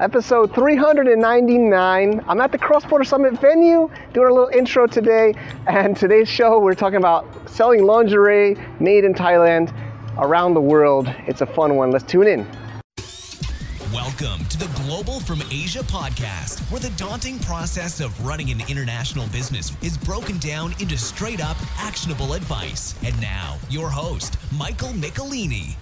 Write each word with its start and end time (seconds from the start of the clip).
episode 0.00 0.54
399. 0.54 2.24
I'm 2.26 2.40
at 2.40 2.52
the 2.52 2.58
Cross 2.58 2.86
Border 2.86 3.04
Summit 3.04 3.38
venue 3.40 3.90
doing 4.12 4.28
a 4.28 4.32
little 4.32 4.48
intro 4.48 4.86
today. 4.86 5.34
And 5.66 5.96
today's 5.96 6.28
show, 6.28 6.58
we're 6.60 6.74
talking 6.74 6.98
about 6.98 7.50
selling 7.50 7.84
lingerie 7.84 8.56
made 8.80 9.04
in 9.04 9.14
Thailand 9.14 9.72
around 10.18 10.54
the 10.54 10.60
world. 10.60 11.12
It's 11.26 11.40
a 11.40 11.46
fun 11.46 11.76
one. 11.76 11.90
Let's 11.90 12.04
tune 12.04 12.26
in. 12.26 12.46
Welcome 13.92 14.44
to 14.46 14.58
the 14.58 14.70
Global 14.82 15.18
from 15.20 15.42
Asia 15.50 15.80
podcast, 15.80 16.60
where 16.70 16.80
the 16.80 16.90
daunting 16.90 17.38
process 17.40 18.00
of 18.00 18.26
running 18.26 18.50
an 18.50 18.60
international 18.68 19.26
business 19.28 19.72
is 19.82 19.96
broken 19.96 20.38
down 20.38 20.74
into 20.78 20.98
straight 20.98 21.40
up, 21.42 21.56
actionable 21.78 22.34
advice. 22.34 22.94
And 23.02 23.18
now, 23.20 23.56
your 23.70 23.88
host, 23.88 24.36
Michael 24.52 24.90
Michelini. 24.90 25.76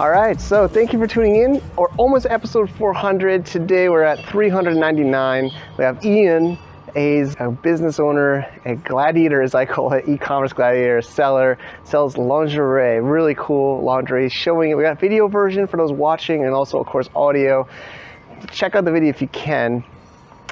All 0.00 0.08
right, 0.08 0.40
so 0.40 0.66
thank 0.66 0.94
you 0.94 0.98
for 0.98 1.06
tuning 1.06 1.36
in. 1.36 1.62
Or 1.76 1.90
almost 1.98 2.24
episode 2.24 2.70
400. 2.70 3.44
Today 3.44 3.90
we're 3.90 4.02
at 4.02 4.24
399. 4.30 5.50
We 5.76 5.84
have 5.84 6.02
Ian 6.02 6.56
a 6.94 7.50
business 7.62 8.00
owner, 8.00 8.50
a 8.64 8.76
gladiator, 8.76 9.42
as 9.42 9.54
I 9.54 9.66
call 9.66 9.92
it, 9.92 10.08
e-commerce 10.08 10.54
gladiator 10.54 11.02
seller, 11.02 11.58
sells 11.84 12.16
lingerie, 12.16 12.98
really 13.02 13.34
cool 13.36 13.82
lingerie, 13.82 14.30
showing 14.30 14.70
it. 14.70 14.74
We 14.74 14.84
got 14.84 14.98
video 14.98 15.28
version 15.28 15.66
for 15.66 15.76
those 15.76 15.92
watching 15.92 16.46
and 16.46 16.54
also, 16.54 16.80
of 16.80 16.86
course, 16.86 17.10
audio. 17.14 17.68
Check 18.50 18.76
out 18.76 18.86
the 18.86 18.92
video 18.92 19.10
if 19.10 19.20
you 19.20 19.28
can. 19.28 19.84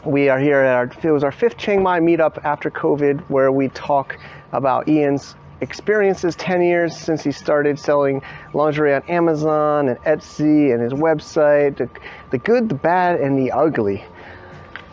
We 0.04 0.28
are 0.28 0.38
here 0.38 0.60
at 0.60 0.74
our, 0.74 0.92
it 1.02 1.10
was 1.10 1.24
our 1.24 1.32
fifth 1.32 1.56
Chiang 1.56 1.82
Mai 1.82 2.00
meetup 2.00 2.44
after 2.44 2.70
COVID, 2.70 3.22
where 3.30 3.50
we 3.50 3.68
talk 3.68 4.18
about 4.52 4.88
Ian's 4.88 5.36
experiences 5.60 6.36
10 6.36 6.62
years 6.62 6.96
since 6.96 7.22
he 7.22 7.32
started 7.32 7.78
selling 7.78 8.22
lingerie 8.54 8.94
on 8.94 9.02
Amazon 9.08 9.88
and 9.88 9.98
Etsy 10.00 10.72
and 10.72 10.82
his 10.82 10.92
website, 10.92 11.76
the, 11.76 11.88
the 12.30 12.38
good, 12.38 12.68
the 12.68 12.74
bad, 12.74 13.20
and 13.20 13.38
the 13.38 13.50
ugly. 13.50 14.04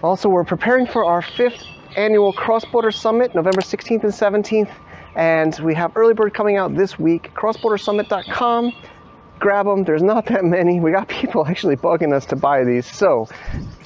Also, 0.04 0.30
we're 0.30 0.44
preparing 0.44 0.86
for 0.86 1.05
our 1.05 1.22
fifth 1.22 1.63
annual 1.96 2.34
Cross 2.34 2.66
Border 2.66 2.91
Summit, 2.91 3.34
November 3.34 3.62
16th 3.62 4.04
and 4.04 4.44
17th, 4.44 4.72
and 5.16 5.57
we 5.60 5.74
have 5.74 5.96
early 5.96 6.13
bird 6.13 6.34
coming 6.34 6.57
out 6.57 6.76
this 6.76 7.00
week. 7.00 7.32
CrossBorderSummit.com. 7.34 8.74
Grab 9.46 9.68
them. 9.68 9.84
There's 9.84 10.01
not 10.01 10.26
that 10.26 10.43
many. 10.43 10.79
We 10.79 10.91
got 10.91 11.07
people 11.07 11.46
actually 11.48 11.76
bugging 11.76 12.12
us 12.12 12.26
to 12.26 12.35
buy 12.35 12.63
these, 12.63 12.88
so 12.88 13.27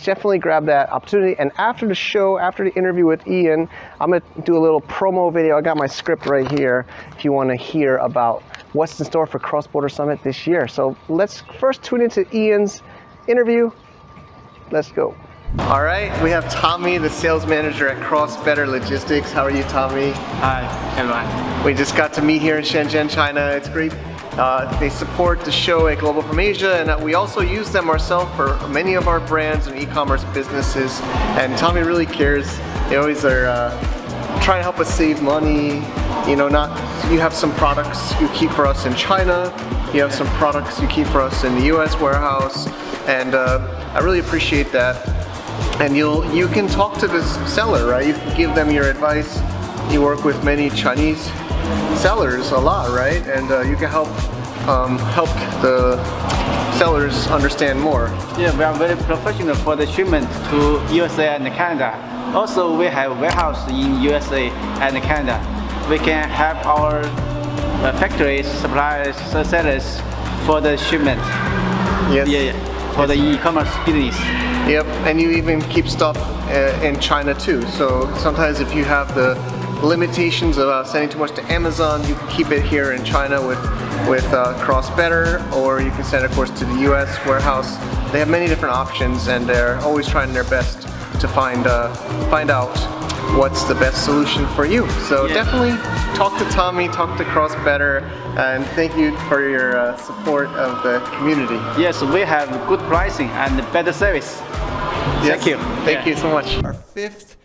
definitely 0.05 0.39
grab 0.39 0.65
that 0.67 0.89
opportunity. 0.89 1.35
And 1.37 1.51
after 1.57 1.85
the 1.85 1.93
show, 1.93 2.39
after 2.39 2.63
the 2.63 2.73
interview 2.77 3.05
with 3.05 3.27
Ian, 3.27 3.67
I'm 3.99 4.11
gonna 4.11 4.21
do 4.45 4.55
a 4.55 4.61
little 4.61 4.79
promo 4.79 5.33
video. 5.33 5.57
I 5.57 5.61
got 5.61 5.75
my 5.75 5.85
script 5.85 6.27
right 6.27 6.49
here. 6.49 6.85
If 7.17 7.25
you 7.25 7.33
want 7.33 7.49
to 7.49 7.57
hear 7.57 7.97
about 7.97 8.41
what's 8.71 8.97
in 9.01 9.05
store 9.05 9.27
for 9.27 9.37
Cross 9.37 9.67
Border 9.67 9.89
Summit 9.89 10.23
this 10.23 10.47
year, 10.47 10.65
so 10.65 10.95
let's 11.09 11.41
first 11.59 11.83
tune 11.83 12.03
into 12.03 12.25
Ian's 12.33 12.81
interview. 13.27 13.69
Let's 14.71 14.93
go. 14.93 15.13
All 15.57 15.83
right, 15.83 16.09
we 16.23 16.29
have 16.29 16.49
Tommy, 16.49 16.99
the 16.99 17.09
sales 17.09 17.45
manager 17.45 17.89
at 17.89 18.01
Cross 18.01 18.41
Better 18.45 18.65
Logistics. 18.65 19.33
How 19.33 19.43
are 19.43 19.51
you, 19.51 19.63
Tommy? 19.63 20.11
Hi, 20.39 20.63
everyone. 20.97 21.65
We 21.65 21.73
just 21.73 21.97
got 21.97 22.13
to 22.13 22.21
meet 22.21 22.41
here 22.41 22.57
in 22.57 22.63
Shenzhen, 22.63 23.09
China. 23.09 23.41
It's 23.47 23.67
great. 23.67 23.91
Uh, 24.33 24.79
they 24.79 24.89
support 24.89 25.41
the 25.41 25.51
show 25.51 25.87
at 25.87 25.99
Global 25.99 26.21
from 26.21 26.39
Asia, 26.39 26.75
and 26.75 27.03
we 27.03 27.13
also 27.13 27.41
use 27.41 27.71
them 27.71 27.89
ourselves 27.89 28.33
for 28.35 28.55
many 28.69 28.93
of 28.93 29.07
our 29.07 29.19
brands 29.19 29.67
and 29.67 29.77
e-commerce 29.77 30.23
businesses. 30.33 30.99
And 31.39 31.57
Tommy 31.57 31.81
really 31.81 32.05
cares. 32.05 32.57
They 32.89 32.95
always 32.95 33.25
are 33.25 33.47
uh, 33.47 33.71
trying 34.41 34.59
to 34.59 34.63
help 34.63 34.79
us 34.79 34.93
save 34.93 35.21
money. 35.21 35.83
You 36.29 36.35
know, 36.35 36.47
not 36.47 36.69
you 37.11 37.19
have 37.19 37.33
some 37.33 37.53
products 37.55 38.13
you 38.21 38.27
keep 38.29 38.51
for 38.51 38.65
us 38.65 38.85
in 38.85 38.95
China. 38.95 39.53
You 39.93 40.01
have 40.01 40.13
some 40.13 40.27
products 40.37 40.79
you 40.79 40.87
keep 40.87 41.07
for 41.07 41.21
us 41.21 41.43
in 41.43 41.55
the 41.55 41.65
U.S. 41.65 41.99
warehouse, 41.99 42.67
and 43.07 43.33
uh, 43.35 43.91
I 43.93 43.99
really 43.99 44.19
appreciate 44.19 44.71
that 44.71 45.19
and 45.79 45.95
you'll 45.95 46.25
you 46.33 46.47
can 46.47 46.67
talk 46.67 46.97
to 46.99 47.07
this 47.07 47.25
seller, 47.51 47.89
right? 47.89 48.05
You 48.05 48.13
can 48.13 48.37
give 48.37 48.55
them 48.55 48.69
your 48.69 48.85
advice. 48.85 49.39
You 49.91 50.01
work 50.01 50.23
with 50.23 50.43
many 50.43 50.69
Chinese 50.69 51.29
sellers 51.97 52.51
a 52.51 52.57
lot, 52.57 52.89
right? 52.89 53.21
And 53.27 53.51
uh, 53.51 53.61
you 53.61 53.75
can 53.75 53.89
help 53.89 54.09
um, 54.67 54.97
help 55.17 55.29
the 55.61 55.97
sellers 56.77 57.27
understand 57.27 57.79
more. 57.79 58.07
Yeah, 58.37 58.55
we 58.57 58.63
are 58.63 58.73
very 58.75 58.95
professional 59.03 59.55
for 59.55 59.75
the 59.75 59.87
shipment 59.87 60.27
to 60.49 60.81
USA 60.93 61.35
and 61.35 61.45
Canada. 61.53 61.93
Also, 62.35 62.77
we 62.77 62.85
have 62.85 63.19
warehouse 63.19 63.67
in 63.69 64.01
USA 64.01 64.49
and 64.81 64.95
Canada. 65.03 65.37
We 65.89 65.97
can 65.97 66.29
help 66.29 66.65
our 66.65 67.01
uh, 67.01 67.97
factories, 67.99 68.47
suppliers, 68.47 69.15
sellers 69.47 69.99
for 70.45 70.61
the 70.61 70.77
shipment. 70.77 71.19
Yes. 72.13 72.27
Yeah, 72.27 72.39
yeah 72.39 72.69
for 72.99 73.07
the 73.07 73.13
e-commerce 73.13 73.73
business. 73.85 74.19
Yep, 74.67 74.85
and 75.07 75.21
you 75.21 75.31
even 75.31 75.61
keep 75.69 75.87
stuff 75.87 76.17
uh, 76.49 76.77
in 76.83 76.99
China 76.99 77.33
too. 77.33 77.61
So 77.67 78.13
sometimes 78.17 78.59
if 78.59 78.75
you 78.75 78.83
have 78.83 79.15
the 79.15 79.35
limitations 79.83 80.57
of 80.57 80.67
uh, 80.67 80.83
sending 80.83 81.09
too 81.09 81.19
much 81.19 81.35
to 81.35 81.43
Amazon, 81.51 82.07
you 82.07 82.15
can 82.15 82.27
keep 82.29 82.51
it 82.51 82.63
here 82.63 82.91
in 82.91 83.03
China 83.03 83.45
with 83.45 83.59
with 84.07 84.25
uh, 84.33 84.53
Cross 84.63 84.89
Better, 84.91 85.43
or 85.53 85.81
you 85.81 85.91
can 85.91 86.03
send, 86.03 86.25
of 86.25 86.31
course, 86.31 86.49
to 86.59 86.65
the 86.65 86.81
U.S. 86.81 87.23
warehouse. 87.25 87.75
They 88.11 88.19
have 88.19 88.29
many 88.29 88.47
different 88.47 88.73
options, 88.73 89.27
and 89.27 89.47
they're 89.47 89.77
always 89.79 90.07
trying 90.07 90.33
their 90.33 90.45
best 90.45 90.83
to 91.21 91.27
find 91.27 91.67
uh, 91.67 91.93
find 92.29 92.49
out 92.49 92.75
what's 93.37 93.63
the 93.63 93.75
best 93.75 94.05
solution 94.05 94.47
for 94.49 94.65
you. 94.65 94.89
So 95.07 95.25
yeah. 95.25 95.33
definitely 95.33 95.71
talk 96.15 96.37
to 96.39 96.45
Tommy, 96.45 96.87
talk 96.87 97.17
to 97.17 97.25
Cross 97.25 97.55
Better, 97.63 97.99
and 98.37 98.65
thank 98.67 98.95
you 98.97 99.15
for 99.27 99.47
your 99.47 99.77
uh, 99.77 99.97
support 99.97 100.47
of 100.49 100.83
the 100.83 100.99
community. 101.17 101.55
Yes, 101.79 102.01
we 102.01 102.21
have 102.21 102.49
good 102.67 102.79
pricing 102.81 103.27
and 103.29 103.57
better 103.71 103.93
service. 103.93 104.39
Yes. 105.21 105.43
Thank 105.43 105.45
you. 105.45 105.57
Thank 105.85 106.05
yeah. 106.05 106.07
you 106.07 106.15
so 106.15 106.31
much. 106.31 106.63
Our 106.63 106.73
fifth 106.73 107.37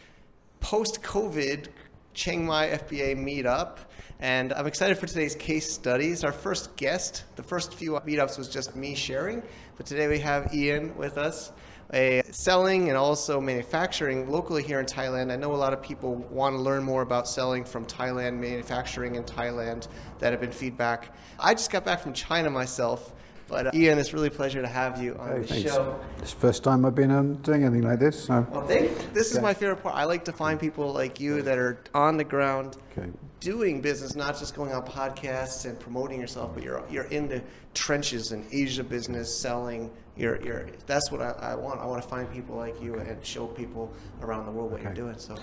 post-COVID 0.60 1.68
Chiang 2.14 2.46
Mai 2.46 2.68
FBA 2.68 3.16
meetup. 3.16 3.78
And 4.20 4.52
I'm 4.52 4.66
excited 4.66 4.96
for 4.96 5.06
today's 5.06 5.34
case 5.34 5.70
studies. 5.70 6.22
Our 6.22 6.32
first 6.32 6.74
guest, 6.76 7.24
the 7.34 7.42
first 7.42 7.74
few 7.74 7.92
meetups 7.92 8.38
was 8.38 8.48
just 8.48 8.76
me 8.76 8.94
sharing, 8.94 9.42
but 9.76 9.84
today 9.84 10.06
we 10.06 10.20
have 10.20 10.54
Ian 10.54 10.96
with 10.96 11.18
us 11.18 11.52
a 11.92 12.22
selling 12.30 12.88
and 12.88 12.96
also 12.96 13.40
manufacturing 13.40 14.30
locally 14.30 14.62
here 14.62 14.80
in 14.80 14.86
Thailand. 14.86 15.30
I 15.30 15.36
know 15.36 15.52
a 15.52 15.56
lot 15.56 15.72
of 15.72 15.82
people 15.82 16.14
want 16.30 16.54
to 16.54 16.62
learn 16.62 16.82
more 16.82 17.02
about 17.02 17.28
selling 17.28 17.64
from 17.64 17.84
Thailand, 17.84 18.38
manufacturing 18.38 19.16
in 19.16 19.24
Thailand. 19.24 19.88
That 20.20 20.32
have 20.32 20.40
been 20.40 20.52
feedback. 20.52 21.14
I 21.38 21.52
just 21.52 21.70
got 21.70 21.84
back 21.84 22.00
from 22.00 22.12
China 22.12 22.48
myself. 22.48 23.12
But 23.48 23.68
uh, 23.68 23.70
Ian, 23.74 23.98
it's 23.98 24.12
really 24.12 24.28
a 24.28 24.30
pleasure 24.30 24.62
to 24.62 24.68
have 24.68 25.02
you 25.02 25.16
on 25.16 25.28
hey, 25.28 25.38
the 25.40 25.46
thanks. 25.46 25.70
show. 25.70 26.00
It's 26.18 26.32
the 26.32 26.40
first 26.40 26.64
time 26.64 26.84
I've 26.84 26.94
been 26.94 27.10
um, 27.10 27.34
doing 27.36 27.64
anything 27.64 27.82
like 27.82 27.98
this. 27.98 28.24
So. 28.24 28.46
Well, 28.50 28.66
thank, 28.66 29.12
this 29.12 29.32
is 29.32 29.40
my 29.40 29.52
favorite 29.52 29.82
part. 29.82 29.94
I 29.94 30.04
like 30.04 30.24
to 30.24 30.32
find 30.32 30.58
people 30.58 30.92
like 30.92 31.20
you 31.20 31.42
that 31.42 31.58
are 31.58 31.78
on 31.94 32.16
the 32.16 32.24
ground 32.24 32.76
okay. 32.96 33.10
doing 33.40 33.80
business, 33.80 34.14
not 34.14 34.38
just 34.38 34.54
going 34.54 34.72
on 34.72 34.86
podcasts 34.86 35.66
and 35.66 35.78
promoting 35.78 36.20
yourself, 36.20 36.54
but 36.54 36.62
you're 36.62 36.82
you're 36.90 37.04
in 37.04 37.28
the 37.28 37.42
trenches 37.74 38.32
in 38.32 38.46
Asia 38.50 38.84
business, 38.84 39.34
selling. 39.34 39.90
You're, 40.16 40.40
you're, 40.44 40.68
that's 40.86 41.10
what 41.10 41.20
I, 41.20 41.30
I 41.40 41.54
want. 41.56 41.80
I 41.80 41.86
want 41.86 42.00
to 42.00 42.08
find 42.08 42.32
people 42.32 42.54
like 42.54 42.80
you 42.80 42.94
and 42.94 43.26
show 43.26 43.46
people 43.48 43.92
around 44.22 44.46
the 44.46 44.52
world 44.52 44.70
what 44.70 44.80
okay. 44.80 44.90
you're 44.90 44.94
doing. 44.94 45.18
So, 45.18 45.36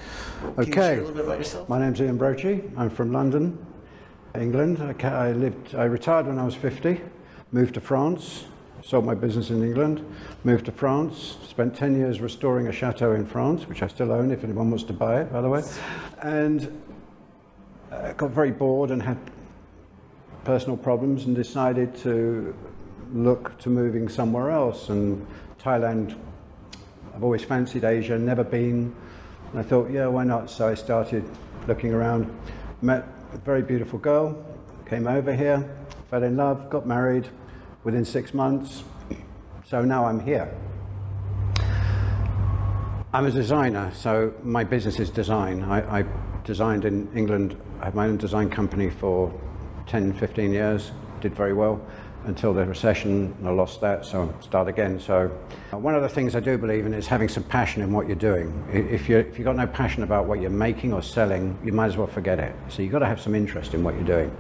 can 0.56 0.66
you 0.66 0.74
share 0.74 0.94
a 0.94 0.98
little 0.98 1.14
bit 1.14 1.26
about 1.26 1.38
yourself? 1.38 1.68
My 1.68 1.78
name's 1.78 2.02
Ian 2.02 2.18
Brochie. 2.18 2.72
I'm 2.78 2.90
from 2.90 3.12
London, 3.12 3.64
England. 4.34 4.82
I, 4.82 5.08
I 5.08 5.32
lived. 5.34 5.76
I 5.76 5.84
retired 5.84 6.28
when 6.28 6.40
I 6.40 6.46
was 6.46 6.56
50 6.56 7.02
moved 7.52 7.74
to 7.74 7.82
France, 7.82 8.46
sold 8.84 9.06
my 9.06 9.14
business 9.14 9.50
in 9.50 9.62
England, 9.64 10.06
moved 10.44 10.66
to 10.66 10.72
France, 10.72 11.38
spent 11.48 11.76
10 11.76 11.96
years 11.96 12.22
restoring 12.22 12.68
a 12.68 12.72
chateau 12.72 13.12
in 13.12 13.26
France, 13.26 13.68
which 13.68 13.84
I 13.84 13.88
still 13.88 14.12
own 14.12 14.32
if 14.32 14.44
anyone 14.44 14.70
wants 14.70 14.86
to 14.86 14.94
buy 14.94 15.22
it, 15.22 15.32
by 15.32 15.42
the 15.42 15.50
way, 15.50 15.62
and 16.22 16.82
uh, 17.92 18.14
got 18.14 18.32
very 18.32 18.52
bored 18.52 18.92
and 18.92 19.04
had 19.04 19.18
personal 20.46 20.78
problems 20.78 21.26
and 21.26 21.36
decided 21.36 21.96
to 21.98 22.56
look 23.14 23.60
to 23.60 23.70
moving 23.70 24.08
somewhere 24.08 24.50
else. 24.50 24.90
And 24.90 25.28
Thailand, 25.62 26.18
I've 27.14 27.24
always 27.24 27.44
fancied 27.44 27.84
Asia, 27.84 28.18
never 28.18 28.44
been. 28.44 28.96
And 29.52 29.60
I 29.60 29.64
thought, 29.64 29.92
yeah, 29.92 30.08
why 30.08 30.24
not? 30.24 30.50
So 30.50 30.70
I 30.70 30.74
started 30.74 31.30
looking 31.68 31.94
around, 31.94 32.34
met 32.82 33.06
a 33.34 33.38
very 33.38 33.62
beautiful 33.62 34.00
girl, 34.00 34.42
came 34.86 35.06
over 35.06 35.36
here, 35.36 35.70
fell 36.10 36.24
in 36.24 36.38
love, 36.38 36.70
got 36.70 36.88
married, 36.88 37.28
within 37.84 38.06
six 38.06 38.34
months. 38.34 38.84
So 39.66 39.84
now 39.84 40.06
I'm 40.06 40.20
here. 40.20 40.54
I'm 43.14 43.26
a 43.26 43.32
designer, 43.32 43.92
so 43.94 44.34
my 44.42 44.64
business 44.64 45.00
is 45.00 45.10
design. 45.10 45.64
I, 45.64 46.00
I 46.00 46.06
designed 46.46 46.86
in 46.86 47.10
England, 47.16 47.58
I 47.82 47.86
had 47.86 47.96
my 47.96 48.08
own 48.08 48.18
design 48.18 48.50
company 48.50 48.90
for 48.90 49.34
10, 49.88 50.14
15 50.14 50.54
years, 50.54 50.92
did 51.20 51.36
very 51.36 51.54
well 51.54 51.86
until 52.26 52.54
the 52.54 52.64
recession, 52.66 53.36
and 53.40 53.48
I 53.48 53.52
lost 53.52 53.82
that, 53.82 54.06
so 54.06 54.34
start 54.42 54.68
again. 54.68 55.00
So 55.00 55.32
uh, 55.74 55.78
one 55.78 55.96
of 55.96 56.04
the 56.04 56.10
things 56.10 56.36
I 56.36 56.40
do 56.40 56.58
believe 56.58 56.86
in 56.86 56.94
is 56.94 57.08
having 57.08 57.28
some 57.28 57.44
passion 57.44 57.82
in 57.82 57.92
what 57.92 58.08
you're 58.08 58.16
doing. 58.16 58.64
If, 58.72 59.10
you 59.10 59.18
if 59.18 59.38
you've 59.38 59.46
got 59.46 59.56
no 59.56 59.68
passion 59.68 60.04
about 60.04 60.26
what 60.26 60.40
you're 60.40 60.50
making 60.50 60.94
or 60.94 61.02
selling, 61.02 61.58
you 61.66 61.74
might 61.74 61.88
as 61.88 61.98
well 61.98 62.08
forget 62.08 62.40
it. 62.40 62.56
So 62.70 62.82
you've 62.82 62.92
got 62.92 63.00
to 63.00 63.08
have 63.08 63.20
some 63.20 63.34
interest 63.34 63.74
in 63.74 63.84
what 63.84 63.96
you're 63.96 64.04
doing. 64.04 64.36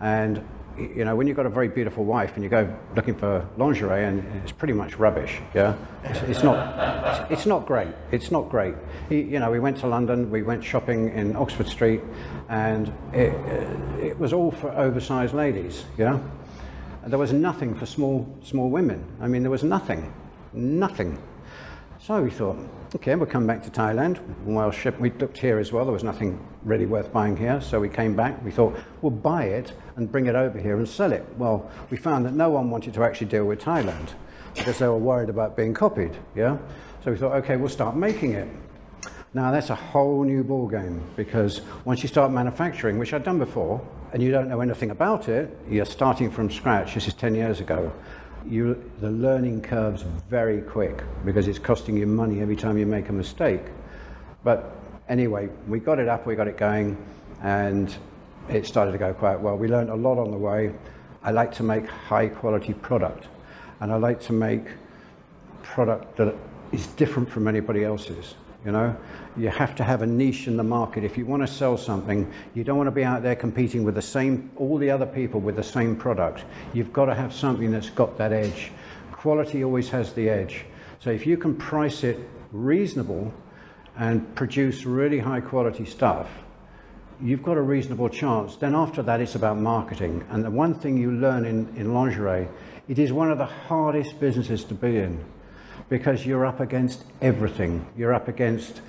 And 0.00 0.42
you 0.78 1.04
know, 1.04 1.16
when 1.16 1.26
you've 1.26 1.36
got 1.36 1.46
a 1.46 1.50
very 1.50 1.68
beautiful 1.68 2.04
wife 2.04 2.34
and 2.34 2.44
you 2.44 2.50
go 2.50 2.72
looking 2.94 3.14
for 3.14 3.46
lingerie 3.56 4.04
and 4.04 4.24
it's 4.42 4.52
pretty 4.52 4.74
much 4.74 4.98
rubbish, 4.98 5.40
yeah? 5.54 5.74
It's, 6.04 6.20
it's 6.22 6.42
not, 6.42 7.30
it's, 7.30 7.46
not 7.46 7.66
great. 7.66 7.88
It's 8.12 8.30
not 8.30 8.48
great. 8.48 8.74
You, 9.10 9.18
you 9.18 9.38
know, 9.38 9.50
we 9.50 9.58
went 9.58 9.76
to 9.78 9.86
London, 9.86 10.30
we 10.30 10.42
went 10.42 10.62
shopping 10.62 11.10
in 11.10 11.36
Oxford 11.36 11.68
Street 11.68 12.00
and 12.48 12.92
it, 13.12 13.32
it 14.02 14.18
was 14.18 14.32
all 14.32 14.50
for 14.50 14.70
oversized 14.70 15.34
ladies, 15.34 15.84
yeah? 15.96 16.18
And 17.02 17.12
there 17.12 17.18
was 17.18 17.32
nothing 17.32 17.74
for 17.74 17.86
small, 17.86 18.26
small 18.42 18.70
women. 18.70 19.04
I 19.20 19.28
mean, 19.28 19.42
there 19.42 19.50
was 19.50 19.64
nothing, 19.64 20.12
nothing. 20.52 21.18
So 22.08 22.22
we 22.22 22.30
thought, 22.30 22.56
okay, 22.96 23.14
we'll 23.16 23.26
come 23.26 23.46
back 23.46 23.62
to 23.64 23.70
Thailand. 23.70 24.18
Well, 24.46 24.72
we 24.98 25.10
looked 25.10 25.36
here 25.36 25.58
as 25.58 25.72
well. 25.72 25.84
There 25.84 25.92
was 25.92 26.02
nothing 26.02 26.42
really 26.64 26.86
worth 26.86 27.12
buying 27.12 27.36
here. 27.36 27.60
So 27.60 27.78
we 27.78 27.90
came 27.90 28.16
back. 28.16 28.42
We 28.42 28.50
thought, 28.50 28.74
we'll 29.02 29.10
buy 29.10 29.44
it 29.44 29.74
and 29.96 30.10
bring 30.10 30.24
it 30.24 30.34
over 30.34 30.58
here 30.58 30.78
and 30.78 30.88
sell 30.88 31.12
it. 31.12 31.26
Well, 31.36 31.70
we 31.90 31.98
found 31.98 32.24
that 32.24 32.32
no 32.32 32.48
one 32.48 32.70
wanted 32.70 32.94
to 32.94 33.04
actually 33.04 33.26
deal 33.26 33.44
with 33.44 33.60
Thailand 33.60 34.14
because 34.54 34.78
they 34.78 34.86
were 34.86 34.96
worried 34.96 35.28
about 35.28 35.54
being 35.54 35.74
copied. 35.74 36.16
Yeah. 36.34 36.56
So 37.04 37.10
we 37.10 37.18
thought, 37.18 37.32
okay, 37.42 37.58
we'll 37.58 37.68
start 37.68 37.94
making 37.94 38.32
it. 38.32 38.48
Now 39.34 39.50
that's 39.50 39.68
a 39.68 39.74
whole 39.74 40.24
new 40.24 40.42
ball 40.42 40.66
game 40.66 41.02
because 41.14 41.60
once 41.84 42.00
you 42.02 42.08
start 42.08 42.32
manufacturing, 42.32 42.98
which 42.98 43.12
I'd 43.12 43.22
done 43.22 43.38
before, 43.38 43.86
and 44.14 44.22
you 44.22 44.30
don't 44.30 44.48
know 44.48 44.62
anything 44.62 44.92
about 44.92 45.28
it, 45.28 45.54
you're 45.68 45.84
starting 45.84 46.30
from 46.30 46.50
scratch. 46.50 46.94
This 46.94 47.06
is 47.06 47.12
10 47.12 47.34
years 47.34 47.60
ago 47.60 47.92
you, 48.48 48.90
the 49.00 49.10
learning 49.10 49.62
curve's 49.62 50.02
very 50.28 50.62
quick 50.62 51.02
because 51.24 51.48
it's 51.48 51.58
costing 51.58 51.96
you 51.96 52.06
money 52.06 52.40
every 52.40 52.56
time 52.56 52.78
you 52.78 52.86
make 52.86 53.08
a 53.08 53.12
mistake. 53.12 53.62
But 54.44 54.74
anyway, 55.08 55.48
we 55.66 55.80
got 55.80 55.98
it 55.98 56.08
up, 56.08 56.26
we 56.26 56.34
got 56.34 56.48
it 56.48 56.56
going, 56.56 56.96
and 57.42 57.94
it 58.48 58.66
started 58.66 58.92
to 58.92 58.98
go 58.98 59.12
quite 59.12 59.38
well. 59.38 59.56
We 59.56 59.68
learned 59.68 59.90
a 59.90 59.94
lot 59.94 60.18
on 60.18 60.30
the 60.30 60.38
way. 60.38 60.74
I 61.22 61.30
like 61.30 61.52
to 61.56 61.62
make 61.62 61.86
high 61.86 62.28
quality 62.28 62.74
product, 62.74 63.28
and 63.80 63.92
I 63.92 63.96
like 63.96 64.20
to 64.22 64.32
make 64.32 64.64
product 65.62 66.16
that 66.16 66.34
is 66.72 66.86
different 66.88 67.28
from 67.28 67.48
anybody 67.48 67.84
else's. 67.84 68.34
You 68.64 68.72
know, 68.72 68.96
you 69.36 69.50
have 69.50 69.76
to 69.76 69.84
have 69.84 70.02
a 70.02 70.06
niche 70.06 70.48
in 70.48 70.56
the 70.56 70.64
market. 70.64 71.04
If 71.04 71.16
you 71.16 71.24
want 71.24 71.46
to 71.46 71.46
sell 71.46 71.76
something, 71.76 72.30
you 72.54 72.64
don't 72.64 72.76
want 72.76 72.88
to 72.88 72.92
be 72.92 73.04
out 73.04 73.22
there 73.22 73.36
competing 73.36 73.84
with 73.84 73.94
the 73.94 74.02
same, 74.02 74.50
all 74.56 74.78
the 74.78 74.90
other 74.90 75.06
people 75.06 75.40
with 75.40 75.54
the 75.54 75.62
same 75.62 75.94
product. 75.94 76.44
You've 76.72 76.92
got 76.92 77.04
to 77.06 77.14
have 77.14 77.32
something 77.32 77.70
that's 77.70 77.90
got 77.90 78.18
that 78.18 78.32
edge. 78.32 78.72
Quality 79.12 79.62
always 79.62 79.88
has 79.90 80.12
the 80.12 80.28
edge. 80.28 80.64
So 80.98 81.10
if 81.10 81.24
you 81.24 81.36
can 81.36 81.54
price 81.54 82.02
it 82.02 82.18
reasonable 82.50 83.32
and 83.96 84.34
produce 84.34 84.84
really 84.84 85.20
high 85.20 85.40
quality 85.40 85.84
stuff, 85.84 86.28
you've 87.22 87.44
got 87.44 87.56
a 87.56 87.62
reasonable 87.62 88.08
chance. 88.08 88.56
Then 88.56 88.74
after 88.74 89.02
that, 89.02 89.20
it's 89.20 89.36
about 89.36 89.58
marketing. 89.58 90.24
And 90.30 90.44
the 90.44 90.50
one 90.50 90.74
thing 90.74 90.96
you 90.96 91.12
learn 91.12 91.44
in, 91.44 91.72
in 91.76 91.94
lingerie, 91.94 92.48
it 92.88 92.98
is 92.98 93.12
one 93.12 93.30
of 93.30 93.38
the 93.38 93.46
hardest 93.46 94.18
businesses 94.18 94.64
to 94.64 94.74
be 94.74 94.96
in 94.96 95.24
because 95.88 96.26
you're 96.26 96.46
up 96.46 96.60
against 96.60 97.04
everything. 97.20 97.86
You're 97.96 98.14
up 98.14 98.28
against 98.28 98.82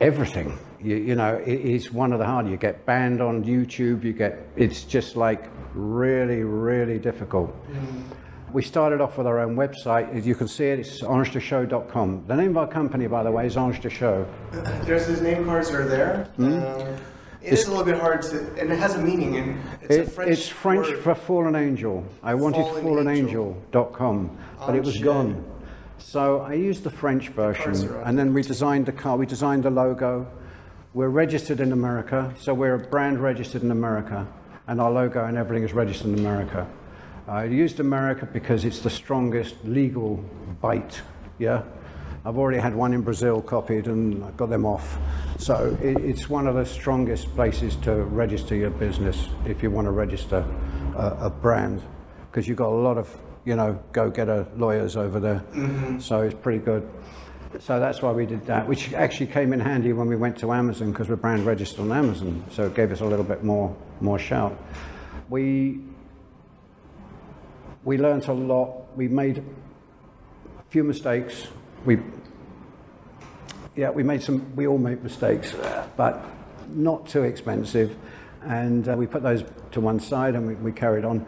everything. 0.00 0.58
You, 0.82 0.96
you, 0.96 1.14
know, 1.14 1.36
it 1.36 1.60
is 1.60 1.92
one 1.92 2.12
of 2.12 2.18
the 2.18 2.26
hard. 2.26 2.48
You 2.48 2.56
get 2.56 2.86
banned 2.86 3.20
on 3.20 3.44
YouTube. 3.44 4.02
You 4.04 4.12
get. 4.12 4.38
It's 4.56 4.84
just 4.84 5.16
like 5.16 5.50
really, 5.74 6.42
really 6.42 6.98
difficult. 6.98 7.54
Mm. 7.70 8.02
We 8.52 8.62
started 8.62 9.00
off 9.00 9.16
with 9.16 9.26
our 9.26 9.38
own 9.38 9.54
website. 9.54 10.12
As 10.14 10.26
you 10.26 10.34
can 10.34 10.48
see 10.48 10.66
it, 10.66 10.80
it's 10.80 11.02
ange2show.com. 11.02 12.24
The 12.26 12.34
name 12.34 12.50
of 12.50 12.56
our 12.56 12.66
company, 12.66 13.06
by 13.06 13.22
the 13.22 13.30
way, 13.30 13.46
is 13.46 13.54
Ange2Show. 13.54 14.26
There's 14.84 15.06
his 15.06 15.20
name 15.20 15.44
cards 15.44 15.70
are 15.70 15.86
there. 15.86 16.28
Mm. 16.36 16.80
Um, 16.80 16.96
it 17.42 17.52
is 17.54 17.66
a 17.66 17.70
little 17.70 17.84
bit 17.84 17.98
hard 17.98 18.22
to, 18.22 18.38
and 18.60 18.70
it 18.70 18.78
has 18.78 18.96
a 18.96 19.02
meaning. 19.02 19.36
And 19.36 19.62
it's 19.82 19.94
it, 19.94 20.12
French. 20.12 20.32
It's 20.32 20.48
French 20.48 20.88
word. 20.88 20.98
for 20.98 21.14
fallen 21.14 21.56
angel. 21.56 22.04
I 22.22 22.34
wanted 22.34 22.66
fallenangel.com, 22.66 24.38
but 24.58 24.76
it 24.76 24.82
was 24.82 24.98
gone. 24.98 25.44
So 26.00 26.40
I 26.40 26.54
used 26.54 26.82
the 26.82 26.90
French 26.90 27.28
version, 27.28 27.94
and 28.04 28.18
then 28.18 28.34
we 28.34 28.42
designed 28.42 28.86
the 28.86 28.92
car, 28.92 29.16
we 29.16 29.26
designed 29.26 29.62
the 29.62 29.70
logo. 29.70 30.26
We're 30.92 31.08
registered 31.08 31.60
in 31.60 31.70
America, 31.72 32.34
so 32.36 32.52
we're 32.52 32.74
a 32.74 32.78
brand 32.78 33.20
registered 33.20 33.62
in 33.62 33.70
America, 33.70 34.26
and 34.66 34.80
our 34.80 34.90
logo 34.90 35.24
and 35.24 35.38
everything 35.38 35.62
is 35.62 35.72
registered 35.72 36.08
in 36.08 36.18
America. 36.18 36.66
I 37.28 37.44
used 37.44 37.78
America 37.78 38.26
because 38.26 38.64
it's 38.64 38.80
the 38.80 38.90
strongest 38.90 39.54
legal 39.64 40.16
bite, 40.60 41.00
yeah? 41.38 41.62
I've 42.24 42.38
already 42.38 42.58
had 42.58 42.74
one 42.74 42.92
in 42.92 43.02
Brazil 43.02 43.40
copied 43.40 43.86
and 43.86 44.24
I 44.24 44.30
got 44.32 44.50
them 44.50 44.66
off. 44.66 44.98
So 45.38 45.78
it, 45.80 45.98
it's 45.98 46.28
one 46.28 46.46
of 46.46 46.56
the 46.56 46.66
strongest 46.66 47.32
places 47.36 47.76
to 47.76 47.94
register 47.94 48.56
your 48.56 48.70
business 48.70 49.28
if 49.46 49.62
you 49.62 49.70
want 49.70 49.86
to 49.86 49.92
register 49.92 50.44
a, 50.96 51.26
a 51.26 51.30
brand, 51.30 51.82
because 52.30 52.48
you've 52.48 52.58
got 52.58 52.70
a 52.70 52.82
lot 52.82 52.98
of 52.98 53.16
you 53.44 53.56
know, 53.56 53.78
go-getter 53.92 54.46
lawyers 54.56 54.96
over 54.96 55.20
there. 55.20 55.42
Mm-hmm. 55.52 56.00
So 56.00 56.20
it's 56.20 56.34
pretty 56.34 56.58
good. 56.58 56.88
So 57.58 57.80
that's 57.80 58.00
why 58.00 58.12
we 58.12 58.26
did 58.26 58.46
that, 58.46 58.68
which 58.68 58.92
actually 58.92 59.26
came 59.26 59.52
in 59.52 59.58
handy 59.58 59.92
when 59.92 60.06
we 60.06 60.14
went 60.14 60.38
to 60.38 60.52
Amazon 60.52 60.92
because 60.92 61.08
we're 61.08 61.16
brand 61.16 61.44
registered 61.44 61.80
on 61.80 61.92
Amazon. 61.92 62.44
So 62.52 62.66
it 62.66 62.74
gave 62.74 62.92
us 62.92 63.00
a 63.00 63.04
little 63.04 63.24
bit 63.24 63.42
more 63.42 63.74
more 64.00 64.20
shout. 64.20 64.56
We 65.28 65.80
we 67.82 67.98
learned 67.98 68.28
a 68.28 68.32
lot. 68.32 68.96
We 68.96 69.08
made 69.08 69.38
a 69.38 70.70
few 70.70 70.84
mistakes. 70.84 71.48
We 71.84 71.98
yeah, 73.74 73.90
we 73.90 74.04
made 74.04 74.22
some. 74.22 74.54
We 74.54 74.68
all 74.68 74.78
make 74.78 75.02
mistakes, 75.02 75.54
but 75.96 76.24
not 76.68 77.08
too 77.08 77.24
expensive. 77.24 77.96
And 78.42 78.88
uh, 78.88 78.94
we 78.96 79.06
put 79.06 79.22
those 79.22 79.44
to 79.72 79.80
one 79.80 80.00
side 80.00 80.34
and 80.34 80.46
we, 80.46 80.54
we 80.54 80.72
carried 80.72 81.04
on. 81.04 81.26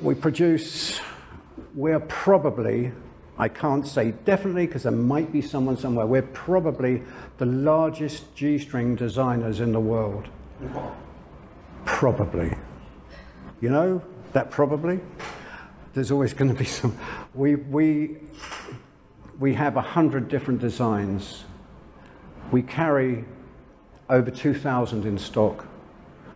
We 0.00 0.14
produce, 0.14 1.00
we're 1.74 1.98
probably, 1.98 2.92
I 3.36 3.48
can't 3.48 3.84
say 3.84 4.12
definitely 4.24 4.66
because 4.66 4.84
there 4.84 4.92
might 4.92 5.32
be 5.32 5.42
someone 5.42 5.76
somewhere, 5.76 6.06
we're 6.06 6.22
probably 6.22 7.02
the 7.38 7.46
largest 7.46 8.32
G 8.36 8.58
string 8.58 8.94
designers 8.94 9.58
in 9.58 9.72
the 9.72 9.80
world. 9.80 10.28
Probably. 11.84 12.56
You 13.60 13.70
know, 13.70 14.02
that 14.34 14.52
probably? 14.52 15.00
There's 15.94 16.12
always 16.12 16.32
going 16.32 16.52
to 16.52 16.58
be 16.58 16.64
some. 16.64 16.96
We, 17.34 17.56
we, 17.56 18.18
we 19.40 19.54
have 19.54 19.76
a 19.76 19.82
hundred 19.82 20.28
different 20.28 20.60
designs. 20.60 21.44
We 22.52 22.62
carry 22.62 23.24
over 24.08 24.30
2,000 24.30 25.04
in 25.04 25.18
stock. 25.18 25.66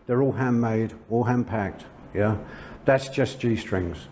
They're 0.06 0.20
all 0.20 0.32
handmade, 0.32 0.94
all 1.10 1.24
hand 1.24 1.46
packed. 1.46 1.84
Yeah. 2.12 2.36
That's 2.84 3.08
just 3.08 3.40
G-strings. 3.40 4.08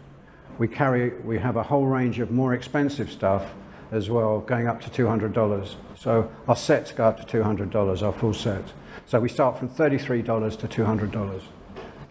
We 0.59 0.69
carry, 0.69 1.11
we 1.21 1.39
have 1.39 1.57
a 1.57 1.63
whole 1.63 1.87
range 1.87 2.21
of 2.21 2.31
more 2.31 2.55
expensive 2.55 3.11
stuff 3.11 3.53
as 3.91 4.09
well, 4.09 4.41
going 4.41 4.69
up 4.69 4.81
to 4.83 4.91
$200. 4.91 5.75
So 5.97 6.31
our 6.47 6.57
sets 6.57 6.93
go 6.93 7.05
up 7.05 7.27
to 7.27 7.43
$200, 7.43 8.03
our 8.03 8.13
full 8.13 8.35
set. 8.35 8.63
So 9.07 9.19
we 9.19 9.29
start 9.29 9.59
from 9.59 9.69
$33 9.69 10.59
to 10.59 10.69
$200. 10.69 11.43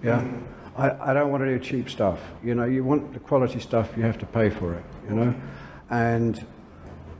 Yeah? 0.04 0.28
I, 0.76 1.12
I 1.12 1.14
don't 1.14 1.32
want 1.32 1.44
to 1.44 1.58
do 1.58 1.64
cheap 1.64 1.90
stuff. 1.90 2.20
You 2.44 2.56
know, 2.56 2.66
you 2.66 2.84
want 2.84 3.14
the 3.14 3.20
quality 3.20 3.60
stuff, 3.60 3.92
you 3.96 4.04
have 4.04 4.18
to 4.20 4.26
pay 4.26 4.50
for 4.50 4.74
it, 4.74 4.84
you 5.08 5.16
know? 5.16 5.36
And 5.90 6.46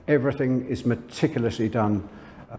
everything 0.06 0.66
is 0.66 0.84
meticulously 0.84 1.68
done 1.68 2.08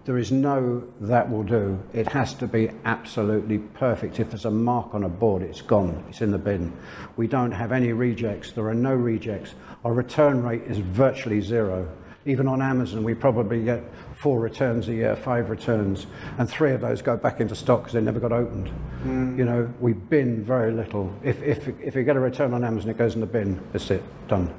there 0.05 0.17
is 0.17 0.31
no 0.31 0.83
that 1.01 1.29
will 1.29 1.43
do. 1.43 1.77
It 1.93 2.07
has 2.07 2.33
to 2.35 2.47
be 2.47 2.71
absolutely 2.85 3.57
perfect. 3.57 4.19
If 4.19 4.29
there's 4.29 4.45
a 4.45 4.51
mark 4.51 4.93
on 4.93 5.03
a 5.03 5.09
board, 5.09 5.41
it's 5.41 5.61
gone. 5.61 6.03
It's 6.09 6.21
in 6.21 6.31
the 6.31 6.37
bin. 6.37 6.71
We 7.17 7.27
don't 7.27 7.51
have 7.51 7.71
any 7.73 7.91
rejects. 7.91 8.51
There 8.53 8.67
are 8.67 8.73
no 8.73 8.93
rejects. 8.93 9.53
Our 9.83 9.93
return 9.93 10.43
rate 10.43 10.63
is 10.63 10.77
virtually 10.77 11.41
zero. 11.41 11.89
Even 12.25 12.47
on 12.47 12.61
Amazon, 12.61 13.03
we 13.03 13.15
probably 13.15 13.63
get 13.63 13.83
four 14.15 14.39
returns 14.39 14.87
a 14.87 14.93
year, 14.93 15.15
five 15.15 15.49
returns, 15.49 16.05
and 16.37 16.47
three 16.47 16.71
of 16.71 16.79
those 16.79 17.01
go 17.01 17.17
back 17.17 17.41
into 17.41 17.55
stock 17.55 17.81
because 17.81 17.93
they 17.93 18.01
never 18.01 18.19
got 18.19 18.31
opened. 18.31 18.71
Mm. 19.03 19.37
You 19.37 19.45
know, 19.45 19.73
we 19.81 19.93
bin 19.93 20.43
very 20.43 20.71
little. 20.71 21.13
If, 21.23 21.41
if, 21.41 21.67
if 21.81 21.95
you 21.95 22.03
get 22.03 22.15
a 22.15 22.19
return 22.19 22.53
on 22.53 22.63
Amazon, 22.63 22.91
it 22.91 22.97
goes 22.97 23.15
in 23.15 23.21
the 23.21 23.25
bin. 23.25 23.59
That's 23.73 23.89
it, 23.89 24.03
done. 24.27 24.53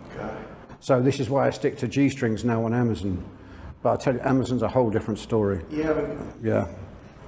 So 0.80 1.00
this 1.00 1.20
is 1.20 1.30
why 1.30 1.46
I 1.46 1.50
stick 1.50 1.78
to 1.78 1.88
G-strings 1.88 2.44
now 2.44 2.64
on 2.64 2.74
Amazon 2.74 3.24
but 3.82 3.90
I'll 3.90 3.98
tell 3.98 4.14
you, 4.14 4.20
Amazon's 4.20 4.62
a 4.62 4.68
whole 4.68 4.90
different 4.90 5.18
story. 5.18 5.64
Yeah. 5.70 5.92
But, 5.92 6.16
yeah. 6.42 6.68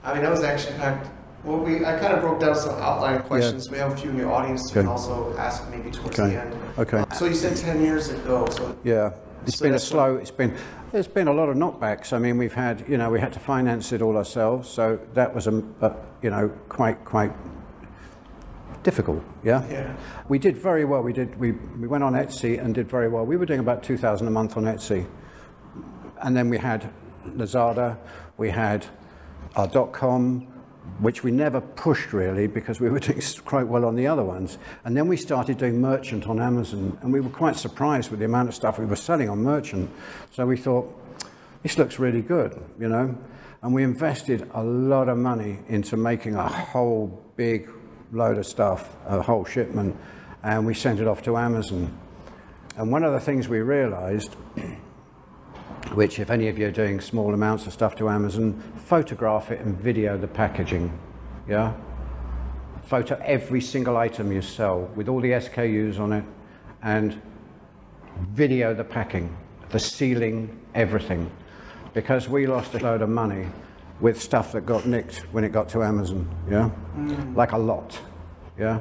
I 0.03 0.15
mean, 0.15 0.23
that 0.23 0.31
was 0.31 0.43
action 0.43 0.77
packed. 0.77 1.11
Well, 1.43 1.59
we 1.59 1.85
I 1.85 1.99
kind 1.99 2.15
of 2.15 2.21
broke 2.21 2.41
down 2.41 2.55
some 2.55 2.75
outline 2.81 3.23
questions. 3.23 3.67
Yeah. 3.67 3.73
We 3.73 3.79
have 3.79 3.93
a 3.93 3.97
few 3.97 4.11
in 4.11 4.17
the 4.19 4.25
audience 4.25 4.71
to 4.71 4.81
okay. 4.81 4.89
also 4.89 5.37
ask 5.37 5.69
maybe 5.69 5.91
towards 5.91 6.19
okay. 6.19 6.35
the 6.35 6.41
end. 6.43 6.57
Okay. 6.79 7.05
So 7.15 7.27
you 7.27 7.35
said 7.35 7.57
10 7.57 7.83
years 7.83 8.09
ago. 8.09 8.47
So 8.51 8.77
yeah. 8.85 9.13
It's 9.47 9.59
so 9.59 9.65
been 9.65 9.75
a 9.75 9.79
slow, 9.79 10.17
it's 10.17 10.31
been, 10.31 10.57
there's 10.91 11.07
been 11.07 11.29
a 11.29 11.33
lot 11.33 11.51
of 11.51 11.57
knockbacks. 11.57 12.15
I 12.15 12.19
mean, 12.19 12.39
we've 12.39 12.55
had, 12.55 12.89
you 12.89 12.97
know, 12.97 13.11
we 13.11 13.21
had 13.21 13.33
to 13.35 13.41
finance 13.41 13.93
it 13.93 14.01
all 14.01 14.17
ourselves. 14.17 14.71
So 14.71 14.99
that 15.13 15.35
was, 15.35 15.47
a, 15.47 15.63
a 15.83 15.95
you 16.23 16.31
know, 16.31 16.49
quite, 16.71 17.05
quite 17.05 17.33
difficult. 18.83 19.23
Yeah? 19.43 19.69
yeah. 19.71 19.95
We 20.29 20.39
did 20.39 20.57
very 20.57 20.87
well. 20.87 21.03
We 21.03 21.13
did, 21.13 21.39
we, 21.39 21.53
we 21.53 21.87
went 21.87 22.05
on 22.05 22.15
Etsy 22.15 22.59
and 22.59 22.75
did 22.75 22.89
very 22.89 23.09
well. 23.09 23.27
We 23.27 23.37
were 23.37 23.45
doing 23.45 23.61
about 23.61 23.83
2,000 23.83 24.27
a 24.27 24.31
month 24.31 24.57
on 24.57 24.65
Etsy 24.65 25.07
and 26.25 26.37
then 26.37 26.49
we 26.49 26.59
had 26.59 26.91
Lazada, 27.25 27.97
we 28.37 28.51
had 28.51 28.85
our 29.55 29.69
dot 29.69 29.93
com, 29.93 30.49
which 30.99 31.23
we 31.23 31.31
never 31.31 31.61
pushed 31.61 32.13
really 32.13 32.47
because 32.47 32.81
we 32.81 32.91
were 32.91 32.99
doing 32.99 33.21
quite 33.45 33.69
well 33.69 33.85
on 33.85 33.95
the 33.95 34.07
other 34.07 34.25
ones. 34.25 34.59
And 34.85 34.97
then 34.97 35.07
we 35.07 35.17
started 35.17 35.59
doing 35.59 35.81
merchant 35.81 36.27
on 36.27 36.41
Amazon, 36.41 36.99
and 37.03 37.13
we 37.13 37.21
were 37.21 37.31
quite 37.31 37.57
surprised 37.57 38.11
with 38.11 38.19
the 38.19 38.27
amount 38.27 38.49
of 38.49 38.55
stuff 38.55 38.79
we 38.79 38.87
were 38.87 38.97
selling 38.97 39.29
on 39.29 39.39
merchant. 39.39 39.91
So 40.33 40.45
we 40.47 40.57
thought, 40.57 40.93
this 41.63 41.79
looks 41.79 41.99
really 41.99 42.23
good, 42.23 42.61
you 42.81 42.89
know. 42.89 43.17
And 43.63 43.73
we 43.73 43.83
invested 43.83 44.51
a 44.53 44.63
lot 44.63 45.09
of 45.09 45.17
money 45.17 45.61
into 45.69 45.97
making 45.97 46.35
a 46.35 46.49
whole 46.49 47.23
big 47.37 47.71
load 48.13 48.37
of 48.39 48.47
stuff, 48.47 48.97
a 49.07 49.23
whole 49.23 49.45
shipment, 49.45 49.97
and 50.43 50.67
we 50.67 50.75
sent 50.75 51.01
it 51.01 51.07
off 51.07 51.23
to 51.23 51.37
Amazon. 51.37 51.97
And 52.77 52.93
one 52.93 53.05
of 53.05 53.13
the 53.13 53.21
things 53.21 53.49
we 53.49 53.61
realized, 53.61 54.37
which 55.93 56.19
if 56.19 56.31
any 56.31 56.49
of 56.49 56.59
you 56.59 56.67
are 56.67 56.73
doing 56.73 57.01
small 57.01 57.35
amounts 57.35 57.67
of 57.67 57.73
stuff 57.73 57.95
to 57.97 58.09
Amazon, 58.09 58.61
photograph 58.77 59.51
it 59.51 59.61
and 59.61 59.79
video 59.79 60.17
the 60.17 60.27
packaging. 60.27 60.97
Yeah? 61.49 61.75
Photo 62.83 63.21
every 63.25 63.61
single 63.61 63.97
item 63.97 64.33
you 64.33 64.43
sell 64.43 64.83
with 64.95 65.09
all 65.09 65.21
the 65.21 65.31
SKUs 65.31 65.99
on 65.99 66.13
it 66.13 66.25
and 66.83 67.21
video 68.31 68.75
the 68.75 68.85
packing, 68.85 69.35
the 69.71 69.79
sealing, 69.79 70.61
everything. 70.75 71.31
Because 71.93 72.29
we 72.29 72.47
lost 72.47 72.75
a 72.75 72.79
load 72.79 73.03
of 73.03 73.09
money 73.09 73.47
with 74.01 74.21
stuff 74.21 74.53
that 74.53 74.67
got 74.67 74.87
nicked 74.87 75.19
when 75.33 75.45
it 75.45 75.51
got 75.51 75.69
to 75.71 75.83
Amazon, 75.83 76.29
yeah? 76.51 76.71
Mm. 76.97 77.37
Like 77.37 77.53
a 77.53 77.59
lot, 77.59 77.99
yeah? 78.59 78.81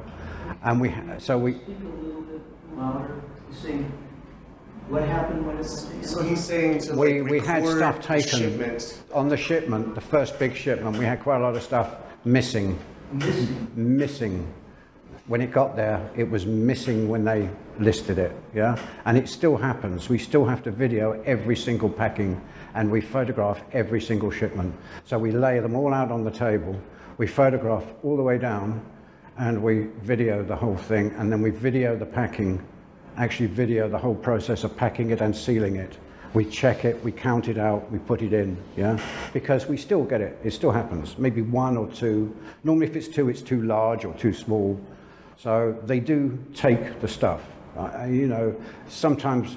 And 0.62 0.80
we, 0.80 0.94
so 1.18 1.38
we, 1.38 1.60
what 4.88 5.02
happened 5.02 5.46
when 5.46 5.56
it's? 5.58 5.86
So 6.02 6.22
he's 6.22 6.44
saying 6.44 6.80
to 6.80 6.94
we, 6.94 7.20
like 7.20 7.30
we 7.30 7.40
had 7.40 7.62
record 7.62 7.78
stuff 7.78 8.00
taken 8.00 8.38
shipments. 8.40 9.02
on 9.12 9.28
the 9.28 9.36
shipment, 9.36 9.94
the 9.94 10.00
first 10.00 10.38
big 10.38 10.54
shipment, 10.54 10.96
we 10.96 11.04
had 11.04 11.20
quite 11.22 11.38
a 11.38 11.42
lot 11.42 11.56
of 11.56 11.62
stuff 11.62 11.96
missing, 12.24 12.78
Missing. 13.12 13.70
missing. 13.74 14.54
When 15.26 15.40
it 15.40 15.52
got 15.52 15.74
there, 15.74 16.06
it 16.14 16.30
was 16.30 16.44
missing 16.44 17.08
when 17.08 17.24
they 17.24 17.48
listed 17.78 18.18
it, 18.18 18.32
yeah? 18.54 18.76
And 19.06 19.16
it 19.16 19.26
still 19.26 19.56
happens. 19.56 20.10
We 20.10 20.18
still 20.18 20.44
have 20.44 20.62
to 20.64 20.70
video 20.70 21.22
every 21.24 21.56
single 21.56 21.88
packing 21.88 22.38
and 22.74 22.90
we 22.90 23.00
photograph 23.00 23.62
every 23.72 24.02
single 24.02 24.30
shipment. 24.30 24.74
So 25.06 25.18
we 25.18 25.30
lay 25.30 25.60
them 25.60 25.76
all 25.76 25.94
out 25.94 26.10
on 26.12 26.24
the 26.24 26.30
table, 26.30 26.78
we 27.16 27.26
photograph 27.26 27.84
all 28.02 28.18
the 28.18 28.22
way 28.22 28.36
down 28.36 28.84
and 29.38 29.62
we 29.62 29.86
video 30.02 30.42
the 30.42 30.56
whole 30.56 30.76
thing 30.76 31.10
and 31.16 31.32
then 31.32 31.40
we 31.40 31.48
video 31.50 31.96
the 31.96 32.06
packing, 32.06 32.62
actually 33.16 33.46
video 33.46 33.88
the 33.88 33.98
whole 33.98 34.14
process 34.14 34.64
of 34.64 34.76
packing 34.76 35.10
it 35.10 35.20
and 35.20 35.34
sealing 35.34 35.76
it. 35.76 35.98
We 36.32 36.44
check 36.44 36.84
it, 36.84 37.02
we 37.04 37.12
count 37.12 37.48
it 37.48 37.58
out, 37.58 37.90
we 37.92 38.00
put 38.00 38.20
it 38.20 38.32
in, 38.32 38.56
yeah? 38.76 38.98
Because 39.32 39.66
we 39.66 39.76
still 39.76 40.02
get 40.02 40.20
it, 40.20 40.36
it 40.42 40.50
still 40.50 40.72
happens. 40.72 41.16
Maybe 41.16 41.42
one 41.42 41.76
or 41.76 41.86
two. 41.88 42.34
Normally, 42.64 42.86
if 42.86 42.96
it's 42.96 43.06
two, 43.06 43.28
it's 43.28 43.42
too 43.42 43.62
large 43.62 44.04
or 44.04 44.12
too 44.14 44.32
small. 44.32 44.80
So 45.36 45.78
they 45.86 46.00
do 46.00 46.36
take 46.52 47.00
the 47.00 47.06
stuff. 47.08 47.40
Uh, 47.76 48.06
you 48.06 48.26
know, 48.26 48.54
sometimes 48.88 49.56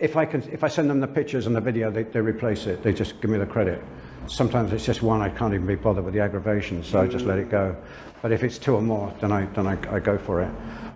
if 0.00 0.16
I 0.16 0.24
can, 0.24 0.42
if 0.50 0.64
I 0.64 0.68
send 0.68 0.90
them 0.90 0.98
the 0.98 1.06
pictures 1.06 1.46
and 1.46 1.54
the 1.54 1.60
video, 1.60 1.90
they, 1.90 2.04
they 2.04 2.20
replace 2.20 2.66
it. 2.66 2.82
They 2.82 2.92
just 2.92 3.20
give 3.20 3.30
me 3.30 3.38
the 3.38 3.46
credit. 3.46 3.82
Sometimes 4.26 4.72
it's 4.72 4.84
just 4.84 5.02
one, 5.02 5.20
I 5.20 5.28
can't 5.28 5.54
even 5.54 5.66
be 5.66 5.74
bothered 5.74 6.04
with 6.04 6.14
the 6.14 6.20
aggravation, 6.20 6.82
so 6.82 7.00
I 7.00 7.06
just 7.06 7.24
let 7.24 7.38
it 7.38 7.50
go. 7.50 7.76
But 8.22 8.32
if 8.32 8.42
it's 8.42 8.58
two 8.58 8.74
or 8.74 8.82
more, 8.82 9.12
then 9.20 9.32
I, 9.32 9.46
then 9.46 9.66
I, 9.66 9.94
I 9.94 9.98
go 9.98 10.18
for 10.18 10.40
it. 10.40 10.50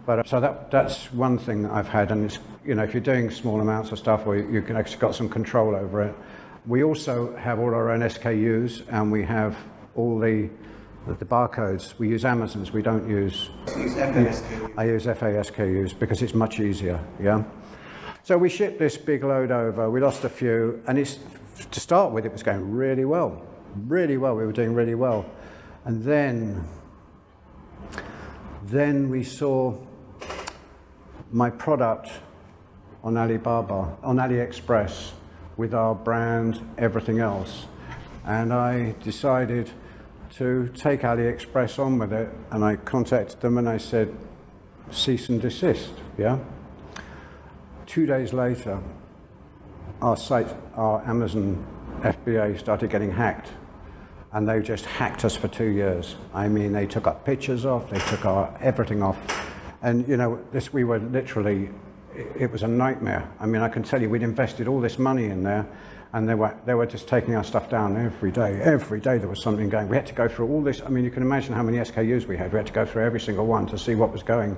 But 0.07 0.19
uh, 0.19 0.23
so 0.25 0.41
that, 0.41 0.71
that's 0.71 1.13
one 1.13 1.39
thing 1.39 1.63
that 1.63 1.73
I've 1.73 1.89
had, 1.89 2.11
and 2.11 2.27
it's, 2.27 2.39
you 2.65 2.75
know, 2.75 2.83
if 2.83 2.93
you're 2.93 3.01
doing 3.01 3.31
small 3.31 3.61
amounts 3.61 3.91
of 3.91 3.99
stuff 3.99 4.27
where 4.27 4.39
you 4.39 4.61
can 4.61 4.77
actually 4.77 4.99
got 4.99 5.15
some 5.15 5.29
control 5.29 5.75
over 5.75 6.03
it. 6.03 6.15
We 6.67 6.83
also 6.83 7.35
have 7.37 7.59
all 7.59 7.75
our 7.75 7.91
own 7.91 8.01
SKUs, 8.01 8.85
and 8.89 9.11
we 9.11 9.23
have 9.25 9.57
all 9.95 10.19
the, 10.19 10.51
the 11.07 11.25
barcodes. 11.25 11.99
We 11.99 12.09
use 12.09 12.25
Amazon's, 12.25 12.73
we 12.73 12.83
don't 12.83 13.09
use 13.09 13.51
Use 13.77 13.95
FNSK. 13.95 14.73
I 14.77 14.85
use 14.85 15.07
FASKUs 15.07 15.99
because 15.99 16.23
it's 16.23 16.35
much 16.35 16.61
easier, 16.61 17.03
yeah? 17.21 17.45
So 18.23 18.39
we 18.39 18.49
shipped 18.49 18.79
this 18.79 18.97
big 18.97 19.25
load 19.25 19.51
over, 19.51 19.91
we 19.91 20.01
lost 20.01 20.25
a 20.25 20.31
few, 20.31 20.83
and 20.87 20.99
it's, 20.99 21.19
to 21.71 21.81
start 21.81 22.13
with, 22.13 22.25
it 22.25 22.33
was 22.33 22.43
going 22.43 22.73
really 22.73 23.05
well. 23.05 23.43
Really 23.87 24.17
well, 24.17 24.35
we 24.35 24.47
were 24.47 24.53
doing 24.53 24.75
really 24.75 24.95
well. 24.95 25.27
And 25.85 26.03
then, 26.03 26.67
then 28.65 29.11
we 29.11 29.23
saw 29.23 29.77
my 31.33 31.51
product 31.51 32.11
on 33.03 33.17
Alibaba, 33.17 33.97
on 34.03 34.17
AliExpress, 34.17 35.13
with 35.57 35.75
our 35.75 35.95
brand, 35.95 36.61
everything 36.79 37.21
else. 37.21 37.67
And 38.25 38.53
I 38.53 38.95
decided 39.03 39.71
to 40.37 40.69
take 40.75 41.03
AliExpress 41.03 41.79
on 41.79 41.99
with 41.99 42.13
it, 42.13 42.29
and 42.51 42.65
I 42.65 42.77
contacted 42.77 43.41
them 43.41 43.59
and 43.59 43.69
I 43.69 43.77
said, 43.77 44.15
cease 44.91 45.29
and 45.29 45.41
desist, 45.41 45.93
yeah? 46.19 46.39
Two 47.87 48.07
days 48.07 48.33
later, 48.33 48.81
our 50.01 50.17
site, 50.17 50.55
our 50.75 51.07
Amazon 51.09 51.65
FBA 52.01 52.59
started 52.59 52.91
getting 52.91 53.13
hacked. 53.13 53.51
And 54.33 54.49
they 54.49 54.61
just 54.61 54.85
hacked 54.85 55.25
us 55.25 55.37
for 55.37 55.47
two 55.47 55.69
years. 55.69 56.17
I 56.35 56.49
mean, 56.49 56.73
they 56.73 56.87
took 56.87 57.07
our 57.07 57.15
pictures 57.15 57.65
off, 57.65 57.89
they 57.91 58.01
took 58.01 58.25
our 58.25 58.53
everything 58.61 59.03
off. 59.03 59.17
And, 59.85 60.09
you 60.09 60.17
know, 60.17 60.43
this, 60.51 60.73
we 60.73 60.83
were 60.83 60.99
literally, 60.99 61.69
it, 62.15 62.51
was 62.51 62.63
a 62.63 62.67
nightmare. 62.67 63.31
I 63.39 63.45
mean, 63.45 63.61
I 63.61 63.69
can 63.69 63.83
tell 63.83 64.01
you, 64.01 64.09
we'd 64.09 64.23
invested 64.23 64.67
all 64.67 64.81
this 64.81 64.99
money 64.99 65.27
in 65.27 65.43
there, 65.43 65.67
and 66.15 66.27
they 66.27 66.35
were, 66.35 66.57
they 66.65 66.73
were 66.73 66.87
just 66.87 67.07
taking 67.07 67.35
our 67.35 67.45
stuff 67.45 67.69
down 67.69 67.95
every 67.95 68.33
day. 68.33 68.63
Every 68.63 68.99
day 68.99 69.19
there 69.19 69.29
was 69.29 69.43
something 69.43 69.69
going. 69.69 69.91
We 69.91 69.97
had 69.97 70.07
to 70.07 70.15
go 70.15 70.27
through 70.27 70.49
all 70.49 70.63
this. 70.63 70.81
I 70.81 70.89
mean, 70.89 71.05
you 71.05 71.11
can 71.11 71.23
imagine 71.23 71.53
how 71.53 71.63
many 71.63 71.77
SKUs 71.77 72.27
we 72.27 72.39
had. 72.39 72.51
We 72.51 72.57
had 72.57 72.67
to 72.67 72.73
go 72.73 72.87
through 72.87 73.05
every 73.05 73.21
single 73.21 73.47
one 73.47 73.67
to 73.67 73.79
see 73.79 73.95
what 73.95 74.11
was 74.11 74.23
going. 74.23 74.57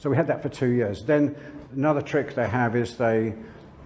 So 0.00 0.10
we 0.10 0.16
had 0.16 0.26
that 0.26 0.42
for 0.42 0.48
two 0.48 0.70
years. 0.70 1.04
Then 1.04 1.36
another 1.72 2.02
trick 2.02 2.34
they 2.34 2.48
have 2.48 2.74
is 2.74 2.96
they 2.96 3.34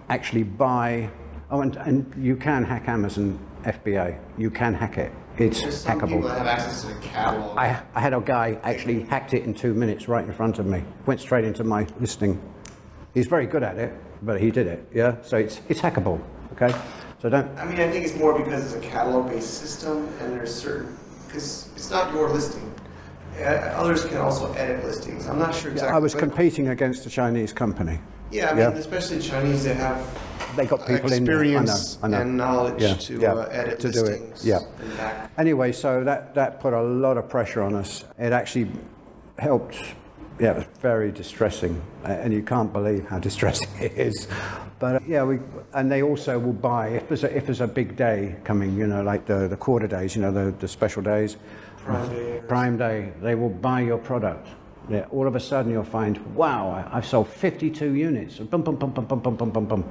actually 0.09 0.43
buy. 0.43 1.11
Oh, 1.51 1.61
and, 1.61 1.75
and 1.75 2.11
you 2.17 2.35
can 2.35 2.63
hack 2.63 2.87
Amazon 2.87 3.37
FBA. 3.65 4.17
You 4.35 4.49
can 4.49 4.73
hack 4.73 4.97
it. 4.97 5.11
It's 5.41 5.61
There's 5.61 5.77
some 5.81 5.99
people 5.99 6.19
hackable. 6.19 6.23
that 6.25 6.37
have 6.37 6.47
access 6.47 6.81
to 6.81 6.87
the 6.87 7.01
catalog. 7.01 7.57
I, 7.57 7.81
I 7.95 7.99
had 7.99 8.13
a 8.13 8.21
guy 8.21 8.59
actually 8.61 9.01
hacked 9.03 9.33
it 9.33 9.43
in 9.43 9.55
two 9.55 9.73
minutes 9.73 10.07
right 10.07 10.23
in 10.23 10.31
front 10.31 10.59
of 10.59 10.67
me. 10.67 10.83
Went 11.07 11.19
straight 11.19 11.45
into 11.45 11.63
my 11.63 11.87
listing. 11.99 12.39
He's 13.15 13.25
very 13.25 13.47
good 13.47 13.63
at 13.63 13.77
it, 13.79 13.91
but 14.21 14.39
he 14.39 14.51
did 14.51 14.67
it. 14.67 14.87
Yeah. 14.93 15.19
So 15.23 15.37
it's 15.37 15.61
it's 15.67 15.81
hackable. 15.81 16.21
Okay. 16.53 16.71
So 17.21 17.29
don't. 17.29 17.47
I 17.57 17.65
mean, 17.65 17.79
I 17.79 17.89
think 17.89 18.05
it's 18.05 18.15
more 18.15 18.37
because 18.37 18.73
it's 18.73 18.85
a 18.85 18.87
catalog-based 18.87 19.53
system, 19.53 20.07
and 20.19 20.31
there's 20.31 20.53
certain 20.53 20.95
because 21.25 21.69
it's 21.75 21.89
not 21.89 22.13
your 22.13 22.29
listing. 22.29 22.67
Uh, 23.39 23.43
others 23.43 24.05
can 24.05 24.17
also 24.17 24.51
edit 24.53 24.83
listings. 24.85 25.27
I'm 25.27 25.39
not 25.39 25.55
sure 25.55 25.71
exactly. 25.71 25.95
I 25.95 25.99
was 25.99 26.13
competing 26.13 26.67
against 26.67 27.05
a 27.07 27.09
Chinese 27.09 27.51
company. 27.51 27.99
Yeah, 28.31 28.49
I 28.49 28.53
mean, 28.53 28.59
Yeah. 28.59 28.69
especially 28.69 29.19
Chinese, 29.19 29.63
they 29.63 29.73
have 29.73 30.05
They 30.55 30.65
got 30.65 30.85
people 30.85 31.11
in. 31.13 31.23
I 31.23 31.25
know, 31.25 31.31
experience 31.33 31.97
I 32.03 32.07
know. 32.07 32.21
and 32.21 32.37
knowledge 32.37 32.81
Yeah, 32.81 32.93
to 32.95 33.19
yeah, 33.19 33.33
uh, 33.33 33.47
edit 33.51 33.79
to 33.79 33.91
do 33.91 34.05
it, 34.05 34.21
yeah. 34.43 34.59
Anyway, 35.37 35.71
so 35.71 36.03
that, 36.03 36.33
that 36.35 36.59
put 36.59 36.73
a 36.73 36.81
lot 36.81 37.17
of 37.17 37.29
pressure 37.29 37.61
on 37.61 37.73
us. 37.75 38.03
It 38.19 38.33
actually 38.33 38.67
helped. 39.39 39.77
Yeah, 40.39 40.51
it 40.51 40.55
was 40.57 40.65
very 40.81 41.11
distressing, 41.11 41.79
and 42.03 42.33
you 42.33 42.41
can't 42.41 42.73
believe 42.73 43.05
how 43.07 43.19
distressing 43.29 43.69
it 43.79 43.93
is. 43.93 44.27
But 44.79 44.95
uh, 44.95 44.99
yeah, 45.07 45.23
we 45.23 45.39
and 45.73 45.91
they 45.91 46.01
also 46.01 46.39
will 46.39 46.53
buy 46.53 46.87
if 46.89 47.07
there's 47.07 47.23
a, 47.23 47.37
if 47.37 47.45
there's 47.45 47.61
a 47.61 47.67
big 47.67 47.95
day 47.95 48.35
coming, 48.43 48.75
you 48.75 48.87
know, 48.87 49.03
like 49.03 49.25
the, 49.27 49.47
the 49.47 49.57
quarter 49.57 49.87
days, 49.87 50.15
you 50.15 50.21
know, 50.21 50.31
the, 50.31 50.51
the 50.59 50.67
special 50.67 51.01
days, 51.03 51.37
Prime 51.77 52.09
Day 52.09 52.41
Prime 52.47 52.77
Day, 52.77 53.13
they 53.21 53.35
will 53.35 53.49
buy 53.49 53.81
your 53.81 53.99
product. 53.99 54.47
Yeah, 54.89 55.05
all 55.11 55.27
of 55.27 55.35
a 55.35 55.39
sudden 55.39 55.71
you'll 55.71 55.83
find, 55.83 56.17
wow, 56.35 56.69
I- 56.69 56.97
I've 56.97 57.05
sold 57.05 57.27
52 57.27 57.93
units. 57.93 58.37
Bum, 58.39 58.61
bum, 58.61 58.75
bum, 58.75 58.91
bum, 58.91 59.05
bum, 59.05 59.19
bum, 59.19 59.35
bum, 59.35 59.49
bum, 59.51 59.65
bum. 59.65 59.83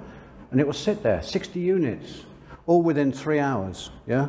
And 0.50 0.60
it 0.60 0.66
will 0.66 0.72
sit 0.74 1.02
there, 1.02 1.22
60 1.22 1.60
units, 1.60 2.24
all 2.66 2.82
within 2.82 3.12
three 3.12 3.38
hours. 3.38 3.90
Yeah? 4.06 4.28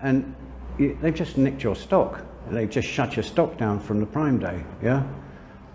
And 0.00 0.34
you, 0.78 0.96
they've 1.00 1.14
just 1.14 1.38
nicked 1.38 1.62
your 1.62 1.74
stock. 1.74 2.24
They've 2.50 2.68
just 2.68 2.86
shut 2.88 3.16
your 3.16 3.22
stock 3.22 3.56
down 3.56 3.80
from 3.80 4.00
the 4.00 4.06
Prime 4.06 4.38
Day. 4.38 4.62
Yeah? 4.82 5.04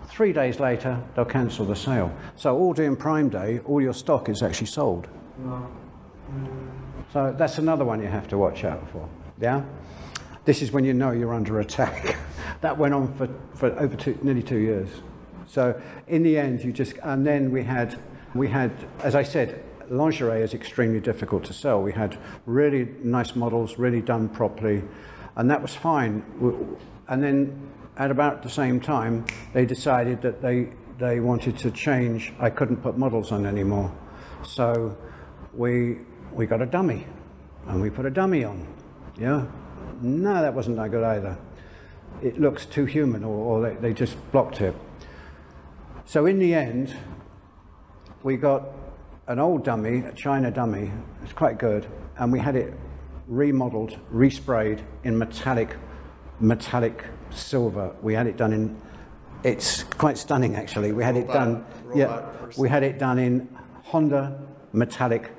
Three 0.06 0.32
days 0.32 0.60
later, 0.60 0.98
they'll 1.14 1.24
cancel 1.24 1.66
the 1.66 1.76
sale. 1.76 2.12
So 2.36 2.56
all 2.56 2.72
during 2.72 2.96
Prime 2.96 3.28
Day, 3.28 3.60
all 3.66 3.80
your 3.80 3.92
stock 3.92 4.28
is 4.28 4.42
actually 4.42 4.68
sold. 4.68 5.08
So 7.12 7.34
that's 7.36 7.58
another 7.58 7.84
one 7.84 8.00
you 8.00 8.08
have 8.08 8.28
to 8.28 8.38
watch 8.38 8.64
out 8.64 8.88
for. 8.90 9.08
Yeah? 9.40 9.62
This 10.48 10.62
is 10.62 10.72
when 10.72 10.82
you 10.82 10.94
know 10.94 11.10
you're 11.10 11.34
under 11.34 11.60
attack. 11.60 12.16
that 12.62 12.78
went 12.78 12.94
on 12.94 13.12
for, 13.16 13.28
for 13.54 13.78
over 13.78 13.94
two, 13.94 14.18
nearly 14.22 14.42
two 14.42 14.56
years. 14.56 14.88
So 15.46 15.78
in 16.06 16.22
the 16.22 16.38
end, 16.38 16.64
you 16.64 16.72
just, 16.72 16.96
and 17.02 17.26
then 17.26 17.50
we 17.50 17.62
had, 17.62 18.00
we 18.34 18.48
had, 18.48 18.72
as 19.00 19.14
I 19.14 19.24
said, 19.24 19.62
lingerie 19.90 20.40
is 20.40 20.54
extremely 20.54 21.00
difficult 21.00 21.44
to 21.44 21.52
sell. 21.52 21.82
We 21.82 21.92
had 21.92 22.16
really 22.46 22.88
nice 23.02 23.36
models, 23.36 23.78
really 23.78 24.00
done 24.00 24.30
properly, 24.30 24.82
and 25.36 25.50
that 25.50 25.60
was 25.60 25.74
fine. 25.74 26.24
And 27.08 27.22
then 27.22 27.70
at 27.98 28.10
about 28.10 28.42
the 28.42 28.48
same 28.48 28.80
time, 28.80 29.26
they 29.52 29.66
decided 29.66 30.22
that 30.22 30.40
they, 30.40 30.70
they 30.98 31.20
wanted 31.20 31.58
to 31.58 31.70
change. 31.70 32.32
I 32.40 32.48
couldn't 32.48 32.78
put 32.78 32.96
models 32.96 33.32
on 33.32 33.44
anymore. 33.44 33.94
So 34.44 34.96
we, 35.52 35.98
we 36.32 36.46
got 36.46 36.62
a 36.62 36.66
dummy 36.66 37.06
and 37.66 37.82
we 37.82 37.90
put 37.90 38.06
a 38.06 38.10
dummy 38.10 38.44
on. 38.44 38.66
Yeah. 39.20 39.44
No, 40.00 40.42
that 40.42 40.54
wasn't 40.54 40.76
that 40.76 40.90
good 40.90 41.04
either. 41.04 41.38
It 42.22 42.40
looks 42.40 42.66
too 42.66 42.84
human, 42.84 43.24
or, 43.24 43.34
or 43.34 43.62
they, 43.62 43.74
they 43.76 43.92
just 43.92 44.16
blocked 44.32 44.60
it. 44.60 44.74
So 46.04 46.26
in 46.26 46.38
the 46.38 46.54
end, 46.54 46.96
we 48.22 48.36
got 48.36 48.68
an 49.26 49.38
old 49.38 49.64
dummy, 49.64 49.98
a 49.98 50.12
China 50.12 50.50
dummy. 50.50 50.90
It's 51.22 51.32
quite 51.32 51.58
good, 51.58 51.86
and 52.18 52.32
we 52.32 52.38
had 52.38 52.56
it 52.56 52.74
remodeled, 53.26 53.98
resprayed 54.12 54.82
in 55.04 55.18
metallic, 55.18 55.76
metallic 56.40 57.04
silver. 57.30 57.94
We 58.02 58.14
had 58.14 58.26
it 58.26 58.36
done 58.36 58.52
in. 58.52 58.80
It's 59.44 59.84
quite 59.84 60.18
stunning, 60.18 60.56
actually. 60.56 60.92
We 60.92 61.04
had 61.04 61.16
it 61.16 61.28
done. 61.28 61.64
Yeah, 61.94 62.26
we 62.56 62.68
had 62.68 62.82
it 62.82 62.98
done 62.98 63.18
in 63.18 63.48
Honda 63.84 64.40
metallic 64.72 65.30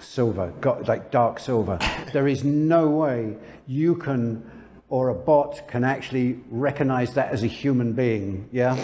silver, 0.00 0.52
got 0.60 0.88
like 0.88 1.10
dark 1.10 1.38
silver. 1.38 1.78
There 2.12 2.28
is 2.28 2.44
no 2.44 2.88
way 2.88 3.36
you 3.66 3.96
can 3.96 4.50
or 4.88 5.08
a 5.08 5.14
bot 5.14 5.68
can 5.68 5.84
actually 5.84 6.40
recognize 6.50 7.14
that 7.14 7.30
as 7.30 7.44
a 7.44 7.46
human 7.46 7.92
being. 7.92 8.48
Yeah? 8.52 8.76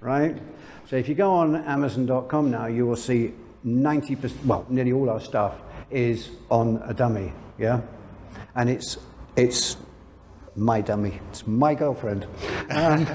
right? 0.00 0.38
So 0.86 0.96
if 0.96 1.08
you 1.08 1.14
go 1.14 1.32
on 1.32 1.56
Amazon.com 1.56 2.50
now, 2.50 2.66
you 2.66 2.86
will 2.86 2.96
see 2.96 3.34
90%, 3.66 4.44
well, 4.44 4.64
nearly 4.68 4.92
all 4.92 5.10
our 5.10 5.20
stuff 5.20 5.60
is 5.90 6.30
on 6.50 6.80
a 6.84 6.94
dummy, 6.94 7.32
yeah? 7.58 7.80
And 8.54 8.70
it's, 8.70 8.96
it's 9.36 9.76
my 10.56 10.80
dummy, 10.80 11.20
it's 11.30 11.46
my 11.46 11.74
girlfriend. 11.74 12.26
Um, 12.70 13.06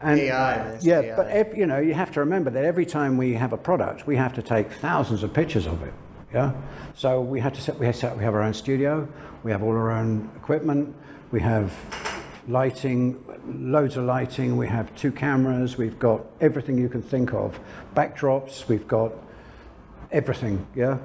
and 0.00 0.20
AI, 0.20 0.78
yeah, 0.82 1.00
AI. 1.00 1.16
but 1.16 1.56
you 1.56 1.66
know, 1.66 1.78
you 1.78 1.94
have 1.94 2.10
to 2.12 2.20
remember 2.20 2.50
that 2.50 2.64
every 2.64 2.86
time 2.86 3.16
we 3.16 3.34
have 3.34 3.52
a 3.52 3.58
product, 3.58 4.06
we 4.06 4.16
have 4.16 4.34
to 4.34 4.42
take 4.42 4.72
thousands 4.72 5.22
of 5.22 5.32
pictures 5.32 5.66
of 5.66 5.82
it. 5.82 5.94
Yeah. 6.32 6.52
So 6.94 7.20
we 7.20 7.40
had 7.40 7.54
to 7.54 7.60
set. 7.60 7.78
We 7.78 7.86
have 7.86 7.96
set. 7.96 8.16
We 8.16 8.24
have 8.24 8.34
our 8.34 8.42
own 8.42 8.54
studio. 8.54 9.08
We 9.42 9.50
have 9.50 9.62
all 9.62 9.72
our 9.72 9.90
own 9.90 10.30
equipment. 10.36 10.94
We 11.30 11.40
have 11.40 11.72
lighting, 12.48 13.22
loads 13.46 13.96
of 13.96 14.04
lighting. 14.04 14.56
We 14.56 14.66
have 14.68 14.94
two 14.96 15.12
cameras. 15.12 15.76
We've 15.76 15.98
got 15.98 16.24
everything 16.40 16.78
you 16.78 16.88
can 16.88 17.02
think 17.02 17.32
of. 17.34 17.58
Backdrops. 17.94 18.68
We've 18.68 18.88
got 18.88 19.12
everything. 20.10 20.66
Yeah. 20.74 20.98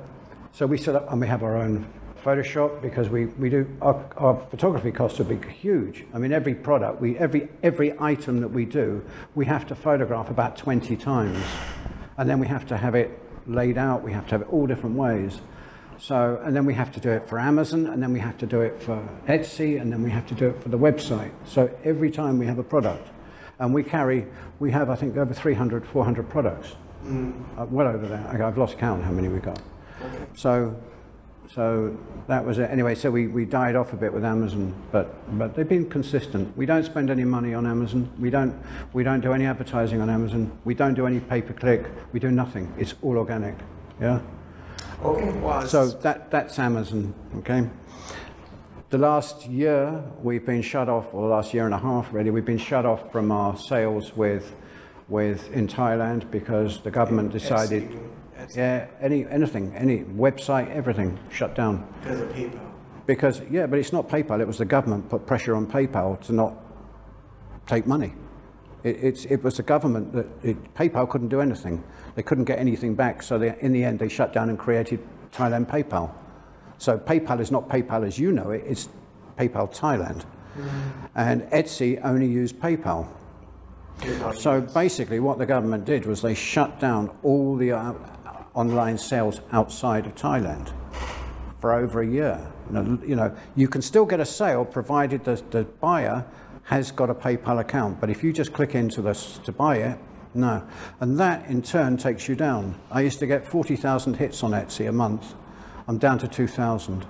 So 0.54 0.66
we 0.66 0.78
set 0.78 0.96
up 0.96 1.12
and 1.12 1.22
we 1.22 1.28
have 1.28 1.44
our 1.44 1.58
own 1.58 1.86
Photoshop 2.24 2.82
because 2.82 3.10
we, 3.10 3.26
we 3.26 3.50
do 3.50 3.68
our, 3.82 4.04
our 4.18 4.38
photography 4.50 4.92
costs 4.92 5.20
are 5.20 5.24
big 5.24 5.48
huge. 5.50 6.06
I 6.14 6.18
mean 6.18 6.34
every 6.34 6.56
product 6.56 7.00
we 7.00 7.18
every 7.18 7.48
every 7.64 7.98
item 8.00 8.42
that 8.42 8.50
we 8.50 8.66
do 8.66 9.06
we 9.36 9.46
have 9.46 9.68
to 9.68 9.76
photograph 9.76 10.30
about 10.30 10.58
20 10.58 10.98
times 10.98 11.42
and 12.18 12.30
then 12.30 12.40
we 12.40 12.48
have 12.48 12.66
to 12.68 12.76
have 12.76 12.96
it 12.96 13.18
laid 13.48 13.78
out 13.78 14.04
we 14.04 14.12
have 14.12 14.26
to 14.26 14.32
have 14.32 14.42
it 14.42 14.50
all 14.50 14.68
different 14.68 14.96
ways. 14.96 15.42
So 16.00 16.40
and 16.44 16.56
then 16.56 16.66
we 16.66 16.74
have 16.76 16.92
to 16.94 17.00
do 17.00 17.10
it 17.10 17.28
for 17.28 17.40
Amazon 17.40 17.88
and 17.88 18.02
then 18.02 18.14
we 18.14 18.20
have 18.20 18.38
to 18.40 18.46
do 18.46 18.62
it 18.62 18.82
for 18.82 19.08
Etsy 19.28 19.82
and 19.82 19.92
then 19.92 20.04
we 20.04 20.12
have 20.12 20.28
to 20.28 20.36
do 20.36 20.50
it 20.50 20.62
for 20.62 20.70
the 20.70 20.78
website. 20.78 21.32
So 21.46 21.70
every 21.84 22.12
time 22.12 22.38
we 22.38 22.46
have 22.46 22.60
a 22.60 22.64
product 22.64 23.08
and 23.60 23.74
we 23.74 23.84
carry 23.84 24.28
we 24.60 24.72
have 24.72 24.90
I 24.90 24.96
think 24.96 25.18
over 25.18 25.34
300 25.34 25.88
400 25.88 26.30
products. 26.30 26.76
Uh, 27.58 27.66
well 27.70 27.88
over 27.88 28.08
that. 28.08 28.42
I've 28.42 28.58
lost 28.58 28.78
count 28.78 29.04
how 29.04 29.12
many 29.12 29.30
we 29.30 29.40
got. 29.40 29.62
So, 30.36 30.76
so 31.54 31.98
that 32.28 32.46
was 32.46 32.60
it. 32.60 32.70
Anyway, 32.70 32.96
so 32.96 33.10
we, 33.10 33.28
we 33.28 33.46
died 33.46 33.76
off 33.76 33.94
a 33.94 33.96
bit 33.96 34.12
with 34.14 34.26
Amazon, 34.26 34.74
but 34.92 35.14
but 35.38 35.56
they've 35.56 35.68
been 35.68 35.90
consistent. 35.90 36.56
We 36.58 36.66
don't 36.66 36.84
spend 36.84 37.10
any 37.10 37.24
money 37.24 37.54
on 37.54 37.66
Amazon. 37.66 38.10
We 38.20 38.30
don't 38.30 38.56
we 38.94 39.04
don't 39.04 39.22
do 39.22 39.34
any 39.34 39.46
advertising 39.46 40.02
on 40.02 40.10
Amazon. 40.10 40.52
We 40.66 40.74
don't 40.74 40.94
do 40.94 41.08
any 41.08 41.20
pay 41.20 41.42
per 41.42 41.54
click. 41.54 41.86
We 42.12 42.20
do 42.20 42.32
nothing. 42.32 42.74
It's 42.78 42.96
all 43.02 43.18
organic. 43.18 43.56
Yeah. 44.02 44.20
Okay. 45.04 45.32
Wow. 45.40 45.66
So 45.66 45.88
that 45.88 46.32
that's 46.32 46.60
Amazon. 46.60 47.14
Okay. 47.38 47.70
The 48.90 48.98
last 48.98 49.46
year 49.48 50.04
we've 50.22 50.46
been 50.46 50.62
shut 50.62 50.90
off, 50.90 51.14
or 51.14 51.22
the 51.24 51.28
last 51.28 51.54
year 51.54 51.66
and 51.66 51.74
a 51.74 51.80
half 51.80 52.14
really, 52.14 52.32
we've 52.32 52.46
been 52.46 52.58
shut 52.58 52.86
off 52.86 53.12
from 53.12 53.32
our 53.32 53.58
sales 53.58 54.16
with 54.16 54.56
with 55.08 55.52
in 55.54 55.68
Thailand 55.68 56.30
because 56.30 56.82
the 56.82 56.92
government 56.92 57.32
decided. 57.32 57.98
Yeah, 58.56 58.88
any 59.02 59.26
anything, 59.28 59.76
any 59.76 60.00
website, 60.04 60.70
everything 60.70 61.20
shut 61.32 61.56
down. 61.56 61.88
because 62.02 62.22
of 62.22 62.30
PayPal. 62.30 62.60
Because 63.06 63.42
yeah, 63.50 63.66
but 63.66 63.80
it's 63.80 63.94
not 63.94 64.08
PayPal. 64.08 64.40
It 64.40 64.48
was 64.48 64.58
the 64.58 64.66
government 64.66 65.10
put 65.10 65.26
pressure 65.26 65.56
on 65.56 65.68
PayPal 65.68 66.20
to 66.22 66.34
not 66.34 66.54
take 67.66 67.86
money. 67.86 68.14
It, 68.84 68.98
it's, 69.02 69.26
it 69.26 69.44
was 69.44 69.58
the 69.58 69.64
government 69.64 70.14
that 70.14 70.28
it, 70.44 70.74
PayPal 70.74 71.10
couldn't 71.10 71.30
do 71.30 71.42
anything. 71.42 71.84
They 72.16 72.24
couldn't 72.24 72.46
get 72.46 72.60
anything 72.60 72.96
back. 72.96 73.24
So 73.24 73.38
they, 73.38 73.56
in 73.62 73.74
the 73.74 73.84
end, 73.84 74.00
they 74.00 74.10
shut 74.10 74.34
down 74.34 74.50
and 74.50 74.58
created 74.58 75.00
Thailand 75.32 75.68
PayPal. 75.68 76.12
So 76.78 76.98
PayPal 76.98 77.40
is 77.40 77.52
not 77.52 77.68
PayPal 77.68 78.06
as 78.06 78.20
you 78.20 78.32
know 78.32 78.52
it. 78.52 78.64
It's 78.66 78.90
PayPal 79.38 79.74
Thailand. 79.76 80.26
And 81.16 81.44
Etsy 81.52 82.00
only 82.04 82.28
used 82.28 82.60
PayPal. 82.60 83.08
So 84.36 84.62
basically, 84.62 85.20
what 85.20 85.38
the 85.38 85.46
government 85.46 85.86
did 85.86 86.06
was 86.06 86.22
they 86.22 86.36
shut 86.36 86.80
down 86.80 87.10
all 87.24 87.56
the 87.56 87.72
uh, 87.72 87.94
online 88.58 88.98
sales 88.98 89.40
outside 89.52 90.08
of 90.08 90.16
Thailand 90.16 90.74
for 91.62 91.74
over 91.74 92.02
a 92.02 92.08
year. 92.08 92.40
You 92.68 92.74
know, 92.74 93.00
you 93.06 93.16
know, 93.16 93.36
you 93.56 93.68
can 93.68 93.82
still 93.82 94.06
get 94.06 94.20
a 94.20 94.26
sale 94.26 94.66
provided 94.66 95.24
the, 95.24 95.42
the 95.52 95.64
buyer 95.64 96.26
has 96.64 96.92
got 96.92 97.10
a 97.10 97.16
PayPal 97.16 97.60
account, 97.60 98.02
but 98.02 98.10
if 98.10 98.24
you 98.24 98.34
just 98.34 98.52
click 98.52 98.76
into 98.76 99.02
this 99.02 99.40
to 99.46 99.52
buy 99.52 99.78
it, 99.78 100.00
no. 100.34 100.68
And 101.00 101.18
that 101.20 101.48
in 101.48 101.62
turn 101.62 101.98
takes 101.98 102.28
you 102.28 102.36
down. 102.36 102.76
I 102.92 103.02
used 103.02 103.20
to 103.20 103.28
get 103.28 103.46
40,000 103.48 104.16
hits 104.16 104.44
on 104.44 104.52
Etsy 104.52 104.90
a 104.90 104.92
month. 104.92 105.36
I'm 105.88 105.98
down 105.98 106.18
to 106.20 106.28
2,000. 106.28 107.06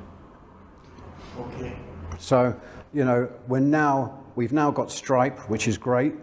Okay. 1.39 1.75
So, 2.19 2.59
you 2.93 3.05
know, 3.05 3.29
we're 3.47 3.59
now 3.59 4.23
we've 4.35 4.53
now 4.53 4.69
got 4.69 4.91
Stripe, 4.91 5.39
which 5.49 5.67
is 5.67 5.77
great. 5.77 6.13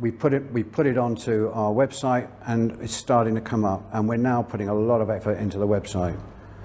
We 0.00 0.10
put 0.10 0.32
it 0.32 0.50
we 0.52 0.62
put 0.62 0.86
it 0.86 0.96
onto 0.96 1.50
our 1.52 1.72
website, 1.72 2.28
and 2.46 2.72
it's 2.80 2.94
starting 2.94 3.34
to 3.34 3.40
come 3.40 3.64
up. 3.64 3.82
And 3.92 4.08
we're 4.08 4.16
now 4.16 4.42
putting 4.42 4.68
a 4.68 4.74
lot 4.74 5.00
of 5.00 5.10
effort 5.10 5.38
into 5.38 5.58
the 5.58 5.66
website. 5.66 6.16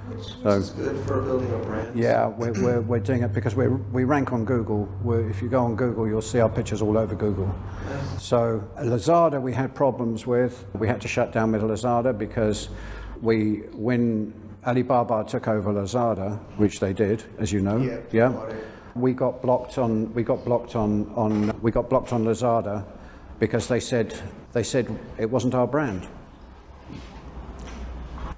Which, 0.07 0.17
which 0.19 0.27
So- 0.43 0.49
is 0.49 0.69
good 0.69 1.05
for 1.05 1.21
building 1.21 1.51
a 1.53 1.57
brand. 1.65 1.99
Yeah, 1.99 2.27
we're, 2.27 2.53
we're, 2.63 2.81
we're 2.81 2.99
doing 2.99 3.23
it 3.23 3.33
because 3.33 3.55
we 3.55 3.67
we 3.67 4.03
rank 4.05 4.31
on 4.31 4.45
Google. 4.45 4.87
We're, 5.03 5.27
if 5.29 5.41
you 5.41 5.49
go 5.49 5.63
on 5.65 5.75
Google, 5.75 6.07
you'll 6.07 6.21
see 6.21 6.39
our 6.39 6.49
pictures 6.49 6.81
all 6.81 6.97
over 6.97 7.15
Google. 7.15 7.53
So 8.19 8.63
Lazada, 8.77 9.41
we 9.41 9.51
had 9.51 9.73
problems 9.75 10.25
with. 10.25 10.65
We 10.73 10.87
had 10.87 11.01
to 11.01 11.07
shut 11.07 11.33
down 11.33 11.51
with 11.51 11.61
Lazada 11.63 12.17
because 12.17 12.69
we 13.21 13.63
when 13.73 14.33
Alibaba 14.65 15.25
took 15.27 15.47
over 15.47 15.73
Lazada, 15.73 16.37
which 16.57 16.79
they 16.79 16.93
did, 16.93 17.23
as 17.37 17.51
you 17.51 17.61
know. 17.61 17.77
Yeah, 17.77 17.99
yeah. 18.11 18.53
We 18.95 19.11
got 19.13 19.41
blocked 19.41 19.77
on 19.77 20.13
we 20.13 20.23
got 20.23 20.45
blocked 20.45 20.75
on, 20.75 21.11
on 21.15 21.59
we 21.61 21.71
got 21.71 21.89
blocked 21.89 22.13
on 22.13 22.23
Lazada 22.23 22.85
because 23.39 23.67
they 23.67 23.79
said 23.79 24.15
they 24.53 24.63
said 24.63 24.87
it 25.17 25.29
wasn't 25.29 25.53
our 25.53 25.67
brand. 25.67 26.07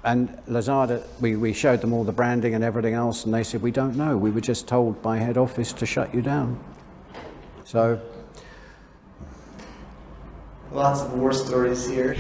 And 0.03 0.29
Lazada, 0.47 1.05
we, 1.19 1.35
we 1.35 1.51
showed 1.51 1.81
them 1.81 1.91
all 1.91 2.05
the 2.05 2.13
branding 2.13 2.55
and 2.55 2.63
everything 2.63 2.93
else, 2.93 3.25
and 3.25 3.33
they 3.33 3.43
said, 3.43 3.61
We 3.61 3.71
don't 3.71 3.97
know. 3.97 4.15
We 4.15 4.31
were 4.31 4.41
just 4.41 4.65
told 4.65 5.01
by 5.01 5.17
head 5.17 5.37
office 5.37 5.73
to 5.73 5.85
shut 5.85 6.15
you 6.15 6.21
down. 6.21 6.57
So, 7.65 7.99
Lots 10.71 11.01
of 11.01 11.13
war 11.13 11.33
stories 11.33 11.85
here. 11.85 12.15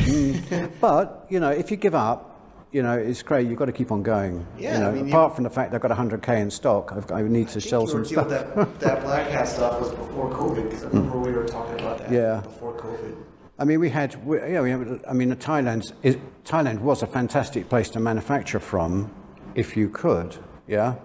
but, 0.81 1.27
you 1.29 1.39
know, 1.39 1.49
if 1.49 1.71
you 1.71 1.77
give 1.77 1.95
up, 1.95 2.26
you 2.71 2.83
know, 2.83 2.97
it's 2.97 3.23
great. 3.23 3.47
You've 3.47 3.57
got 3.59 3.65
to 3.65 3.71
keep 3.71 3.91
on 3.91 4.03
going. 4.03 4.45
Yeah, 4.57 4.73
you 4.73 4.79
know, 4.83 4.89
I 4.89 4.91
mean, 4.93 5.05
you- 5.07 5.11
apart 5.11 5.35
from 5.35 5.43
the 5.43 5.49
fact 5.49 5.73
I've 5.73 5.81
got 5.81 5.91
100K 5.91 6.41
in 6.41 6.51
stock, 6.51 6.91
I've, 6.95 7.11
I 7.11 7.21
need 7.23 7.47
to 7.49 7.61
sell 7.61 7.81
you 7.83 7.87
some 7.89 8.05
stuff. 8.05 8.29
that, 8.29 8.79
that 8.79 9.01
black 9.03 9.27
hat 9.29 9.47
stuff 9.47 9.79
was 9.79 9.91
before 9.91 10.29
COVID 10.31 10.63
because 10.69 10.83
I 10.83 10.87
remember 10.89 11.17
we 11.19 11.31
were 11.31 11.47
talking 11.47 11.79
about 11.79 11.99
that 11.99 12.11
Yeah. 12.11 12.41
before 12.41 12.73
COVID. 12.73 13.15
I 13.59 13.63
mean, 13.65 13.79
we 13.79 13.89
had, 13.89 14.23
we, 14.25 14.37
yeah, 14.37 14.61
we 14.61 14.69
have, 14.69 15.03
I 15.09 15.13
mean, 15.13 15.31
Thailand's, 15.35 15.91
is, 16.03 16.17
Thailand 16.45 16.79
was 16.81 17.01
a 17.01 17.07
fantastic 17.07 17.69
place 17.69 17.89
to 17.91 17.99
manufacture 17.99 18.59
from, 18.59 19.11
if 19.55 19.75
you 19.75 19.89
could, 19.89 20.35
yeah, 20.67 20.95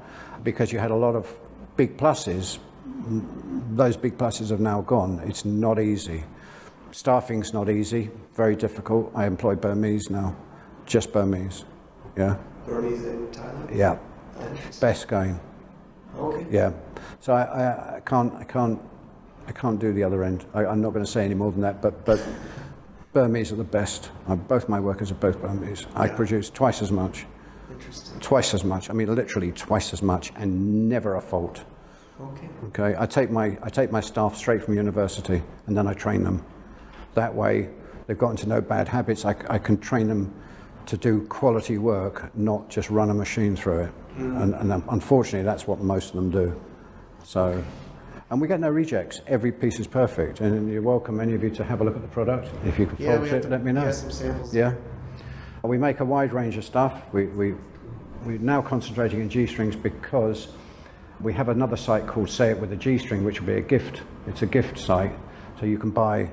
because 0.42 0.70
you 0.72 0.78
had 0.78 0.90
a 0.90 0.96
lot 0.96 1.14
of 1.14 1.32
big 1.76 1.96
pluses. 1.96 2.58
Mm, 3.04 3.76
Those 3.76 3.96
big 3.96 4.18
pluses 4.18 4.50
have 4.50 4.60
now 4.60 4.82
gone. 4.82 5.20
It's 5.24 5.44
not 5.46 5.80
easy. 5.80 6.24
Staffing's 6.90 7.54
not 7.54 7.70
easy, 7.70 8.10
very 8.34 8.54
difficult. 8.54 9.10
I 9.14 9.24
employ 9.26 9.54
Burmese 9.54 10.10
now, 10.10 10.36
just 10.86 11.12
Burmese, 11.12 11.64
yeah, 12.16 12.36
Burmese 12.66 13.04
in 13.04 13.26
Thailand. 13.28 13.76
yeah, 13.76 13.98
best 14.80 15.08
going. 15.08 15.38
Okay. 16.16 16.46
Yeah. 16.50 16.72
So 17.20 17.32
I, 17.32 17.42
I, 17.42 17.96
I 17.96 18.00
can't 18.00 18.34
I 18.34 18.44
can't 18.44 18.80
I 19.46 19.52
can't 19.52 19.78
do 19.78 19.92
the 19.92 20.04
other 20.04 20.24
end. 20.24 20.44
I, 20.54 20.66
I'm 20.66 20.80
not 20.80 20.92
going 20.92 21.04
to 21.04 21.10
say 21.10 21.24
any 21.24 21.34
more 21.34 21.50
than 21.52 21.60
that. 21.62 21.80
But 21.80 22.04
but 22.04 22.22
Burmese 23.12 23.52
are 23.52 23.56
the 23.56 23.64
best. 23.64 24.10
Uh, 24.28 24.36
both 24.36 24.68
my 24.68 24.80
workers 24.80 25.10
are 25.10 25.14
both 25.16 25.40
Burmese. 25.40 25.86
I 25.94 26.08
produce 26.08 26.50
twice 26.50 26.82
as 26.82 26.90
much, 26.92 27.26
Interesting. 27.70 28.20
twice 28.20 28.54
as 28.54 28.64
much. 28.64 28.90
I 28.90 28.92
mean 28.92 29.14
literally 29.14 29.52
twice 29.52 29.92
as 29.92 30.02
much, 30.02 30.32
and 30.36 30.88
never 30.88 31.16
a 31.16 31.20
fault. 31.20 31.64
Okay. 32.20 32.48
Okay. 32.66 32.96
I 32.98 33.06
take 33.06 33.30
my 33.30 33.56
I 33.62 33.70
take 33.70 33.90
my 33.90 34.00
staff 34.00 34.36
straight 34.36 34.62
from 34.62 34.74
university, 34.74 35.42
and 35.66 35.76
then 35.76 35.86
I 35.86 35.94
train 35.94 36.22
them. 36.22 36.44
That 37.14 37.34
way, 37.34 37.68
they've 38.06 38.18
gotten 38.18 38.36
to 38.38 38.48
know 38.48 38.60
bad 38.60 38.88
habits. 38.88 39.24
I, 39.24 39.34
I 39.48 39.58
can 39.58 39.78
train 39.78 40.08
them 40.08 40.32
to 40.86 40.96
do 40.96 41.22
quality 41.28 41.78
work, 41.78 42.34
not 42.36 42.68
just 42.68 42.90
run 42.90 43.10
a 43.10 43.14
machine 43.14 43.56
through 43.56 43.80
it. 43.84 43.92
And, 44.16 44.54
and 44.54 44.72
um, 44.72 44.84
unfortunately, 44.90 45.44
that's 45.44 45.66
what 45.66 45.80
most 45.80 46.10
of 46.10 46.16
them 46.16 46.30
do. 46.30 46.60
So, 47.24 47.62
and 48.30 48.40
we 48.40 48.48
get 48.48 48.60
no 48.60 48.68
rejects. 48.68 49.20
Every 49.26 49.52
piece 49.52 49.78
is 49.80 49.86
perfect, 49.86 50.40
and 50.40 50.70
you're 50.70 50.82
welcome, 50.82 51.18
any 51.20 51.34
of 51.34 51.42
you, 51.42 51.50
to 51.50 51.64
have 51.64 51.80
a 51.80 51.84
look 51.84 51.96
at 51.96 52.02
the 52.02 52.08
product. 52.08 52.50
If 52.66 52.78
you 52.78 52.86
can 52.86 52.96
Yeah, 52.98 53.16
fault 53.16 53.28
it, 53.28 53.42
to- 53.42 53.48
let 53.48 53.62
me 53.64 53.72
know. 53.72 53.82
have 53.82 53.94
some 53.94 54.10
samples. 54.10 54.54
Yeah. 54.54 54.74
We 55.62 55.78
make 55.78 56.00
a 56.00 56.04
wide 56.04 56.32
range 56.32 56.56
of 56.56 56.64
stuff. 56.64 57.02
We, 57.12 57.26
we, 57.26 57.54
we're 58.24 58.38
now 58.38 58.60
concentrating 58.60 59.20
in 59.20 59.30
G-strings 59.30 59.76
because 59.76 60.48
we 61.20 61.32
have 61.34 61.48
another 61.48 61.76
site 61.76 62.06
called 62.06 62.28
Say 62.28 62.50
It 62.50 62.58
With 62.60 62.72
a 62.72 62.76
G-string, 62.76 63.24
which 63.24 63.40
will 63.40 63.46
be 63.46 63.54
a 63.54 63.60
gift. 63.62 64.02
It's 64.26 64.42
a 64.42 64.46
gift 64.46 64.78
site, 64.78 65.12
so 65.60 65.66
you 65.66 65.78
can 65.78 65.90
buy 65.90 66.30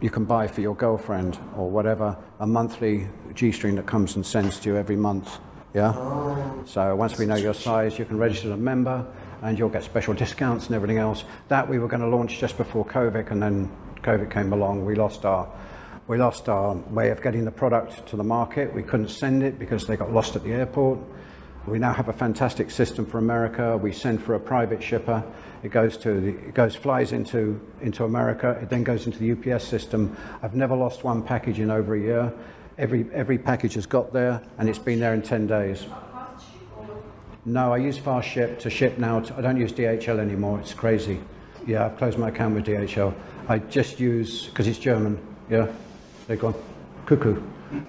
you 0.00 0.10
can 0.10 0.24
buy 0.24 0.46
for 0.46 0.60
your 0.60 0.74
girlfriend 0.74 1.38
or 1.56 1.68
whatever 1.68 2.16
a 2.40 2.46
monthly 2.46 3.08
G-string 3.34 3.74
that 3.76 3.86
comes 3.86 4.16
and 4.16 4.24
sends 4.24 4.58
to 4.60 4.70
you 4.70 4.76
every 4.76 4.96
month. 4.96 5.38
Yeah. 5.74 5.92
so 6.64 6.96
once 6.96 7.18
we 7.18 7.26
know 7.26 7.36
your 7.36 7.54
size, 7.54 7.98
you 7.98 8.04
can 8.04 8.18
register 8.18 8.48
as 8.48 8.54
a 8.54 8.56
member, 8.56 9.06
and 9.42 9.58
you'll 9.58 9.68
get 9.68 9.84
special 9.84 10.14
discounts 10.14 10.66
and 10.66 10.74
everything 10.74 10.98
else. 10.98 11.24
That 11.48 11.68
we 11.68 11.78
were 11.78 11.88
going 11.88 12.00
to 12.00 12.08
launch 12.08 12.38
just 12.38 12.56
before 12.56 12.86
COVID, 12.86 13.30
and 13.30 13.42
then 13.42 13.70
COVID 14.02 14.30
came 14.30 14.52
along. 14.52 14.84
We 14.84 14.94
lost 14.94 15.24
our 15.24 15.48
we 16.08 16.16
lost 16.16 16.48
our 16.48 16.74
way 16.74 17.10
of 17.10 17.20
getting 17.22 17.44
the 17.44 17.50
product 17.50 18.06
to 18.08 18.16
the 18.16 18.24
market. 18.24 18.72
We 18.72 18.82
couldn't 18.82 19.10
send 19.10 19.42
it 19.42 19.58
because 19.58 19.86
they 19.86 19.94
got 19.94 20.10
lost 20.10 20.36
at 20.36 20.42
the 20.42 20.52
airport. 20.52 20.98
We 21.66 21.78
now 21.78 21.92
have 21.92 22.08
a 22.08 22.14
fantastic 22.14 22.70
system 22.70 23.04
for 23.04 23.18
America. 23.18 23.76
We 23.76 23.92
send 23.92 24.22
for 24.22 24.34
a 24.34 24.40
private 24.40 24.82
shipper. 24.82 25.22
It 25.62 25.70
goes 25.70 25.96
to 25.98 26.20
the, 26.20 26.28
it 26.28 26.54
goes 26.54 26.76
flies 26.76 27.12
into 27.12 27.60
into 27.80 28.04
America. 28.04 28.50
It 28.62 28.70
then 28.70 28.84
goes 28.84 29.06
into 29.06 29.18
the 29.18 29.32
UPS 29.32 29.64
system. 29.64 30.16
I've 30.42 30.54
never 30.54 30.76
lost 30.76 31.04
one 31.04 31.22
package 31.22 31.58
in 31.58 31.70
over 31.70 31.94
a 31.94 32.00
year. 32.00 32.32
Every 32.76 33.06
every 33.12 33.38
package 33.38 33.74
has 33.74 33.86
got 33.86 34.12
there 34.12 34.40
and 34.58 34.68
it's 34.68 34.78
been 34.78 35.00
there 35.00 35.14
in 35.14 35.22
10 35.22 35.46
days. 35.46 35.86
No, 37.44 37.72
I 37.72 37.78
use 37.78 37.98
Fast 37.98 38.28
Ship 38.28 38.58
to 38.60 38.70
ship 38.70 38.98
now. 38.98 39.18
I 39.36 39.40
don't 39.40 39.56
use 39.56 39.72
DHL 39.72 40.18
anymore. 40.18 40.60
It's 40.60 40.74
crazy. 40.74 41.18
Yeah, 41.66 41.86
I've 41.86 41.96
closed 41.96 42.18
my 42.18 42.28
account 42.28 42.54
with 42.54 42.66
DHL. 42.66 43.14
I 43.48 43.58
just 43.58 43.98
use 43.98 44.46
because 44.46 44.66
it's 44.66 44.78
German. 44.78 45.18
Yeah, 45.50 45.66
they're 46.26 46.36
gone 46.36 46.54
cuckoo. 47.06 47.40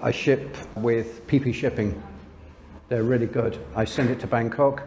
I 0.02 0.12
ship 0.12 0.56
with 0.78 1.28
PP 1.28 1.54
Shipping. 1.54 2.02
They're 2.88 3.04
really 3.04 3.26
good. 3.28 3.60
I 3.76 3.84
send 3.86 4.10
it 4.10 4.20
to 4.22 4.28
Bangkok. 4.28 4.84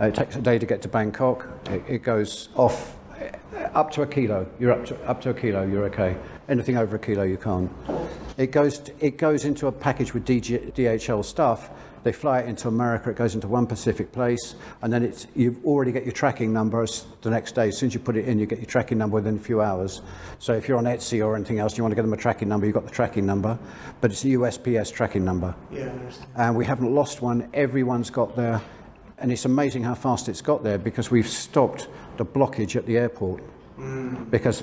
Uh, 0.00 0.06
it 0.06 0.14
takes 0.14 0.34
a 0.34 0.40
day 0.40 0.58
to 0.58 0.66
get 0.66 0.82
to 0.82 0.88
Bangkok. 0.88 1.46
It, 1.66 1.82
it 1.86 2.02
goes 2.02 2.48
off 2.56 2.96
uh, 3.12 3.58
up 3.74 3.92
to 3.92 4.02
a 4.02 4.06
kilo. 4.06 4.48
You're 4.58 4.72
up 4.72 4.84
to 4.86 5.00
up 5.08 5.20
to 5.22 5.30
a 5.30 5.34
kilo. 5.34 5.64
You're 5.64 5.84
okay. 5.84 6.16
Anything 6.48 6.76
over 6.76 6.96
a 6.96 6.98
kilo, 6.98 7.22
you 7.22 7.36
can't. 7.36 7.70
It 8.36 8.50
goes 8.50 8.82
it 8.98 9.18
goes 9.18 9.44
into 9.44 9.68
a 9.68 9.72
package 9.72 10.12
with 10.12 10.24
DG, 10.26 10.72
DHL 10.72 11.24
stuff. 11.24 11.70
They 12.02 12.12
fly 12.12 12.40
it 12.40 12.48
into 12.48 12.68
America. 12.68 13.08
It 13.08 13.16
goes 13.16 13.34
into 13.34 13.48
one 13.48 13.66
Pacific 13.66 14.12
place, 14.12 14.56
and 14.82 14.92
then 14.92 15.02
it's 15.02 15.26
you've 15.34 15.64
already 15.64 15.90
get 15.90 16.04
your 16.04 16.12
tracking 16.12 16.52
number 16.52 16.84
the 17.22 17.30
next 17.30 17.54
day. 17.54 17.68
As 17.68 17.78
soon 17.78 17.86
as 17.86 17.94
you 17.94 18.00
put 18.00 18.16
it 18.16 18.26
in, 18.26 18.38
you 18.38 18.44
get 18.44 18.58
your 18.58 18.66
tracking 18.66 18.98
number 18.98 19.14
within 19.14 19.36
a 19.36 19.40
few 19.40 19.62
hours. 19.62 20.02
So 20.38 20.52
if 20.54 20.68
you're 20.68 20.76
on 20.76 20.84
Etsy 20.84 21.24
or 21.24 21.34
anything 21.34 21.60
else, 21.60 21.78
you 21.78 21.84
want 21.84 21.92
to 21.92 21.96
get 21.96 22.02
them 22.02 22.12
a 22.12 22.16
tracking 22.18 22.48
number, 22.48 22.66
you've 22.66 22.74
got 22.74 22.84
the 22.84 22.90
tracking 22.90 23.24
number, 23.24 23.58
but 24.02 24.10
it's 24.10 24.22
a 24.24 24.28
USPS 24.28 24.92
tracking 24.92 25.24
number 25.24 25.54
Yeah, 25.72 25.92
and 26.36 26.54
we 26.54 26.66
haven't 26.66 26.94
lost 26.94 27.22
one. 27.22 27.48
Everyone's 27.54 28.10
got 28.10 28.36
there, 28.36 28.60
and 29.24 29.32
it's 29.32 29.46
amazing 29.46 29.82
how 29.82 29.94
fast 29.94 30.28
it's 30.28 30.42
got 30.42 30.62
there 30.62 30.76
because 30.76 31.10
we've 31.10 31.26
stopped 31.26 31.88
the 32.18 32.26
blockage 32.26 32.76
at 32.76 32.84
the 32.84 32.98
airport. 32.98 33.42
Mm. 33.78 34.30
Because 34.30 34.62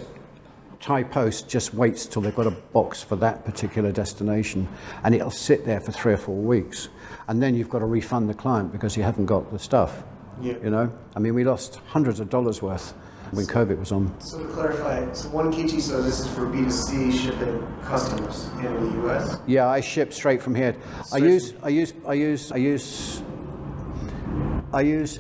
Thai 0.80 1.02
Post 1.02 1.50
just 1.50 1.74
waits 1.74 2.06
till 2.06 2.22
they've 2.22 2.36
got 2.36 2.46
a 2.46 2.52
box 2.52 3.02
for 3.02 3.16
that 3.16 3.44
particular 3.44 3.92
destination, 3.92 4.68
and 5.04 5.16
it'll 5.16 5.32
sit 5.32 5.66
there 5.66 5.80
for 5.80 5.92
three 5.92 6.14
or 6.14 6.18
four 6.18 6.36
weeks, 6.36 6.90
and 7.28 7.42
then 7.42 7.56
you've 7.56 7.72
got 7.72 7.80
to 7.80 7.88
refund 7.88 8.30
the 8.30 8.36
client 8.36 8.72
because 8.72 8.96
you 8.96 9.02
haven't 9.02 9.26
got 9.26 9.52
the 9.52 9.58
stuff. 9.58 10.04
Yeah. 10.40 10.54
You 10.64 10.70
know, 10.70 10.94
I 11.16 11.20
mean, 11.20 11.34
we 11.34 11.44
lost 11.44 11.82
hundreds 11.88 12.20
of 12.20 12.30
dollars 12.30 12.62
worth 12.62 12.94
when 13.32 13.48
COVID 13.48 13.80
was 13.80 13.92
on. 13.92 14.14
So 14.22 14.46
to 14.46 14.48
clarify, 14.54 15.12
so 15.14 15.30
one 15.30 15.52
kg, 15.52 15.82
so 15.82 16.04
this 16.04 16.20
is 16.20 16.28
for 16.28 16.46
B2C 16.46 17.18
shipping 17.20 17.68
customers 17.82 18.48
in 18.60 19.02
the 19.02 19.08
US? 19.08 19.40
Yeah, 19.48 19.70
I 19.70 19.82
ship 19.82 20.14
straight 20.14 20.40
from 20.40 20.54
here. 20.54 20.76
I 21.00 21.02
Straight 21.02 21.24
use, 21.24 21.54
I 21.64 21.70
use, 21.70 21.94
I 22.06 22.14
use, 22.14 22.52
I 22.52 22.58
use, 22.58 23.24
I 24.74 24.82
use 24.82 25.20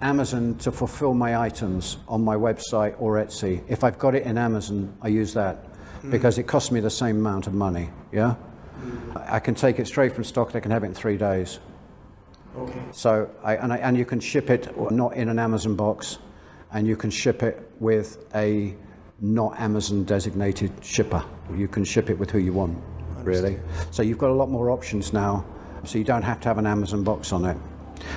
Amazon 0.00 0.54
to 0.58 0.70
fulfill 0.70 1.14
my 1.14 1.38
items 1.38 1.98
on 2.06 2.24
my 2.24 2.36
website 2.36 2.94
or 3.00 3.14
Etsy. 3.14 3.62
If 3.68 3.82
I've 3.82 3.98
got 3.98 4.14
it 4.14 4.22
in 4.24 4.38
Amazon, 4.38 4.96
I 5.02 5.08
use 5.08 5.34
that 5.34 5.56
hmm. 6.00 6.10
because 6.10 6.38
it 6.38 6.44
costs 6.44 6.70
me 6.70 6.80
the 6.80 6.90
same 6.90 7.16
amount 7.16 7.46
of 7.48 7.54
money. 7.54 7.90
Yeah, 8.12 8.36
I 9.16 9.36
I 9.36 9.40
can 9.40 9.54
take 9.54 9.78
it 9.78 9.86
straight 9.86 10.12
from 10.12 10.24
stock. 10.24 10.52
They 10.52 10.60
can 10.60 10.70
have 10.70 10.84
it 10.84 10.86
in 10.86 10.94
three 10.94 11.16
days. 11.16 11.58
Okay. 12.56 12.80
So, 12.92 13.30
I, 13.42 13.56
and, 13.56 13.72
I, 13.72 13.76
and 13.78 13.96
you 13.96 14.04
can 14.04 14.20
ship 14.20 14.50
it 14.50 14.74
not 14.90 15.14
in 15.14 15.28
an 15.28 15.38
Amazon 15.38 15.74
box, 15.74 16.18
and 16.72 16.86
you 16.86 16.96
can 16.96 17.10
ship 17.10 17.42
it 17.42 17.70
with 17.78 18.24
a 18.34 18.74
not 19.20 19.58
Amazon 19.60 20.04
designated 20.04 20.72
shipper. 20.82 21.24
You 21.54 21.68
can 21.68 21.84
ship 21.84 22.10
it 22.10 22.18
with 22.18 22.30
who 22.30 22.38
you 22.38 22.52
want, 22.52 22.78
really. 23.22 23.58
So 23.90 24.02
you've 24.02 24.18
got 24.18 24.30
a 24.30 24.34
lot 24.34 24.50
more 24.50 24.70
options 24.70 25.12
now, 25.12 25.44
so 25.84 25.98
you 25.98 26.04
don't 26.04 26.22
have 26.22 26.40
to 26.40 26.48
have 26.48 26.58
an 26.58 26.66
Amazon 26.66 27.02
box 27.04 27.32
on 27.32 27.44
it. 27.44 27.56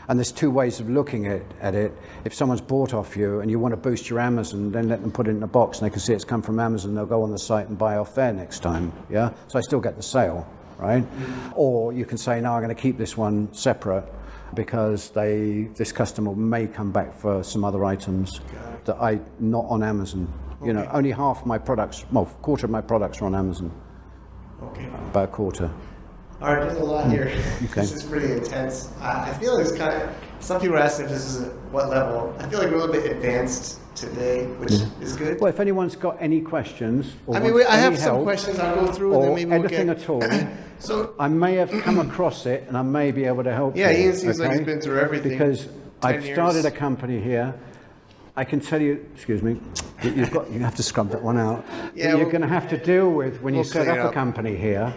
And 0.08 0.20
there's 0.20 0.32
two 0.32 0.52
ways 0.52 0.80
of 0.80 0.90
looking 0.90 1.28
at, 1.28 1.42
at 1.60 1.76
it. 1.76 1.94
If 2.26 2.34
someone's 2.34 2.62
bought 2.62 2.94
off 2.94 3.16
you 3.16 3.40
and 3.40 3.50
you 3.50 3.60
want 3.60 3.74
to 3.74 3.78
boost 3.78 4.10
your 4.10 4.20
Amazon, 4.20 4.72
then 4.72 4.88
let 4.88 5.02
them 5.02 5.12
put 5.12 5.28
it 5.28 5.32
in 5.32 5.44
a 5.44 5.48
box 5.48 5.80
and 5.80 5.86
they 5.86 5.92
can 5.92 6.00
see 6.00 6.14
it's 6.14 6.26
come 6.26 6.42
from 6.42 6.60
Amazon. 6.60 6.96
They'll 6.96 7.06
go 7.06 7.24
on 7.24 7.32
the 7.32 7.40
site 7.40 7.68
and 7.68 7.78
buy 7.78 7.98
off 7.98 8.16
there 8.16 8.34
next 8.34 8.60
time. 8.60 8.92
Yeah. 9.10 9.32
So 9.48 9.60
I 9.60 9.62
still 9.62 9.80
get 9.80 9.96
the 9.98 10.04
sale, 10.04 10.48
right? 10.78 11.04
Mm. 11.04 11.54
Or 11.56 11.94
you 11.94 12.06
can 12.06 12.18
say, 12.18 12.42
no, 12.42 12.54
I'm 12.54 12.62
going 12.62 12.76
to 12.76 12.82
keep 12.82 12.98
this 12.98 13.18
one 13.18 13.54
separate 13.54 14.06
because 14.54 15.10
they 15.12 15.70
this 15.76 15.92
customer 15.92 16.36
may 16.36 16.68
come 16.68 16.92
back 16.92 17.16
for 17.16 17.44
some 17.44 17.64
other 17.64 17.86
items 17.86 18.42
that 18.86 18.98
I 18.98 19.20
not 19.40 19.66
on 19.70 19.84
Amazon. 19.84 20.32
You 20.64 20.74
know, 20.74 20.88
only 20.92 21.12
half 21.12 21.46
my 21.46 21.58
products, 21.58 22.06
well, 22.12 22.24
a 22.24 22.42
quarter 22.44 22.66
of 22.68 22.72
my 22.72 22.82
products 22.82 23.22
are 23.22 23.26
on 23.26 23.34
Amazon. 23.34 23.72
Okay. 24.62 24.86
About 24.86 25.30
a 25.30 25.32
quarter. 25.32 25.72
All 26.42 26.56
right, 26.56 26.68
there's 26.68 26.80
a 26.80 26.84
lot 26.84 27.06
hmm. 27.06 27.12
here. 27.12 27.26
Okay. 27.66 27.82
This 27.82 27.92
is 27.94 28.04
pretty 28.04 28.32
intense. 28.34 28.92
I, 29.00 29.30
I 29.30 29.34
feel 29.36 29.56
like 29.56 29.66
it's 29.68 29.78
kind 29.78 30.02
of. 30.02 30.16
Some 30.40 30.60
people 30.60 30.78
ask 30.78 31.00
if 31.00 31.08
this 31.10 31.24
is 31.26 31.44
at 31.44 31.54
what 31.72 31.90
level. 31.90 32.36
I 32.40 32.50
feel 32.50 32.60
like 32.60 32.70
we're 32.70 32.78
a 32.78 32.86
little 32.86 32.94
bit 32.94 33.12
advanced 33.12 33.80
today, 33.96 34.48
which 34.58 34.72
is 34.72 35.16
good. 35.16 35.40
Well, 35.40 35.50
if 35.50 35.60
anyone's 35.60 35.96
got 35.96 36.18
any 36.20 36.42
questions, 36.42 37.14
or 37.28 37.36
I 37.36 37.40
mean, 37.40 37.54
we, 37.54 37.64
I 37.64 37.76
have 37.76 37.94
any 37.94 38.02
some 38.02 38.24
questions. 38.24 38.58
I'll 38.58 38.88
go 38.88 38.92
through 38.92 39.14
and 39.14 39.24
then 39.24 39.30
or 39.30 39.34
we'll 39.34 39.66
anything 39.66 39.88
get. 39.88 40.02
at 40.02 40.10
all, 40.10 40.24
So 40.80 41.14
I 41.20 41.28
may 41.28 41.56
have 41.56 41.70
come 41.84 42.00
across 42.00 42.48
it 42.48 42.64
and 42.68 42.76
I 42.76 42.82
may 42.82 43.12
be 43.12 43.26
able 43.26 43.44
to 43.44 43.54
help 43.54 43.78
Yeah, 43.78 43.92
you. 43.92 44.06
Ian 44.06 44.16
seems 44.16 44.40
like 44.40 44.52
he's 44.54 44.62
been 44.62 44.82
through 44.82 45.00
everything. 45.00 45.32
Because 45.32 45.70
I've 46.02 46.26
years. 46.26 46.36
started 46.36 46.66
a 46.66 46.72
company 46.72 47.22
here. 47.22 47.54
I 48.36 48.46
can 48.46 48.60
tell 48.60 48.82
you, 48.82 49.06
excuse 49.14 49.44
me, 49.44 49.60
you've 50.02 50.32
got, 50.32 50.50
you 50.50 50.60
have 50.62 50.76
to 50.76 50.84
scrub 50.84 51.10
that 51.12 51.22
one 51.22 51.38
out. 51.38 51.68
that 51.68 51.96
Yeah, 51.96 52.10
you're 52.10 52.20
we'll- 52.20 52.30
going 52.32 52.42
to 52.42 52.48
have 52.48 52.68
to 52.70 52.78
deal 52.78 53.12
with 53.12 53.42
when 53.42 53.54
you 53.54 53.60
we'll 53.60 53.66
set 53.70 53.86
clean 53.86 54.00
up 54.00 54.10
a 54.10 54.14
company 54.14 54.56
here. 54.56 54.92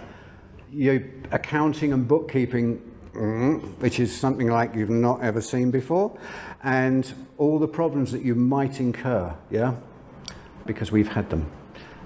Your 0.75 1.01
accounting 1.31 1.93
and 1.93 2.07
bookkeeping, 2.09 2.83
mm, 3.13 3.63
which 3.79 4.01
is 4.01 4.15
something 4.15 4.49
like 4.49 4.75
you've 4.75 4.91
not 4.91 5.23
ever 5.23 5.41
seen 5.41 5.71
before, 5.71 6.19
and 6.65 7.13
all 7.39 7.61
the 7.61 7.69
problems 7.69 8.11
that 8.11 8.23
you 8.23 8.35
might 8.35 8.81
incur, 8.81 9.33
yeah, 9.51 9.77
because 10.67 10.91
we've 10.91 11.07
had 11.07 11.31
them. 11.31 11.49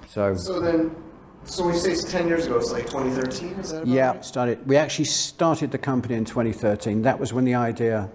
So, 0.07 0.35
so 0.35 0.59
then, 0.59 0.95
so 1.45 1.67
we 1.67 1.73
say 1.73 1.93
it's 1.93 2.03
10 2.03 2.27
years 2.27 2.45
ago. 2.45 2.57
It's 2.57 2.71
like 2.71 2.85
2013. 2.85 3.49
Is 3.59 3.71
that 3.71 3.87
yeah, 3.87 4.11
right? 4.11 4.23
started. 4.23 4.67
We 4.67 4.75
actually 4.75 5.05
started 5.05 5.71
the 5.71 5.79
company 5.79 6.13
in 6.13 6.25
2013. 6.25 7.01
That 7.01 7.19
was 7.19 7.33
when 7.33 7.45
the 7.45 7.55
idea 7.55 8.07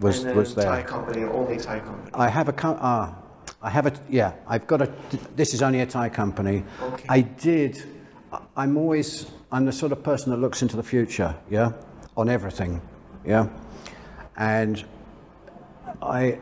was 0.00 0.24
was 0.24 0.54
there. 0.54 0.64
Thai 0.64 0.82
company, 0.82 1.24
only 1.24 1.58
Thai 1.58 1.80
company. 1.80 2.10
I 2.14 2.28
have 2.28 2.48
a 2.48 2.54
co- 2.54 2.78
ah, 2.80 3.16
I 3.60 3.68
have 3.68 3.86
a 3.86 3.92
yeah. 4.08 4.32
I've 4.46 4.66
got 4.66 4.80
a. 4.80 4.90
This 5.36 5.52
is 5.52 5.60
only 5.60 5.80
a 5.80 5.86
Thai 5.86 6.08
company. 6.08 6.64
Okay. 6.80 7.04
I 7.06 7.20
did. 7.20 7.82
I'm 8.56 8.78
always. 8.78 9.26
I'm 9.52 9.64
the 9.64 9.72
sort 9.72 9.92
of 9.92 10.02
person 10.02 10.30
that 10.30 10.38
looks 10.38 10.62
into 10.62 10.76
the 10.76 10.82
future. 10.82 11.34
Yeah, 11.50 11.72
on 12.16 12.28
everything. 12.28 12.80
Yeah, 13.24 13.48
and 14.36 14.84
I. 16.02 16.38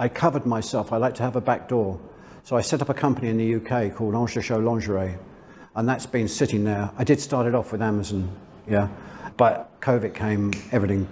I 0.00 0.08
covered 0.08 0.46
myself. 0.46 0.92
I 0.92 0.96
like 0.96 1.14
to 1.16 1.24
have 1.24 1.34
a 1.34 1.40
back 1.40 1.68
door. 1.68 1.98
So 2.44 2.56
I 2.56 2.60
set 2.60 2.80
up 2.80 2.88
a 2.88 2.94
company 2.94 3.28
in 3.28 3.36
the 3.36 3.56
UK 3.56 3.92
called 3.94 4.14
Ange 4.14 4.42
Show 4.42 4.58
Lingerie, 4.58 5.18
and 5.74 5.88
that's 5.88 6.06
been 6.06 6.28
sitting 6.28 6.64
there. 6.64 6.90
I 6.96 7.04
did 7.04 7.20
start 7.20 7.46
it 7.46 7.54
off 7.54 7.72
with 7.72 7.82
Amazon, 7.82 8.34
yeah, 8.66 8.88
but 9.36 9.78
COVID 9.80 10.14
came, 10.14 10.52
everything 10.72 11.08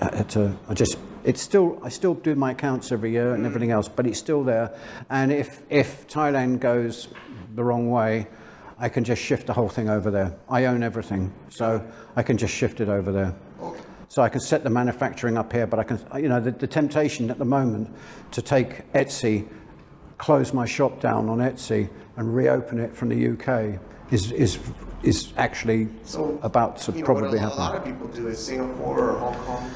I 0.00 0.16
had 0.16 0.28
to, 0.30 0.56
I 0.68 0.74
just, 0.74 0.98
it's 1.24 1.40
still, 1.42 1.78
I 1.84 1.88
still 1.88 2.14
do 2.14 2.34
my 2.34 2.52
accounts 2.52 2.90
every 2.90 3.12
year 3.12 3.34
and 3.34 3.46
everything 3.46 3.70
else, 3.70 3.86
but 3.86 4.06
it's 4.06 4.18
still 4.18 4.42
there. 4.42 4.76
And 5.10 5.30
if, 5.30 5.62
if 5.70 6.08
Thailand 6.08 6.60
goes 6.60 7.08
the 7.54 7.62
wrong 7.62 7.90
way, 7.90 8.26
I 8.80 8.88
can 8.88 9.04
just 9.04 9.20
shift 9.22 9.46
the 9.46 9.52
whole 9.52 9.68
thing 9.68 9.88
over 9.88 10.10
there. 10.10 10.36
I 10.48 10.66
own 10.66 10.82
everything, 10.82 11.32
so 11.48 11.84
I 12.16 12.22
can 12.22 12.36
just 12.36 12.54
shift 12.54 12.80
it 12.80 12.88
over 12.88 13.10
there. 13.10 13.34
So 14.08 14.22
I 14.22 14.28
can 14.28 14.40
set 14.40 14.64
the 14.64 14.70
manufacturing 14.70 15.36
up 15.36 15.52
here, 15.52 15.66
but 15.66 15.78
I 15.78 15.84
can, 15.84 16.00
you 16.16 16.28
know, 16.28 16.40
the, 16.40 16.52
the 16.52 16.66
temptation 16.66 17.30
at 17.30 17.38
the 17.38 17.44
moment 17.44 17.94
to 18.32 18.40
take 18.40 18.90
Etsy, 18.92 19.46
close 20.16 20.52
my 20.54 20.64
shop 20.64 21.00
down 21.00 21.28
on 21.28 21.38
Etsy 21.38 21.88
and 22.16 22.34
reopen 22.34 22.78
it 22.78 22.94
from 22.96 23.08
the 23.10 23.28
UK 23.30 23.80
is, 24.10 24.32
is, 24.32 24.58
is 25.02 25.32
actually 25.36 25.88
So, 26.04 26.38
about 26.42 26.78
to 26.78 26.92
you 26.92 26.98
know, 27.00 27.04
probably 27.04 27.28
what 27.28 27.36
a, 27.36 27.40
happen. 27.40 27.58
a 27.58 27.60
lot 27.60 27.74
of 27.76 27.84
people 27.84 28.08
do 28.08 28.28
is 28.28 28.38
Singapore 28.44 29.10
or 29.10 29.18
Hong 29.18 29.34
Kong. 29.44 29.70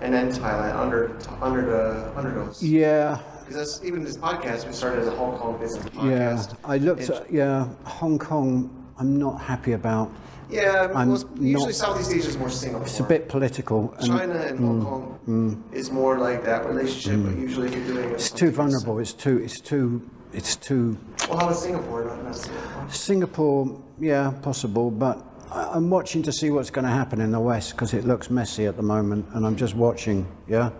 and 0.00 0.12
then 0.14 0.30
Thailand 0.32 0.74
under 0.76 1.16
under 1.42 1.62
the 1.66 2.18
underdogs. 2.18 2.62
Yeah, 2.62 3.20
Because 3.46 3.74
that's 3.74 3.84
even 3.84 4.02
this 4.02 4.16
podcast 4.16 4.66
we 4.66 4.72
started 4.72 5.02
as 5.02 5.08
a 5.08 5.12
Hong 5.12 5.38
Kong 5.38 5.56
business 5.58 5.84
podcast. 5.86 6.50
yeah. 6.50 6.56
I 6.64 6.78
looked 6.78 7.08
at 7.10 7.30
yeah 7.30 7.68
Hong 7.84 8.18
Kong. 8.18 8.70
I'm 8.98 9.18
not 9.18 9.40
happy 9.40 9.72
about. 9.72 10.10
Yeah, 10.50 10.90
I'm 10.94 11.10
well, 11.10 11.24
usually 11.38 11.66
not- 11.66 11.74
Southeast 11.74 12.12
Asia 12.12 12.28
is 12.28 12.38
more 12.38 12.50
Singapore. 12.50 12.86
It's 12.86 13.00
a 13.00 13.04
bit 13.04 13.28
political. 13.28 13.94
and 13.98 14.06
China 14.06 14.34
and 14.34 14.58
Hong 14.58 14.80
mm, 14.80 14.84
Kong 14.84 15.18
mm. 15.28 15.74
is 15.74 15.90
more 15.90 16.18
like 16.18 16.44
that 16.44 16.66
relationship, 16.66 17.22
but 17.24 17.34
mm. 17.34 17.40
usually 17.40 17.72
you're 17.72 17.86
doing 17.86 18.10
it. 18.10 18.12
It's 18.12 18.30
too 18.30 18.50
vulnerable. 18.50 18.98
It's 18.98 19.12
too. 19.12 19.38
It's 19.38 19.60
too. 19.60 20.08
It's 20.32 20.56
too. 20.56 20.98
Well, 21.28 21.38
how 21.38 21.46
about 21.46 21.56
Singapore? 21.56 22.04
Not, 22.04 22.24
not 22.24 22.36
Singapore. 22.36 22.90
Singapore, 22.90 23.82
yeah, 24.00 24.32
possible, 24.42 24.90
but 24.90 25.24
I'm 25.52 25.88
watching 25.90 26.22
to 26.24 26.32
see 26.32 26.50
what's 26.50 26.70
going 26.70 26.84
to 26.84 26.90
happen 26.90 27.20
in 27.20 27.30
the 27.30 27.40
West 27.40 27.72
because 27.72 27.94
it 27.94 28.04
looks 28.04 28.30
messy 28.30 28.66
at 28.66 28.76
the 28.76 28.82
moment, 28.82 29.26
and 29.34 29.46
I'm 29.46 29.56
just 29.56 29.74
watching, 29.74 30.26
yeah, 30.48 30.70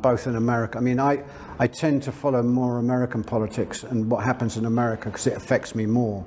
both 0.00 0.26
in 0.26 0.36
America. 0.36 0.78
I 0.78 0.80
mean, 0.80 1.00
I, 1.00 1.22
I 1.62 1.68
tend 1.68 2.02
to 2.02 2.10
follow 2.10 2.42
more 2.42 2.78
American 2.78 3.22
politics 3.22 3.84
and 3.84 4.10
what 4.10 4.24
happens 4.24 4.56
in 4.56 4.64
America 4.64 5.10
because 5.10 5.28
it 5.28 5.36
affects 5.36 5.76
me 5.76 5.86
more 5.86 6.26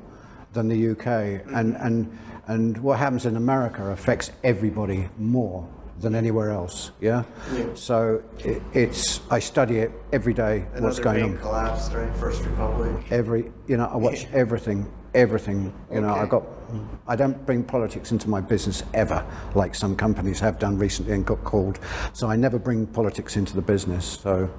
than 0.54 0.70
the 0.70 0.92
UK, 0.92 1.44
and, 1.54 1.76
and, 1.76 2.18
and 2.48 2.78
what 2.78 2.98
happens 3.00 3.26
in 3.26 3.36
America 3.36 3.86
affects 3.88 4.32
everybody 4.46 5.10
more 5.18 5.68
than 6.00 6.16
anywhere 6.16 6.52
else, 6.52 6.92
yeah? 7.02 7.26
yeah. 7.52 7.66
So 7.74 8.24
it, 8.40 8.64
it's, 8.72 9.20
I 9.30 9.40
study 9.40 9.80
it 9.80 9.92
every 10.14 10.34
day, 10.34 10.60
what's 10.60 11.00
Another 11.00 11.04
going 11.04 11.22
bank 11.24 11.36
on 11.36 11.42
collapsed 11.42 11.92
during 11.92 12.14
First 12.14 12.42
Republic. 12.46 13.12
every 13.12 13.52
you 13.68 13.76
know 13.76 13.88
i 13.88 13.98
watch 13.98 14.26
everything 14.32 14.90
everything 15.14 15.74
you 15.92 16.02
know 16.02 16.14
i 16.14 16.26
got 16.26 16.44
i 17.08 17.16
don't 17.16 17.46
bring 17.46 17.64
politics 17.64 18.12
into 18.12 18.30
my 18.30 18.42
business 18.42 18.84
ever 18.94 19.26
like 19.54 19.76
some 19.76 19.96
companies 19.96 20.40
have 20.40 20.60
done 20.60 20.78
recently 20.78 21.14
and 21.14 21.26
got 21.26 21.42
called 21.44 21.80
so 22.14 22.28
i 22.28 22.36
never 22.36 22.60
bring 22.60 22.86
politics 22.88 23.38
into 23.38 23.56
the 23.56 23.62
business 23.62 24.06
so 24.06 24.50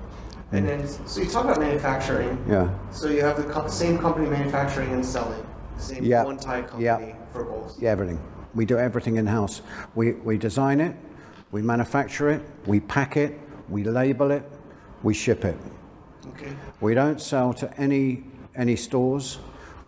And 0.56 0.68
then, 0.68 0.88
so 1.06 1.20
you 1.20 1.28
talk 1.28 1.44
about 1.44 1.60
manufacturing. 1.60 2.38
yeah 2.48 2.68
So 2.90 3.08
you 3.08 3.20
have 3.22 3.36
the 3.36 3.52
co- 3.52 3.68
same 3.68 3.98
company 3.98 4.28
manufacturing 4.28 4.90
and 4.92 5.04
selling. 5.04 5.44
The 5.76 5.82
same 5.82 6.04
Yeah. 6.04 6.24
one 6.24 6.36
Thai 6.38 6.62
company 6.62 6.84
Yeah. 6.84 7.14
for 7.32 7.44
both. 7.44 7.76
yeah 7.80 7.90
everything 7.90 8.18
we 8.54 8.64
do 8.64 8.78
everything 8.78 9.16
in 9.16 9.26
house 9.26 9.60
we 9.94 10.12
we 10.28 10.38
design 10.38 10.80
it 10.80 10.94
we 11.52 11.60
manufacture 11.62 12.30
it 12.30 12.40
we 12.66 12.80
pack 12.80 13.16
it 13.16 13.38
we 13.68 13.84
label 13.84 14.30
it 14.30 14.44
we 15.02 15.12
ship 15.14 15.44
it 15.44 15.56
Okay. 16.28 16.52
we 16.80 16.94
don't 16.94 17.20
sell 17.20 17.52
to 17.54 17.66
any 17.78 18.24
any 18.54 18.76
stores 18.76 19.38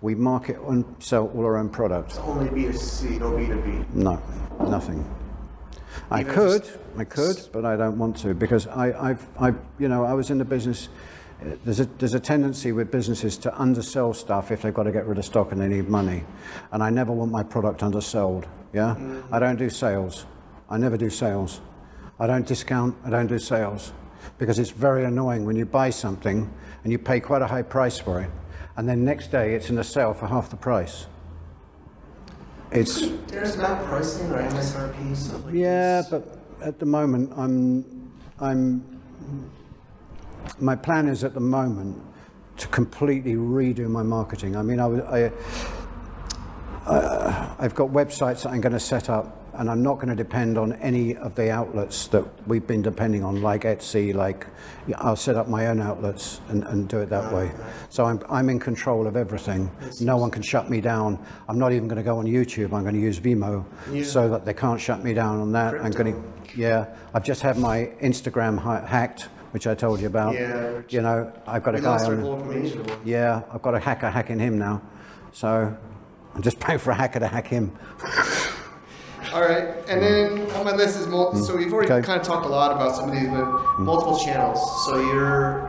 we 0.02 0.14
market 0.14 0.56
and 0.68 0.84
sell 0.98 1.26
all 1.34 1.44
our 1.46 1.56
own 1.56 1.68
products 1.70 2.18
only 2.18 2.48
B2C, 2.50 3.18
no 3.18 3.30
B2B. 3.32 3.68
No, 3.94 4.20
nothing. 4.68 5.02
I 6.10 6.20
Even 6.20 6.34
could, 6.34 6.62
just- 6.64 6.78
I 6.96 7.04
could, 7.04 7.48
but 7.52 7.64
I 7.64 7.76
don't 7.76 7.98
want 7.98 8.16
to 8.18 8.34
because 8.34 8.66
I, 8.66 9.10
I've, 9.10 9.26
I, 9.38 9.52
you 9.78 9.88
know, 9.88 10.04
I 10.04 10.14
was 10.14 10.30
in 10.30 10.38
the 10.38 10.44
business. 10.44 10.88
There's 11.64 11.78
a 11.80 11.84
there's 11.84 12.14
a 12.14 12.20
tendency 12.20 12.72
with 12.72 12.90
businesses 12.90 13.36
to 13.38 13.60
undersell 13.60 14.12
stuff 14.12 14.50
if 14.50 14.62
they've 14.62 14.74
got 14.74 14.84
to 14.84 14.92
get 14.92 15.06
rid 15.06 15.18
of 15.18 15.24
stock 15.24 15.52
and 15.52 15.60
they 15.60 15.68
need 15.68 15.88
money, 15.88 16.24
and 16.72 16.82
I 16.82 16.90
never 16.90 17.12
want 17.12 17.30
my 17.30 17.44
product 17.44 17.82
undersold. 17.82 18.46
Yeah, 18.72 18.96
I 19.30 19.38
don't 19.38 19.56
do 19.56 19.70
sales. 19.70 20.26
I 20.68 20.78
never 20.78 20.96
do 20.96 21.10
sales. 21.10 21.60
I 22.18 22.26
don't 22.26 22.44
discount. 22.46 22.96
I 23.04 23.10
don't 23.10 23.28
do 23.28 23.38
sales 23.38 23.92
because 24.38 24.58
it's 24.58 24.70
very 24.70 25.04
annoying 25.04 25.44
when 25.44 25.54
you 25.56 25.64
buy 25.64 25.90
something 25.90 26.52
and 26.82 26.90
you 26.92 26.98
pay 26.98 27.20
quite 27.20 27.42
a 27.42 27.46
high 27.46 27.62
price 27.62 27.98
for 28.00 28.20
it, 28.20 28.30
and 28.76 28.88
then 28.88 29.04
next 29.04 29.30
day 29.30 29.54
it's 29.54 29.70
in 29.70 29.78
a 29.78 29.84
sale 29.84 30.14
for 30.14 30.26
half 30.26 30.50
the 30.50 30.56
price. 30.56 31.06
It's 32.70 33.08
There's 33.28 33.56
not 33.56 33.82
pricing 33.84 34.30
or 34.30 34.38
MSRP 34.42 35.16
stuff 35.16 35.44
like 35.44 35.54
yeah, 35.54 36.02
this. 36.02 36.10
but 36.10 36.38
at 36.62 36.78
the 36.78 36.86
moment, 36.86 37.32
I'm, 37.36 37.84
I'm. 38.40 38.84
My 40.60 40.76
plan 40.76 41.08
is 41.08 41.24
at 41.24 41.34
the 41.34 41.40
moment 41.40 42.00
to 42.58 42.68
completely 42.68 43.34
redo 43.34 43.88
my 43.88 44.02
marketing. 44.02 44.56
I 44.56 44.62
mean, 44.62 44.80
I, 44.80 44.86
was- 44.86 45.00
I, 45.02 45.32
uh, 46.90 47.54
I've 47.58 47.74
got 47.74 47.88
websites 47.90 48.42
that 48.42 48.50
I'm 48.50 48.60
going 48.60 48.72
to 48.72 48.80
set 48.80 49.08
up, 49.08 49.37
and 49.58 49.68
I'm 49.68 49.82
not 49.82 49.96
going 49.96 50.08
to 50.08 50.14
depend 50.14 50.56
on 50.56 50.72
any 50.74 51.16
of 51.16 51.34
the 51.34 51.50
outlets 51.50 52.06
that 52.08 52.24
we've 52.46 52.64
been 52.66 52.80
depending 52.80 53.24
on, 53.24 53.42
like 53.42 53.62
Etsy. 53.62 54.14
Like, 54.14 54.46
I'll 54.96 55.16
set 55.16 55.34
up 55.34 55.48
my 55.48 55.66
own 55.66 55.80
outlets 55.80 56.40
and, 56.48 56.62
and 56.64 56.88
do 56.88 57.00
it 57.00 57.10
that 57.10 57.32
way. 57.32 57.50
So 57.90 58.04
I'm, 58.04 58.22
I'm 58.30 58.48
in 58.50 58.60
control 58.60 59.08
of 59.08 59.16
everything. 59.16 59.68
No 60.00 60.16
one 60.16 60.30
can 60.30 60.42
shut 60.42 60.70
me 60.70 60.80
down. 60.80 61.18
I'm 61.48 61.58
not 61.58 61.72
even 61.72 61.88
going 61.88 61.96
to 61.96 62.04
go 62.04 62.18
on 62.18 62.26
YouTube. 62.26 62.72
I'm 62.72 62.82
going 62.82 62.94
to 62.94 63.00
use 63.00 63.18
Vimeo, 63.18 63.64
so 64.04 64.28
that 64.28 64.44
they 64.44 64.54
can't 64.54 64.80
shut 64.80 65.02
me 65.02 65.12
down 65.12 65.40
on 65.40 65.50
that. 65.52 65.74
I'm 65.74 65.90
going 65.90 66.14
to, 66.14 66.22
yeah. 66.56 66.94
I've 67.12 67.24
just 67.24 67.42
had 67.42 67.58
my 67.58 67.90
Instagram 68.00 68.58
ha- 68.58 68.86
hacked, 68.86 69.22
which 69.50 69.66
I 69.66 69.74
told 69.74 70.00
you 70.00 70.06
about. 70.06 70.34
Yeah. 70.34 70.82
You 70.88 71.02
know, 71.02 71.32
I've 71.48 71.64
got 71.64 71.74
a 71.74 71.80
guy 71.80 72.04
on. 72.04 72.20
goal 72.20 72.38
from 72.38 72.52
Asia 72.52 72.80
one. 72.80 73.00
Yeah, 73.04 73.42
I've 73.52 73.62
got 73.62 73.74
a 73.74 73.80
hacker 73.80 74.08
hacking 74.08 74.38
him 74.38 74.56
now. 74.56 74.82
So 75.32 75.76
I'm 76.34 76.42
just 76.42 76.60
paying 76.60 76.78
for 76.78 76.92
a 76.92 76.94
hacker 76.94 77.18
to 77.18 77.26
hack 77.26 77.48
him. 77.48 77.76
All 79.32 79.42
right, 79.42 79.74
and 79.88 80.00
then 80.02 80.50
on 80.52 80.64
my 80.64 80.72
list 80.74 80.98
is 80.98 81.06
mul- 81.06 81.32
mm-hmm. 81.32 81.42
so 81.42 81.56
we've 81.56 81.72
already 81.72 81.92
Okay. 81.92 82.06
kind 82.06 82.20
of 82.20 82.26
talked 82.26 82.46
a 82.46 82.48
lot 82.48 82.72
about 82.72 82.96
some 82.96 83.08
of 83.10 83.14
these, 83.14 83.28
but 83.28 83.44
mm-hmm. 83.44 83.84
multiple 83.84 84.18
channels. 84.18 84.58
So 84.86 85.00
you're 85.00 85.68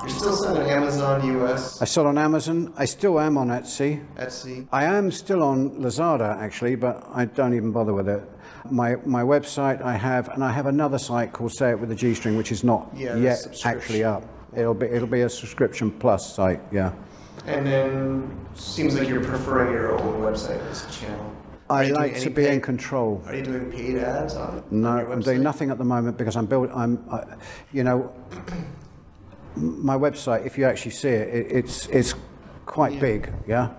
you're 0.00 0.08
still 0.10 0.36
selling 0.36 0.62
on 0.62 0.68
Amazon 0.68 1.40
US, 1.42 1.80
I 1.82 1.84
sold 1.84 2.06
on 2.06 2.18
Amazon. 2.18 2.72
I 2.76 2.84
still 2.84 3.18
am 3.18 3.36
on 3.38 3.48
Etsy. 3.48 4.04
Etsy. 4.16 4.66
I 4.72 4.84
am 4.84 5.10
still 5.10 5.42
on 5.42 5.70
Lazada 5.80 6.36
actually, 6.40 6.74
but 6.76 7.06
I 7.12 7.24
don't 7.24 7.54
even 7.54 7.72
bother 7.72 7.92
with 7.94 8.08
it. 8.08 8.22
My 8.70 8.96
my 9.04 9.22
website 9.22 9.82
I 9.82 9.96
have, 9.96 10.28
and 10.30 10.42
I 10.44 10.52
have 10.52 10.66
another 10.66 10.98
site 10.98 11.32
called 11.32 11.52
Say 11.52 11.70
It 11.70 11.78
with 11.80 11.90
a 11.92 11.94
G 11.94 12.14
String, 12.14 12.36
which 12.36 12.50
is 12.52 12.64
not 12.64 12.90
Yeah, 12.94 13.16
yet 13.16 13.38
subscription. 13.38 13.70
actually 13.70 14.04
up. 14.04 14.24
It'll 14.56 14.74
be 14.74 14.86
it'll 14.86 15.08
be 15.08 15.22
a 15.22 15.28
subscription 15.28 15.90
plus 15.90 16.34
site. 16.34 16.60
Yeah. 16.72 16.92
And 17.46 17.64
then 17.66 18.30
seems 18.54 18.98
like 18.98 19.08
you're 19.08 19.24
preferring 19.24 19.72
your 19.72 19.98
own 20.00 20.20
website 20.20 20.60
as 20.70 20.84
a 20.84 20.90
channel. 20.90 21.32
I 21.68 21.86
like 21.88 22.18
to 22.20 22.30
be 22.30 22.46
in 22.46 22.60
control. 22.60 23.22
Are 23.26 23.34
you 23.34 23.42
doing 23.42 23.70
paid 23.70 23.98
ads 23.98 24.34
on? 24.34 24.62
No, 24.70 24.90
on 24.90 25.12
I'm 25.12 25.20
doing 25.20 25.42
nothing 25.42 25.70
at 25.70 25.78
the 25.78 25.84
moment 25.84 26.16
because 26.16 26.36
I'm 26.36 26.46
building. 26.46 26.74
I'm, 26.74 27.04
I, 27.10 27.24
you 27.72 27.82
know, 27.82 28.12
my 29.56 29.96
website. 29.96 30.46
If 30.46 30.56
you 30.56 30.64
actually 30.64 30.92
see 30.92 31.08
it, 31.08 31.34
it 31.34 31.52
it's 31.52 31.86
it's 31.86 32.14
quite 32.66 33.00
big, 33.00 33.32
yeah. 33.46 33.70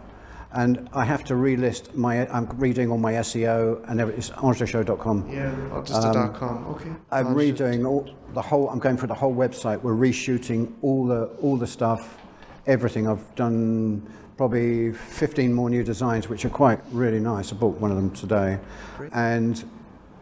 And 0.52 0.89
I 0.93 1.06
have 1.06 1.23
to 1.26 1.36
relist 1.36 1.93
my. 1.93 2.28
I'm 2.30 2.47
redoing 2.47 2.91
all 2.91 2.97
my 2.97 3.13
SEO 3.13 3.88
and 3.89 4.02
everything. 4.02 4.19
It's 4.19 4.30
angeshow.com. 4.32 5.30
Yeah, 5.30 5.56
oh, 5.71 5.82
just 5.82 6.06
a 6.06 6.12
dot 6.12 6.34
com. 6.34 6.65
Okay. 6.67 6.89
Um, 6.89 7.00
I'm 7.12 7.36
redoing 7.36 7.88
all 7.88 8.10
the 8.34 8.41
whole. 8.41 8.69
I'm 8.69 8.80
going 8.80 8.97
through 8.97 9.10
the 9.10 9.13
whole 9.13 9.36
website. 9.36 9.82
We're 9.82 9.95
reshooting 9.95 10.73
all 10.82 11.06
the 11.06 11.26
all 11.41 11.58
the 11.58 11.67
stuff, 11.67 12.17
everything. 12.65 13.08
I've 13.08 13.36
done 13.36 14.10
probably 14.38 14.93
15 14.93 15.52
more 15.52 15.69
new 15.69 15.84
designs, 15.84 16.30
which 16.30 16.45
are 16.45 16.50
quite 16.50 16.80
really 16.91 17.19
nice. 17.19 17.52
I 17.52 17.56
bought 17.56 17.78
one 17.80 17.89
of 17.91 17.97
them 17.97 18.12
today, 18.12 18.60
and 19.12 19.63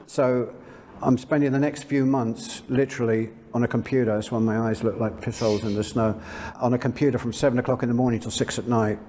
so 0.08 0.54
I'm 1.02 1.18
spending 1.18 1.52
the 1.52 1.60
next 1.60 1.84
few 1.84 2.06
months 2.06 2.64
literally 2.70 3.30
on 3.54 3.64
a 3.64 3.68
computer. 3.68 4.16
That's 4.16 4.32
why 4.32 4.40
my 4.40 4.58
eyes 4.70 4.84
look 4.84 5.00
like 5.00 5.22
piss 5.22 5.40
holes 5.40 5.64
in 5.64 5.76
the 5.76 5.84
snow. 5.84 6.20
On 6.62 6.74
a 6.74 6.78
computer 6.78 7.18
from 7.18 7.34
seven 7.34 7.60
o'clock 7.60 7.84
in 7.84 7.90
the 7.90 7.96
morning 7.96 8.22
till 8.22 8.32
six 8.32 8.58
at 8.58 8.68
night, 8.68 9.00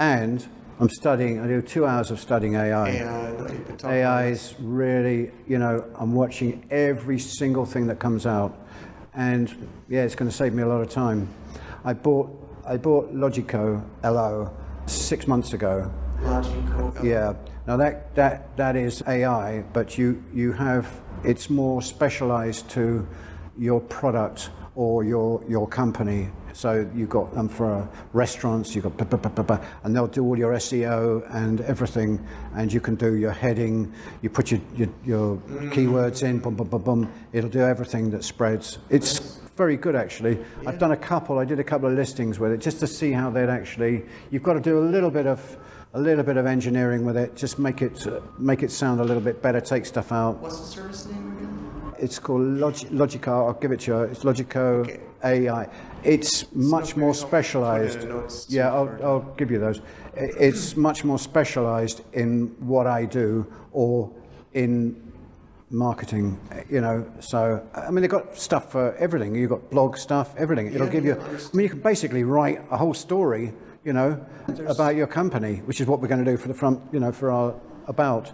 and 0.00 0.46
I'm 0.80 0.90
studying. 0.90 1.40
I 1.40 1.46
do 1.46 1.62
two 1.62 1.86
hours 1.86 2.10
of 2.10 2.18
studying 2.18 2.56
AI. 2.56 2.88
AI. 2.88 3.32
no, 3.32 3.38
you've 3.48 3.66
been 3.66 3.76
talking 3.76 3.96
AI 3.96 4.26
is 4.26 4.54
really, 4.58 5.30
you 5.46 5.58
know, 5.58 5.84
I'm 5.94 6.14
watching 6.14 6.66
every 6.70 7.20
single 7.20 7.64
thing 7.64 7.86
that 7.86 8.00
comes 8.00 8.26
out, 8.26 8.58
and 9.14 9.68
yeah, 9.88 10.02
it's 10.02 10.16
going 10.16 10.30
to 10.30 10.36
save 10.36 10.54
me 10.54 10.64
a 10.64 10.68
lot 10.68 10.80
of 10.80 10.90
time. 10.90 11.28
I 11.84 11.92
bought 11.92 12.45
I 12.66 12.76
bought 12.76 13.14
Logico 13.14 13.82
LO 14.02 14.50
six 14.86 15.26
months 15.26 15.52
ago. 15.52 15.90
Logico. 16.20 17.04
Yeah. 17.04 17.34
Now 17.66 17.76
that 17.76 18.14
that 18.16 18.56
that 18.56 18.76
is 18.76 19.02
AI, 19.06 19.62
but 19.72 19.96
you 19.96 20.22
you 20.34 20.52
have 20.52 20.88
it's 21.24 21.48
more 21.48 21.80
specialized 21.82 22.68
to 22.70 23.06
your 23.58 23.80
product 23.80 24.50
or 24.74 25.04
your 25.04 25.42
your 25.48 25.68
company. 25.68 26.28
So 26.52 26.88
you've 26.94 27.10
got 27.10 27.34
them 27.34 27.50
for 27.50 27.86
restaurants, 28.14 28.74
you've 28.74 28.96
got, 28.96 29.60
and 29.84 29.94
they'll 29.94 30.06
do 30.06 30.24
all 30.24 30.38
your 30.38 30.54
SEO 30.54 31.22
and 31.34 31.60
everything, 31.60 32.26
and 32.54 32.72
you 32.72 32.80
can 32.80 32.94
do 32.94 33.14
your 33.16 33.30
heading, 33.30 33.92
you 34.22 34.30
put 34.30 34.50
your, 34.50 34.60
your, 34.74 34.88
your 35.04 35.36
mm-hmm. 35.36 35.68
keywords 35.68 36.22
in, 36.22 36.38
boom, 36.38 36.54
boom, 36.54 36.68
boom, 36.68 36.82
boom, 36.82 37.12
it'll 37.34 37.50
do 37.50 37.60
everything 37.60 38.08
that 38.12 38.24
spreads. 38.24 38.78
It's 38.88 39.38
very 39.56 39.76
good 39.76 39.96
actually. 39.96 40.38
I've 40.66 40.78
done 40.78 40.92
a 40.92 40.96
couple, 40.96 41.38
I 41.38 41.44
did 41.44 41.58
a 41.58 41.64
couple 41.64 41.88
of 41.88 41.94
listings 41.94 42.38
with 42.38 42.52
it 42.52 42.58
just 42.60 42.78
to 42.80 42.86
see 42.86 43.10
how 43.10 43.30
they'd 43.30 43.48
actually, 43.48 44.04
you've 44.30 44.42
got 44.42 44.54
to 44.54 44.60
do 44.60 44.78
a 44.78 44.86
little 44.86 45.10
bit 45.10 45.26
of, 45.26 45.56
a 45.94 46.00
little 46.00 46.22
bit 46.22 46.36
of 46.36 46.46
engineering 46.46 47.04
with 47.04 47.16
it, 47.16 47.34
just 47.34 47.58
make 47.58 47.80
it, 47.80 48.06
uh, 48.06 48.20
make 48.38 48.62
it 48.62 48.70
sound 48.70 49.00
a 49.00 49.04
little 49.04 49.22
bit 49.22 49.40
better, 49.40 49.60
take 49.60 49.86
stuff 49.86 50.12
out. 50.12 50.36
What's 50.38 50.60
the 50.60 50.66
service 50.66 51.06
name 51.06 51.36
again? 51.38 51.94
It's 51.98 52.18
called 52.18 52.42
Log- 52.42 52.74
Logico. 52.74 53.46
I'll 53.46 53.54
give 53.54 53.72
it 53.72 53.80
to 53.80 53.92
you. 53.92 54.02
It's 54.02 54.22
Logico 54.22 55.00
AI. 55.24 55.66
It's 56.04 56.52
much 56.54 56.90
okay, 56.90 57.00
more 57.00 57.14
I'll 57.14 57.14
put 57.14 57.22
it 57.22 57.22
in 57.22 57.22
the 57.22 57.26
specialized. 57.26 58.52
Yeah, 58.52 58.74
I'll, 58.74 58.98
I'll 59.02 59.34
give 59.38 59.50
you 59.50 59.58
those. 59.58 59.80
It's 60.14 60.76
much 60.76 61.04
more 61.04 61.18
specialized 61.18 62.02
in 62.12 62.54
what 62.60 62.86
I 62.86 63.06
do 63.06 63.46
or 63.72 64.12
in 64.52 65.05
marketing, 65.70 66.38
you 66.70 66.80
know. 66.80 67.04
So 67.20 67.66
I 67.74 67.90
mean, 67.90 68.02
they've 68.02 68.10
got 68.10 68.36
stuff 68.38 68.72
for 68.72 68.94
everything. 68.96 69.34
You've 69.34 69.50
got 69.50 69.70
blog 69.70 69.96
stuff, 69.96 70.34
everything. 70.36 70.68
It'll 70.68 70.86
Yeah, 70.86 70.92
give 70.92 71.04
you. 71.04 71.20
I 71.20 71.56
mean, 71.56 71.64
you 71.64 71.70
can 71.70 71.80
basically 71.80 72.24
write 72.24 72.60
a 72.70 72.76
whole 72.76 72.94
story, 72.94 73.52
you 73.84 73.92
know, 73.92 74.24
about 74.66 74.96
your 74.96 75.06
company, 75.06 75.56
which 75.64 75.80
is 75.80 75.86
what 75.86 76.00
we're 76.00 76.08
going 76.08 76.24
to 76.24 76.30
do 76.30 76.36
for 76.36 76.48
the 76.48 76.54
front, 76.54 76.80
you 76.92 77.00
know, 77.00 77.12
for 77.12 77.30
our 77.30 77.54
about. 77.86 78.32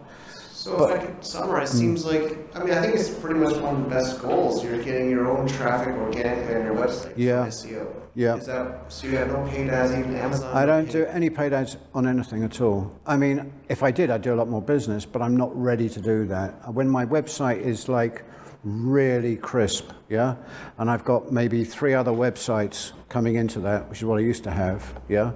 So 0.62 0.84
if 0.84 1.00
I 1.00 1.04
could 1.04 1.24
summarize, 1.24 1.72
seems 1.72 2.04
hmm. 2.04 2.10
like 2.10 2.38
I 2.54 2.62
mean 2.62 2.72
I 2.72 2.80
think 2.80 2.94
it's 2.94 3.10
pretty 3.10 3.40
much 3.40 3.56
one 3.56 3.76
of 3.76 3.82
the 3.82 3.90
best 3.90 4.22
goals. 4.22 4.62
You're 4.62 4.80
getting 4.80 5.10
your 5.10 5.26
own 5.26 5.48
traffic 5.48 5.92
organically 5.96 6.54
on 6.54 6.64
your 6.64 6.76
website. 6.76 7.14
Yeah. 7.16 7.46
SEO. 7.46 7.92
Yeah. 8.14 8.36
Is 8.36 8.46
that 8.46 8.92
so? 8.92 9.08
You 9.08 9.16
have 9.16 9.32
no 9.32 9.44
paid 9.48 9.70
ads, 9.70 9.92
even 9.92 10.14
Amazon. 10.14 10.56
I 10.56 10.64
don't 10.64 10.88
do 10.88 11.04
any 11.06 11.30
paid 11.30 11.52
ads 11.52 11.78
on 11.94 12.06
anything 12.06 12.44
at 12.44 12.60
all. 12.60 12.96
I 13.06 13.16
mean, 13.16 13.52
if 13.68 13.82
I 13.82 13.90
did, 13.90 14.08
I'd 14.10 14.22
do 14.22 14.34
a 14.34 14.36
lot 14.36 14.48
more 14.48 14.62
business, 14.62 15.04
but 15.04 15.20
I'm 15.20 15.36
not 15.36 15.50
ready 15.60 15.88
to 15.88 16.00
do 16.00 16.26
that. 16.26 16.72
When 16.72 16.88
my 16.88 17.06
website 17.06 17.60
is 17.60 17.88
like 17.88 18.22
really 18.62 19.34
crisp, 19.34 19.90
yeah, 20.08 20.36
and 20.78 20.88
I've 20.88 21.04
got 21.04 21.32
maybe 21.32 21.64
three 21.64 21.94
other 21.94 22.12
websites 22.12 22.92
coming 23.08 23.34
into 23.34 23.58
that, 23.60 23.88
which 23.88 23.98
is 23.98 24.04
what 24.04 24.18
I 24.18 24.22
used 24.22 24.44
to 24.44 24.52
have, 24.52 25.00
yeah, 25.08 25.32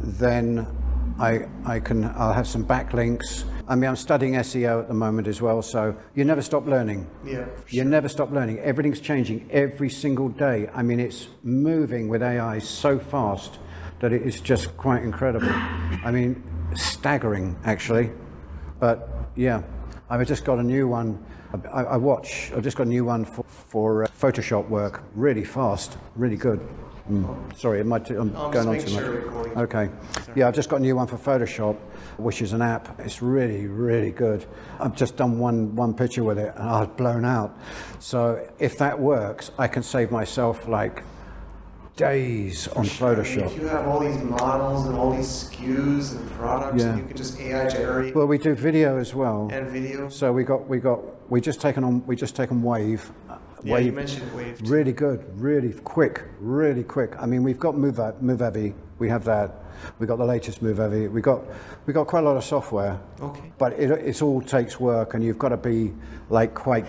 then 0.00 0.66
I, 1.20 1.46
I 1.64 1.78
can, 1.78 2.04
I'll 2.16 2.32
have 2.32 2.48
some 2.48 2.64
backlinks. 2.64 3.44
I 3.68 3.74
mean, 3.74 3.88
I'm 3.88 3.96
studying 3.96 4.34
SEO 4.34 4.80
at 4.80 4.88
the 4.88 4.94
moment 4.94 5.26
as 5.26 5.42
well, 5.42 5.60
so 5.60 5.96
you 6.14 6.24
never 6.24 6.40
stop 6.40 6.66
learning. 6.66 7.08
Yeah. 7.24 7.46
You 7.68 7.84
never 7.84 8.08
stop 8.08 8.30
learning. 8.30 8.60
Everything's 8.60 9.00
changing 9.00 9.48
every 9.50 9.90
single 9.90 10.28
day. 10.28 10.68
I 10.72 10.82
mean, 10.82 11.00
it's 11.00 11.28
moving 11.42 12.08
with 12.08 12.22
AI 12.22 12.60
so 12.60 12.98
fast 12.98 13.58
that 13.98 14.12
it 14.12 14.22
is 14.22 14.40
just 14.40 14.76
quite 14.76 15.02
incredible. 15.02 15.48
I 15.50 16.12
mean, 16.12 16.42
staggering, 16.76 17.56
actually. 17.64 18.10
But 18.78 19.08
yeah, 19.34 19.62
I've 20.08 20.26
just 20.28 20.44
got 20.44 20.58
a 20.58 20.62
new 20.62 20.86
one. 20.86 21.24
I, 21.72 21.82
I 21.84 21.96
watch, 21.96 22.52
I've 22.54 22.62
just 22.62 22.76
got 22.76 22.86
a 22.86 22.90
new 22.90 23.04
one 23.04 23.24
for, 23.24 23.44
for 23.44 24.04
uh, 24.04 24.08
Photoshop 24.08 24.68
work. 24.68 25.02
Really 25.14 25.44
fast, 25.44 25.96
really 26.14 26.36
good. 26.36 26.60
Mm. 27.10 27.56
Sorry, 27.56 27.80
it 27.80 27.86
might, 27.86 28.10
I'm 28.10 28.36
I'm 28.36 28.50
going 28.50 28.68
on 28.68 28.78
too 28.78 28.94
much. 28.94 29.04
sure 29.04 29.10
recording. 29.10 29.56
Okay. 29.58 29.88
Yeah, 30.34 30.48
I've 30.48 30.54
just 30.54 30.68
got 30.68 30.76
a 30.76 30.80
new 30.80 30.96
one 30.96 31.06
for 31.06 31.16
Photoshop, 31.16 31.76
which 32.18 32.42
is 32.42 32.52
an 32.52 32.62
app. 32.62 32.98
It's 33.00 33.20
really, 33.22 33.66
really 33.66 34.10
good. 34.10 34.46
I've 34.80 34.96
just 34.96 35.16
done 35.16 35.38
one, 35.38 35.74
one 35.76 35.94
picture 35.94 36.24
with 36.24 36.38
it 36.38 36.52
and 36.56 36.68
I 36.68 36.80
was 36.80 36.88
blown 36.96 37.24
out. 37.24 37.56
So 37.98 38.46
if 38.58 38.78
that 38.78 38.98
works, 38.98 39.50
I 39.58 39.68
can 39.68 39.82
save 39.82 40.10
myself 40.10 40.66
like 40.68 41.02
days 41.96 42.68
on 42.68 42.84
Photoshop. 42.84 43.46
if 43.46 43.58
you 43.58 43.66
have 43.68 43.86
all 43.88 44.00
these 44.00 44.18
models 44.22 44.86
and 44.86 44.94
all 44.96 45.12
these 45.16 45.26
SKUs 45.50 46.14
and 46.16 46.30
products, 46.32 46.82
Yeah. 46.82 46.90
and 46.90 46.98
you 46.98 47.04
can 47.06 47.16
just 47.16 47.40
AI 47.40 47.68
generate 47.68 48.14
Well, 48.14 48.26
we 48.26 48.36
do 48.38 48.54
video 48.54 48.98
as 48.98 49.14
well. 49.14 49.48
and 49.50 49.68
video. 49.68 50.08
So 50.10 50.30
we 50.32 50.44
got, 50.44 50.68
we 50.68 50.78
got, 50.78 51.00
we 51.30 51.40
just 51.40 51.60
taken 51.60 51.84
on, 51.84 52.06
we 52.06 52.14
just 52.14 52.36
taken 52.36 52.62
Wave. 52.62 53.10
Yeah, 53.64 53.78
you 53.78 53.92
mentioned 53.92 54.30
Wave. 54.34 54.58
too. 54.62 54.70
Really 54.70 54.92
good, 54.92 55.24
really 55.40 55.72
quick, 55.72 56.22
really 56.38 56.84
quick. 56.84 57.14
I 57.18 57.24
mean, 57.24 57.42
we've 57.42 57.58
got 57.58 57.74
Movavi, 57.74 58.20
Movavi, 58.22 58.74
we 58.98 59.08
have 59.08 59.24
that. 59.24 59.62
We 59.98 60.06
got 60.06 60.18
the 60.18 60.24
latest 60.24 60.62
Movavi. 60.62 61.10
We 61.10 61.20
got, 61.20 61.42
we 61.86 61.92
got 61.92 62.06
quite 62.06 62.20
a 62.20 62.26
lot 62.26 62.36
of 62.36 62.44
software. 62.44 63.00
Okay. 63.20 63.52
But 63.58 63.72
it 63.74 63.90
it's 63.90 64.22
all 64.22 64.40
takes 64.40 64.80
work, 64.80 65.14
and 65.14 65.24
you've 65.24 65.38
got 65.38 65.50
to 65.50 65.56
be 65.56 65.92
like 66.30 66.54
quite 66.54 66.86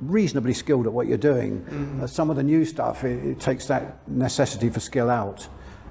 reasonably 0.00 0.54
skilled 0.54 0.86
at 0.86 0.92
what 0.92 1.06
you're 1.06 1.18
doing. 1.18 1.64
Uh, 2.02 2.06
some 2.06 2.30
of 2.30 2.36
the 2.36 2.42
new 2.42 2.64
stuff, 2.64 3.04
it, 3.04 3.24
it 3.24 3.40
takes 3.40 3.66
that 3.66 4.06
necessity 4.08 4.68
for 4.68 4.80
skill 4.80 5.10
out. 5.10 5.48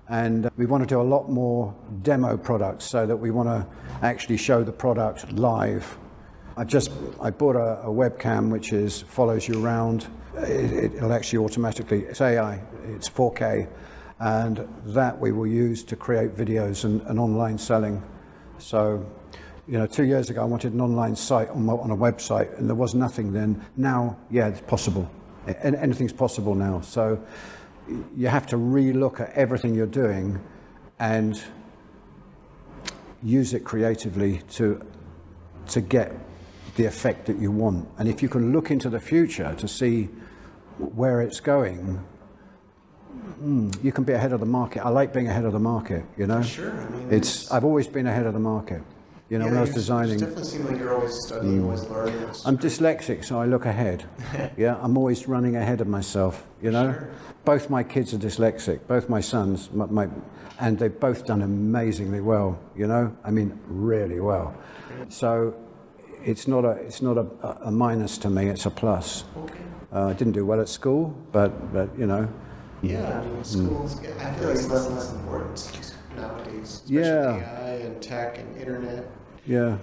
And 0.07 0.45
uh, 0.45 0.49
we 0.57 0.65
want 0.65 0.83
to 0.83 0.87
do 0.87 1.01
a 1.01 1.03
lot 1.03 1.29
more 1.29 1.75
demo 2.03 2.37
products 2.37 2.85
so 2.85 3.05
that 3.05 3.15
we 3.15 3.31
want 3.31 3.49
to 3.49 3.65
actually 4.05 4.37
show 4.37 4.63
the 4.63 4.71
product 4.71 5.31
live. 5.33 5.97
I 6.57 6.63
just 6.63 6.91
I 7.21 7.31
bought 7.31 7.55
a, 7.55 7.81
a 7.81 7.87
webcam 7.87 8.49
which 8.49 8.71
is 8.71 9.01
follows 9.01 9.47
you 9.47 9.63
around. 9.63 10.07
It, 10.37 10.95
it'll 10.95 11.13
actually 11.13 11.39
automatically 11.39 12.03
it's 12.03 12.21
AI. 12.21 12.61
It's 12.93 13.09
4K, 13.09 13.67
and 14.19 14.67
that 14.85 15.19
we 15.19 15.31
will 15.31 15.47
use 15.47 15.83
to 15.83 15.95
create 15.95 16.35
videos 16.35 16.85
and, 16.85 17.01
and 17.03 17.19
online 17.19 17.57
selling. 17.57 18.01
So, 18.57 19.05
you 19.67 19.77
know, 19.77 19.87
two 19.87 20.03
years 20.03 20.29
ago 20.29 20.41
I 20.41 20.45
wanted 20.45 20.73
an 20.73 20.81
online 20.81 21.15
site 21.15 21.49
on, 21.49 21.65
my, 21.65 21.73
on 21.73 21.91
a 21.91 21.97
website, 21.97 22.57
and 22.57 22.67
there 22.67 22.75
was 22.75 22.95
nothing 22.95 23.33
then. 23.33 23.63
Now, 23.75 24.17
yeah, 24.31 24.47
it's 24.47 24.61
possible. 24.61 25.09
A- 25.47 25.65
anything's 25.65 26.13
possible 26.13 26.55
now. 26.55 26.81
So, 26.81 27.21
you 28.15 28.27
have 28.27 28.47
to 28.47 28.57
re-look 28.57 29.19
at 29.19 29.31
everything 29.33 29.75
you're 29.75 29.85
doing, 29.85 30.41
and 30.99 31.43
use 33.21 33.53
it 33.53 33.63
creatively 33.63 34.41
to 34.49 34.79
to 35.67 35.81
get 35.81 36.13
the 36.75 36.85
effect 36.85 37.25
that 37.25 37.39
you 37.39 37.51
want. 37.51 37.87
And 37.97 38.07
if 38.07 38.21
you 38.21 38.29
can 38.29 38.53
look 38.53 38.69
into 38.69 38.89
the 38.89 38.99
future 38.99 39.55
to 39.57 39.67
see 39.67 40.09
where 40.77 41.21
it's 41.21 41.39
going, 41.39 42.03
mm, 43.41 43.83
you 43.83 43.91
can 43.91 44.03
be 44.03 44.13
ahead 44.13 44.31
of 44.33 44.39
the 44.39 44.45
market. 44.45 44.85
I 44.85 44.89
like 44.89 45.13
being 45.13 45.27
ahead 45.27 45.45
of 45.45 45.53
the 45.53 45.59
market. 45.59 46.03
You 46.17 46.27
know, 46.27 46.41
Sure. 46.41 46.71
I 46.71 46.89
mean, 46.89 47.07
it's 47.11 47.51
I've 47.51 47.63
always 47.65 47.87
been 47.87 48.07
ahead 48.07 48.25
of 48.25 48.33
the 48.33 48.39
market. 48.39 48.81
You 49.29 49.39
know, 49.39 49.45
yeah, 49.45 49.51
when 49.51 49.57
I 49.57 49.61
was 49.61 49.73
designing. 49.73 50.19
definitely 50.19 50.43
seem 50.43 50.65
like 50.67 50.77
you're 50.77 50.93
always 50.93 51.15
studying, 51.25 51.63
always 51.63 51.83
learning. 51.85 52.29
I'm 52.45 52.57
dyslexic, 52.59 53.25
so 53.25 53.39
I 53.41 53.45
look 53.45 53.65
ahead. 53.65 54.05
yeah, 54.57 54.77
I'm 54.83 54.95
always 54.97 55.27
running 55.27 55.55
ahead 55.55 55.81
of 55.81 55.87
myself. 55.87 56.45
You 56.61 56.69
know, 56.71 56.93
Sure. 56.93 57.09
both 57.43 57.69
my 57.71 57.81
kids 57.83 58.13
are 58.13 58.19
dyslexic. 58.19 58.85
Both 58.87 59.09
my 59.09 59.21
sons, 59.21 59.71
my, 59.73 59.87
my, 59.87 60.07
and 60.59 60.77
they've 60.77 60.99
both 60.99 61.25
done 61.25 61.41
amazingly 61.41 62.21
well. 62.21 62.59
You 62.77 62.85
know, 62.85 63.15
I 63.23 63.31
mean, 63.31 63.57
really 63.67 64.19
well. 64.19 64.53
So, 65.09 65.55
it's 66.23 66.47
not 66.47 66.63
a 66.63 66.71
it's 66.87 67.01
not 67.01 67.17
a, 67.17 67.25
a 67.63 67.71
minus 67.71 68.19
to 68.19 68.29
me. 68.29 68.47
It's 68.49 68.67
a 68.67 68.71
plus. 68.71 69.23
okay. 69.37 69.55
Uh, 69.91 70.07
I 70.09 70.13
didn't 70.13 70.33
do 70.33 70.45
well 70.45 70.61
at 70.61 70.69
school, 70.69 71.15
but 71.31 71.49
but 71.73 71.89
you 71.97 72.05
know, 72.05 72.27
Yeah, 72.91 73.19
I 73.21 73.25
mean, 73.25 73.43
schools, 73.43 73.99
I 73.99 74.31
feel 74.33 74.47
like 74.49 74.57
it's 74.57 74.67
less 74.67 74.85
and 74.87 74.95
less 74.95 75.11
important 75.11 75.93
nowadays, 76.15 76.81
especially 76.85 77.01
Yeah. 77.01 77.35
AI 77.35 77.69
and 77.85 78.01
tech 78.01 78.37
and 78.37 78.57
internet. 78.57 79.09
yeah. 79.45 79.77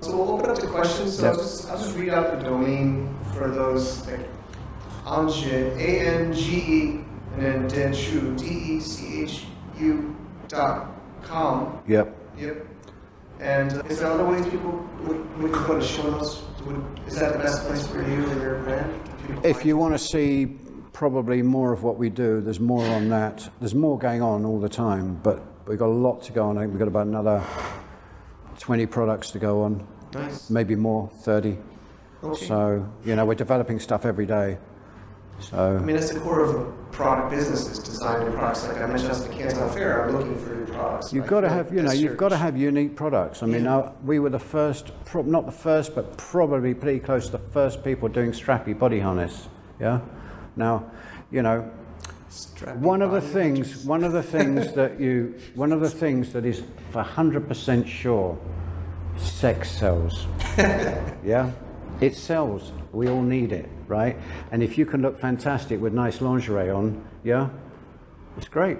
So 0.00 0.16
we'll 0.16 0.32
open 0.32 0.50
up 0.50 0.58
to 0.58 0.66
questions. 0.66 1.16
So 1.18 1.28
I'll, 1.28 1.36
just, 1.36 1.68
I'll 1.70 1.78
just 1.78 1.96
read 1.96 2.10
out 2.10 2.38
the 2.38 2.44
domain 2.44 3.14
for 3.34 3.48
those. 3.48 4.06
Like, 4.06 4.20
Ange, 5.06 5.46
A 5.46 6.00
N 6.00 6.32
G 6.32 6.56
E, 6.56 7.04
and 7.34 7.42
then 7.42 7.68
Dechu, 7.70 8.36
D 8.38 8.44
E 8.74 8.80
C 8.80 9.22
H 9.22 9.44
U 9.78 10.14
dot 10.48 10.88
com. 11.22 11.80
Yep. 11.86 12.14
Yep. 12.38 12.66
And 13.40 13.72
uh, 13.72 13.82
is 13.88 14.00
there 14.00 14.10
other 14.10 14.24
ways 14.26 14.46
people 14.46 14.86
would, 15.04 15.38
would 15.42 15.52
put 15.52 15.78
a 15.78 15.84
show 15.84 16.10
notes? 16.10 16.42
Would, 16.66 16.84
is 17.06 17.16
that 17.16 17.32
the 17.34 17.38
best 17.38 17.62
place 17.66 17.86
for 17.86 17.98
you 17.98 18.24
and 18.28 18.40
your 18.42 18.58
brand? 18.60 19.00
If 19.42 19.64
you 19.64 19.76
want 19.76 19.94
to 19.94 19.98
see 19.98 20.58
probably 20.98 21.42
more 21.42 21.72
of 21.72 21.82
what 21.82 21.98
we 21.98 22.08
do, 22.08 22.40
there's 22.40 22.60
more 22.60 22.86
on 22.86 23.10
that. 23.10 23.50
There's 23.60 23.74
more 23.74 23.98
going 23.98 24.22
on 24.22 24.46
all 24.46 24.58
the 24.60 24.68
time, 24.68 25.20
but 25.22 25.42
we've 25.66 25.78
got 25.78 25.88
a 25.88 25.98
lot 26.08 26.22
to 26.22 26.32
go 26.32 26.46
on. 26.46 26.56
I 26.56 26.62
think 26.62 26.72
we've 26.72 26.78
got 26.78 26.88
about 26.88 27.06
another 27.08 27.42
20 28.60 28.86
products 28.86 29.30
to 29.32 29.38
go 29.38 29.62
on, 29.64 29.86
Nice. 30.14 30.48
maybe 30.48 30.76
more, 30.76 31.10
30. 31.22 31.58
Okay. 32.22 32.46
So, 32.46 32.88
you 33.04 33.16
know, 33.16 33.26
we're 33.26 33.34
developing 33.34 33.78
stuff 33.80 34.06
every 34.06 34.24
day. 34.24 34.56
So, 35.40 35.76
I 35.76 35.80
mean, 35.84 35.96
that's 35.96 36.12
the 36.12 36.20
core 36.20 36.40
of 36.44 36.54
a 36.54 36.70
product 36.92 37.30
business 37.30 37.68
is 37.68 37.80
designing 37.80 38.32
products. 38.32 38.64
Like 38.68 38.76
I 38.80 38.86
mentioned 38.86 39.10
at 39.10 39.18
the 39.18 39.28
Canton 39.36 39.68
Fair, 39.70 40.04
I'm 40.06 40.16
looking 40.16 40.38
for 40.38 40.54
new 40.54 40.64
products. 40.66 41.12
You've 41.12 41.24
I 41.24 41.28
got 41.28 41.40
to 41.40 41.48
have, 41.48 41.74
you 41.74 41.82
know, 41.82 41.90
you've 41.90 42.16
got 42.16 42.28
to 42.28 42.36
have 42.36 42.56
unique 42.56 42.94
products. 42.94 43.42
I 43.42 43.46
mean, 43.46 43.64
Yeah. 43.64 43.76
uh, 43.78 43.92
we 44.04 44.20
were 44.20 44.30
the 44.30 44.38
first, 44.38 44.92
prob 45.04 45.26
not 45.26 45.44
the 45.44 45.52
first, 45.52 45.96
but 45.96 46.16
probably 46.16 46.72
pretty 46.72 47.00
close 47.00 47.26
to 47.26 47.32
the 47.32 47.38
first 47.50 47.82
people 47.82 48.08
doing 48.08 48.30
strappy 48.30 48.78
body 48.78 49.00
harness. 49.00 49.48
Yeah. 49.80 49.98
Now, 50.56 50.90
you 51.30 51.42
know, 51.42 51.70
one 52.76 53.02
of 53.02 53.12
the 53.12 53.20
things, 53.20 53.84
one 53.84 54.04
of 54.04 54.12
the 54.12 54.22
things 54.22 54.72
that 54.72 55.00
you, 55.00 55.34
one 55.54 55.72
of 55.72 55.80
the 55.80 55.90
things 55.90 56.32
that 56.32 56.44
is 56.44 56.62
for 56.90 57.02
hundred 57.02 57.46
percent 57.46 57.88
sure, 57.88 58.38
sex 59.16 59.70
sells. 59.70 60.26
yeah, 60.58 61.52
it 62.00 62.16
sells. 62.16 62.72
We 62.92 63.08
all 63.08 63.22
need 63.22 63.52
it, 63.52 63.68
right? 63.86 64.16
And 64.50 64.62
if 64.62 64.78
you 64.78 64.86
can 64.86 65.02
look 65.02 65.18
fantastic 65.18 65.80
with 65.80 65.92
nice 65.92 66.20
lingerie 66.20 66.70
on, 66.70 67.04
yeah, 67.22 67.50
it's 68.36 68.48
great, 68.48 68.78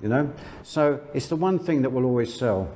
you 0.00 0.08
know. 0.08 0.32
So 0.62 1.00
it's 1.14 1.28
the 1.28 1.36
one 1.36 1.58
thing 1.58 1.82
that 1.82 1.90
will 1.90 2.04
always 2.04 2.32
sell. 2.32 2.70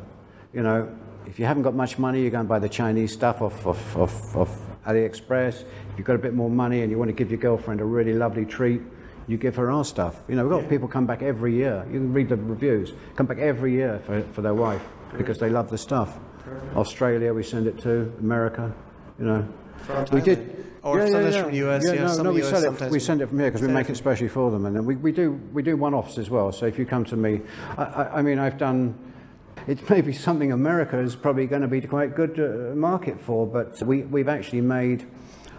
You 0.53 0.63
know, 0.63 0.97
if 1.27 1.39
you 1.39 1.45
haven't 1.45 1.65
got 1.65 1.75
much 1.75 1.99
money, 1.99 2.23
you're 2.23 2.31
going 2.31 2.45
to 2.45 2.49
buy 2.49 2.59
the 2.59 2.69
Chinese 2.69 3.13
stuff 3.13 3.43
off 3.43 3.67
off, 3.67 3.97
off, 3.97 4.37
off 4.37 4.66
AliExpress. 4.87 5.63
If 5.63 5.67
you've 5.97 6.07
got 6.07 6.17
a 6.17 6.21
bit 6.21 6.35
more 6.35 6.51
money 6.51 6.83
and 6.83 6.91
you 6.91 6.99
want 6.99 7.09
to 7.09 7.15
give 7.15 7.31
your 7.31 7.41
girlfriend 7.41 7.81
a 7.81 7.85
really 7.85 8.13
lovely 8.13 8.45
treat, 8.45 8.81
you 9.29 9.37
give 9.37 9.57
her 9.57 9.71
our 9.71 9.85
stuff. 9.85 10.23
You 10.29 10.37
know, 10.37 10.47
we've 10.47 10.61
got 10.61 10.71
people 10.71 10.89
come 10.89 11.07
back 11.07 11.23
every 11.23 11.55
year. 11.55 11.85
You 11.87 11.99
can 11.99 12.13
read 12.13 12.29
the 12.29 12.37
reviews. 12.37 12.93
Come 13.17 13.27
back 13.27 13.39
every 13.39 13.73
year 13.73 14.01
for, 14.05 14.23
for 14.33 14.43
their 14.43 14.55
wife 14.55 14.83
because 15.17 15.39
they 15.39 15.51
love 15.51 15.71
the 15.71 15.79
stuff. 15.79 16.19
Australia, 16.77 17.35
we 17.35 17.43
send 17.43 17.67
it 17.67 17.79
to 17.81 18.13
America. 18.21 18.73
You 19.19 19.25
know, 19.25 19.49
From 19.79 20.05
we 20.05 20.21
Thailand. 20.21 20.25
did. 20.25 20.67
Or 20.83 21.05
sometimes 21.05 21.37
from 21.37 21.53
US, 21.53 21.83
yeah, 21.85 21.95
no, 21.95 22.09
some 22.09 22.25
no, 22.27 22.33
we 22.33 22.43
US, 22.45 22.51
sell 22.51 22.83
it. 22.83 22.91
We 22.93 23.01
send 23.01 23.21
it 23.21 23.27
from 23.27 23.41
here 23.41 23.49
because 23.51 23.67
we 23.67 23.73
make 23.73 23.91
it 23.91 23.97
specially 23.97 24.29
for 24.29 24.53
them, 24.53 24.67
and 24.67 24.77
then 24.77 24.85
we, 24.85 24.95
we 24.95 25.11
do 25.11 25.33
we 25.53 25.61
do 25.61 25.77
one-offs 25.77 26.17
as 26.17 26.31
well. 26.31 26.53
So 26.53 26.67
if 26.67 26.79
you 26.79 26.87
come 26.87 27.05
to 27.07 27.17
me, 27.17 27.41
I, 27.77 27.83
I, 27.83 28.19
I 28.19 28.23
mean, 28.23 28.39
I've 28.39 28.57
done 28.57 28.97
it's 29.67 29.89
maybe 29.89 30.13
something 30.13 30.53
America 30.53 30.99
is 30.99 31.17
probably 31.17 31.47
going 31.47 31.63
to 31.63 31.69
be 31.69 31.81
quite 31.81 32.15
good 32.15 32.39
uh, 32.39 32.75
market 32.77 33.21
for, 33.21 33.47
but 33.47 33.83
we, 33.83 34.03
we've 34.03 34.29
actually 34.29 34.61
made 34.61 35.07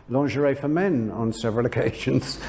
lingerie 0.09 0.55
for 0.55 0.67
men 0.67 1.11
on 1.11 1.33
several 1.33 1.65
occasions. 1.71 2.39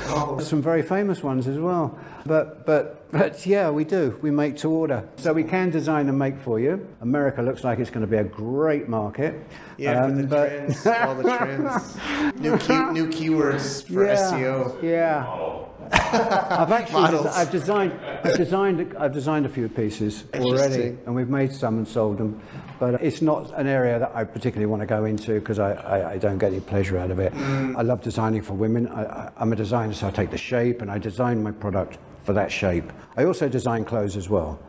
Some 0.41 0.63
very 0.63 0.83
famous 0.83 1.23
ones 1.23 1.49
as 1.49 1.59
well. 1.59 1.99
But, 2.25 2.65
but, 2.67 3.08
but 3.11 3.47
yeah, 3.47 3.71
we 3.71 3.85
do. 3.85 4.19
We 4.23 4.31
make 4.31 4.57
to 4.59 4.71
order. 4.71 5.09
So 5.17 5.33
we 5.33 5.45
can 5.45 5.71
design 5.71 6.09
and 6.09 6.19
make 6.19 6.39
for 6.39 6.61
you. 6.61 6.87
America 7.01 7.43
looks 7.43 7.65
like 7.65 7.79
it's 7.79 7.91
going 7.91 8.03
to 8.05 8.11
be 8.11 8.17
a 8.19 8.25
great 8.25 8.89
market. 8.89 9.35
Yeah, 9.79 10.07
for 10.07 10.13
the 10.13 10.23
Um, 10.23 10.27
but- 10.29 10.49
trends, 10.49 10.87
all 10.87 11.15
the 11.15 11.23
trends, 11.23 11.97
new 12.41 12.59
key, 12.59 12.79
new 12.93 13.07
keywords 13.09 13.85
for 13.87 14.05
yeah, 14.05 14.17
SEO. 14.17 14.83
Yeah. 14.83 15.65
I've 15.91 16.71
actually 16.71 17.03
I've 17.31 17.51
designed 17.51 17.93
I've 18.23 18.37
designed 18.37 18.95
I've 18.99 19.13
designed 19.15 19.47
a 19.47 19.49
few 19.49 19.71
pieces 19.71 20.25
already, 20.35 20.99
and 21.07 21.15
we've 21.15 21.31
made 21.31 21.51
some 21.51 21.79
and 21.79 21.89
sold 21.89 22.19
them. 22.19 22.43
But 22.79 23.03
it's 23.03 23.23
not 23.23 23.53
an 23.59 23.67
area 23.67 23.99
that 23.99 24.13
I 24.15 24.25
particularly 24.25 24.67
want 24.67 24.83
to 24.83 24.87
go 24.87 25.07
into 25.07 25.41
because 25.41 25.59
I, 25.59 25.73
I, 25.73 26.11
I 26.13 26.19
don't 26.19 26.37
get 26.37 26.53
any 26.53 26.61
pleasure 26.61 26.99
out 26.99 27.11
of 27.11 27.19
it. 27.21 27.33
I 27.35 27.81
love 27.83 28.03
designing 28.03 28.43
for 28.43 28.53
women. 28.53 28.87
I, 28.89 29.03
I, 29.05 29.31
I'm 29.39 29.51
a 29.53 29.57
designer, 29.57 29.95
so 29.95 30.09
I 30.09 30.11
take 30.11 30.31
the 30.31 30.37
shape 30.39 30.83
and 30.83 30.91
I 30.91 30.99
design 30.99 31.43
my 31.43 31.53
product 31.53 31.97
for 32.29 32.35
that 32.35 32.53
shape. 32.53 32.85
I 33.17 33.25
also 33.25 33.49
design 33.49 33.87
clothes 33.87 34.15
as 34.15 34.29
well. 34.29 34.61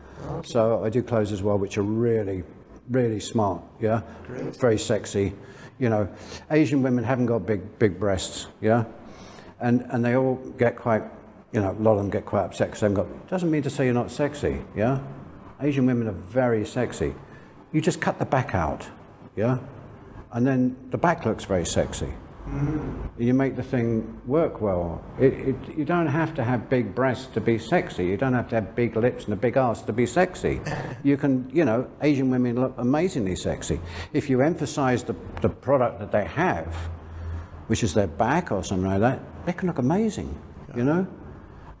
So 0.44 0.82
I 0.82 0.88
do 0.88 1.02
clothes 1.02 1.30
as 1.30 1.42
well, 1.42 1.58
which 1.58 1.76
are 1.76 1.82
really, 1.82 2.42
really 2.88 3.20
smart. 3.20 3.60
Yeah, 3.78 4.00
Great. 4.26 4.56
very 4.56 4.78
sexy. 4.78 5.34
You 5.78 5.90
know, 5.90 6.08
Asian 6.50 6.82
women 6.82 7.04
haven't 7.04 7.26
got 7.26 7.44
big, 7.44 7.60
big 7.78 8.00
breasts. 8.00 8.46
Yeah, 8.62 8.84
and 9.60 9.82
and 9.90 10.02
they 10.02 10.16
all 10.16 10.36
get 10.56 10.74
quite, 10.76 11.02
you 11.52 11.60
know, 11.60 11.72
a 11.72 11.82
lot 11.82 11.92
of 11.92 11.98
them 11.98 12.08
get 12.08 12.24
quite 12.24 12.44
upset 12.46 12.68
because 12.68 12.80
they've 12.80 12.94
got. 12.94 13.28
Doesn't 13.28 13.50
mean 13.50 13.62
to 13.64 13.70
say 13.70 13.84
you're 13.84 13.92
not 13.92 14.10
sexy. 14.10 14.62
Yeah, 14.74 15.00
Asian 15.60 15.84
women 15.84 16.08
are 16.08 16.18
very 16.32 16.64
sexy. 16.64 17.14
You 17.72 17.82
just 17.82 18.00
cut 18.00 18.18
the 18.18 18.24
back 18.24 18.54
out. 18.54 18.88
Yeah, 19.36 19.58
and 20.32 20.46
then 20.46 20.76
the 20.92 20.98
back 20.98 21.26
looks 21.26 21.44
very 21.44 21.66
sexy. 21.66 22.14
Mm-hmm. 22.50 23.22
You 23.22 23.32
make 23.32 23.54
the 23.54 23.62
thing 23.62 24.20
work 24.26 24.60
well. 24.60 25.04
It, 25.20 25.32
it, 25.32 25.56
you 25.76 25.84
don't 25.84 26.08
have 26.08 26.34
to 26.34 26.42
have 26.42 26.68
big 26.68 26.94
breasts 26.94 27.26
to 27.34 27.40
be 27.40 27.58
sexy. 27.58 28.06
You 28.06 28.16
don't 28.16 28.32
have 28.32 28.48
to 28.48 28.56
have 28.56 28.74
big 28.74 28.96
lips 28.96 29.24
and 29.24 29.32
a 29.34 29.36
big 29.36 29.56
ass 29.56 29.82
to 29.82 29.92
be 29.92 30.06
sexy. 30.06 30.60
You 31.02 31.16
can, 31.16 31.48
you 31.50 31.64
know, 31.64 31.88
Asian 32.02 32.30
women 32.30 32.60
look 32.60 32.74
amazingly 32.76 33.34
sexy. 33.34 33.80
If 34.12 34.28
you 34.28 34.42
emphasize 34.42 35.02
the, 35.02 35.14
the 35.40 35.48
product 35.48 35.98
that 36.00 36.12
they 36.12 36.26
have, 36.26 36.74
which 37.68 37.82
is 37.82 37.94
their 37.94 38.06
back 38.06 38.52
or 38.52 38.62
something 38.62 38.86
like 38.86 39.00
that, 39.00 39.20
they 39.46 39.54
can 39.54 39.68
look 39.68 39.78
amazing. 39.78 40.38
You 40.76 40.84
know, 40.84 41.06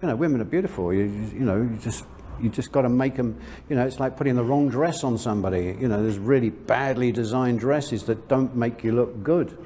you 0.00 0.08
know, 0.08 0.16
women 0.16 0.40
are 0.40 0.44
beautiful. 0.44 0.94
You, 0.94 1.04
you 1.04 1.30
you 1.34 1.44
know, 1.44 1.56
you 1.56 1.76
just 1.82 2.06
you 2.40 2.48
just 2.48 2.72
got 2.72 2.82
to 2.82 2.88
make 2.88 3.16
them. 3.16 3.38
You 3.68 3.76
know, 3.76 3.86
it's 3.86 4.00
like 4.00 4.16
putting 4.16 4.36
the 4.36 4.44
wrong 4.44 4.68
dress 4.68 5.04
on 5.04 5.18
somebody. 5.18 5.76
You 5.78 5.88
know, 5.88 6.02
there's 6.02 6.18
really 6.18 6.50
badly 6.50 7.12
designed 7.12 7.60
dresses 7.60 8.04
that 8.04 8.28
don't 8.28 8.56
make 8.56 8.82
you 8.82 8.92
look 8.92 9.22
good. 9.22 9.58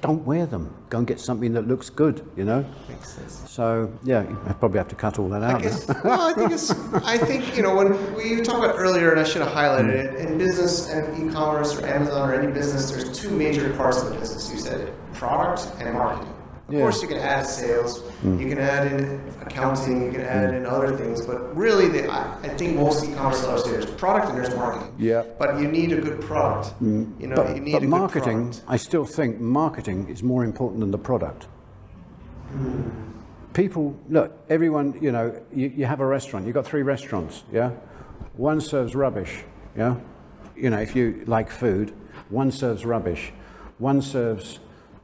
Don't 0.00 0.24
wear 0.24 0.46
them. 0.46 0.74
Go 0.90 0.98
and 0.98 1.06
get 1.06 1.20
something 1.20 1.52
that 1.52 1.68
looks 1.68 1.90
good. 1.90 2.26
You 2.36 2.44
know. 2.44 2.64
Makes 2.88 3.14
sense. 3.14 3.42
So 3.48 3.92
yeah, 4.02 4.20
I 4.46 4.52
probably 4.52 4.78
have 4.78 4.88
to 4.88 4.94
cut 4.94 5.18
all 5.18 5.28
that 5.28 5.42
out. 5.42 5.52
now. 5.52 5.58
guess. 5.58 5.88
Well, 6.04 6.20
I 6.20 6.32
think 6.32 6.52
it's. 6.52 6.70
I 7.04 7.18
think 7.18 7.56
you 7.56 7.62
know 7.62 7.74
when 7.74 8.14
we 8.14 8.40
talked 8.40 8.64
about 8.64 8.76
earlier, 8.78 9.10
and 9.10 9.20
I 9.20 9.24
should 9.24 9.42
have 9.42 9.52
highlighted 9.52 9.92
mm. 9.92 10.14
it. 10.14 10.26
In 10.26 10.38
business 10.38 10.88
and 10.90 11.30
e-commerce 11.30 11.74
or 11.76 11.86
Amazon 11.86 12.30
or 12.30 12.34
any 12.34 12.52
business, 12.52 12.90
there's 12.90 13.16
two 13.18 13.30
major 13.30 13.72
parts 13.74 14.02
of 14.02 14.10
the 14.10 14.18
business. 14.18 14.50
You 14.50 14.58
said 14.58 14.92
product 15.12 15.70
and 15.80 15.94
marketing. 15.94 16.31
Of 16.72 16.78
Yeah. 16.78 16.84
course, 16.84 17.02
you 17.02 17.08
can 17.08 17.18
add 17.18 17.46
sales, 17.46 18.00
hmm. 18.22 18.40
you 18.40 18.48
can 18.48 18.56
add 18.56 18.90
in 18.90 19.20
accounting, 19.42 20.06
you 20.06 20.10
can 20.10 20.22
add 20.22 20.54
in 20.54 20.64
other 20.64 20.96
things, 20.96 21.20
but 21.26 21.54
really, 21.54 21.86
the, 21.88 22.10
I, 22.10 22.34
I 22.42 22.48
think 22.48 22.76
most 22.76 23.04
e-commerce 23.04 23.42
sellers 23.42 23.64
there's 23.64 23.84
product 23.84 24.30
and 24.30 24.38
there's 24.38 24.54
marketing. 24.56 24.94
Yeah. 24.96 25.24
But 25.38 25.60
you 25.60 25.68
need 25.68 25.92
a 25.92 26.00
good 26.00 26.22
product. 26.22 26.68
Hmm. 26.78 27.12
You 27.20 27.26
know, 27.26 27.36
but, 27.36 27.54
you 27.54 27.60
need 27.60 27.72
but 27.72 27.82
marketing. 27.82 28.54
I 28.66 28.78
still 28.78 29.04
think 29.04 29.38
marketing 29.38 30.08
is 30.08 30.22
more 30.22 30.44
important 30.44 30.80
than 30.80 30.90
the 30.90 30.96
product. 30.96 31.46
Hmm. 32.52 32.88
People, 33.52 33.94
look, 34.08 34.32
everyone, 34.48 34.98
you 34.98 35.12
know, 35.12 35.38
you, 35.54 35.68
you 35.76 35.84
have 35.84 36.00
a 36.00 36.06
restaurant, 36.06 36.46
you've 36.46 36.54
got 36.54 36.64
three 36.64 36.80
restaurants, 36.80 37.44
yeah? 37.52 37.72
One 38.38 38.62
serves 38.62 38.94
rubbish, 38.94 39.44
yeah? 39.76 39.96
You 40.56 40.70
know, 40.70 40.78
if 40.78 40.96
you 40.96 41.22
like 41.26 41.50
food, 41.50 41.92
one 42.30 42.50
serves 42.50 42.86
rubbish, 42.86 43.30
one 43.76 44.00
serves 44.00 44.58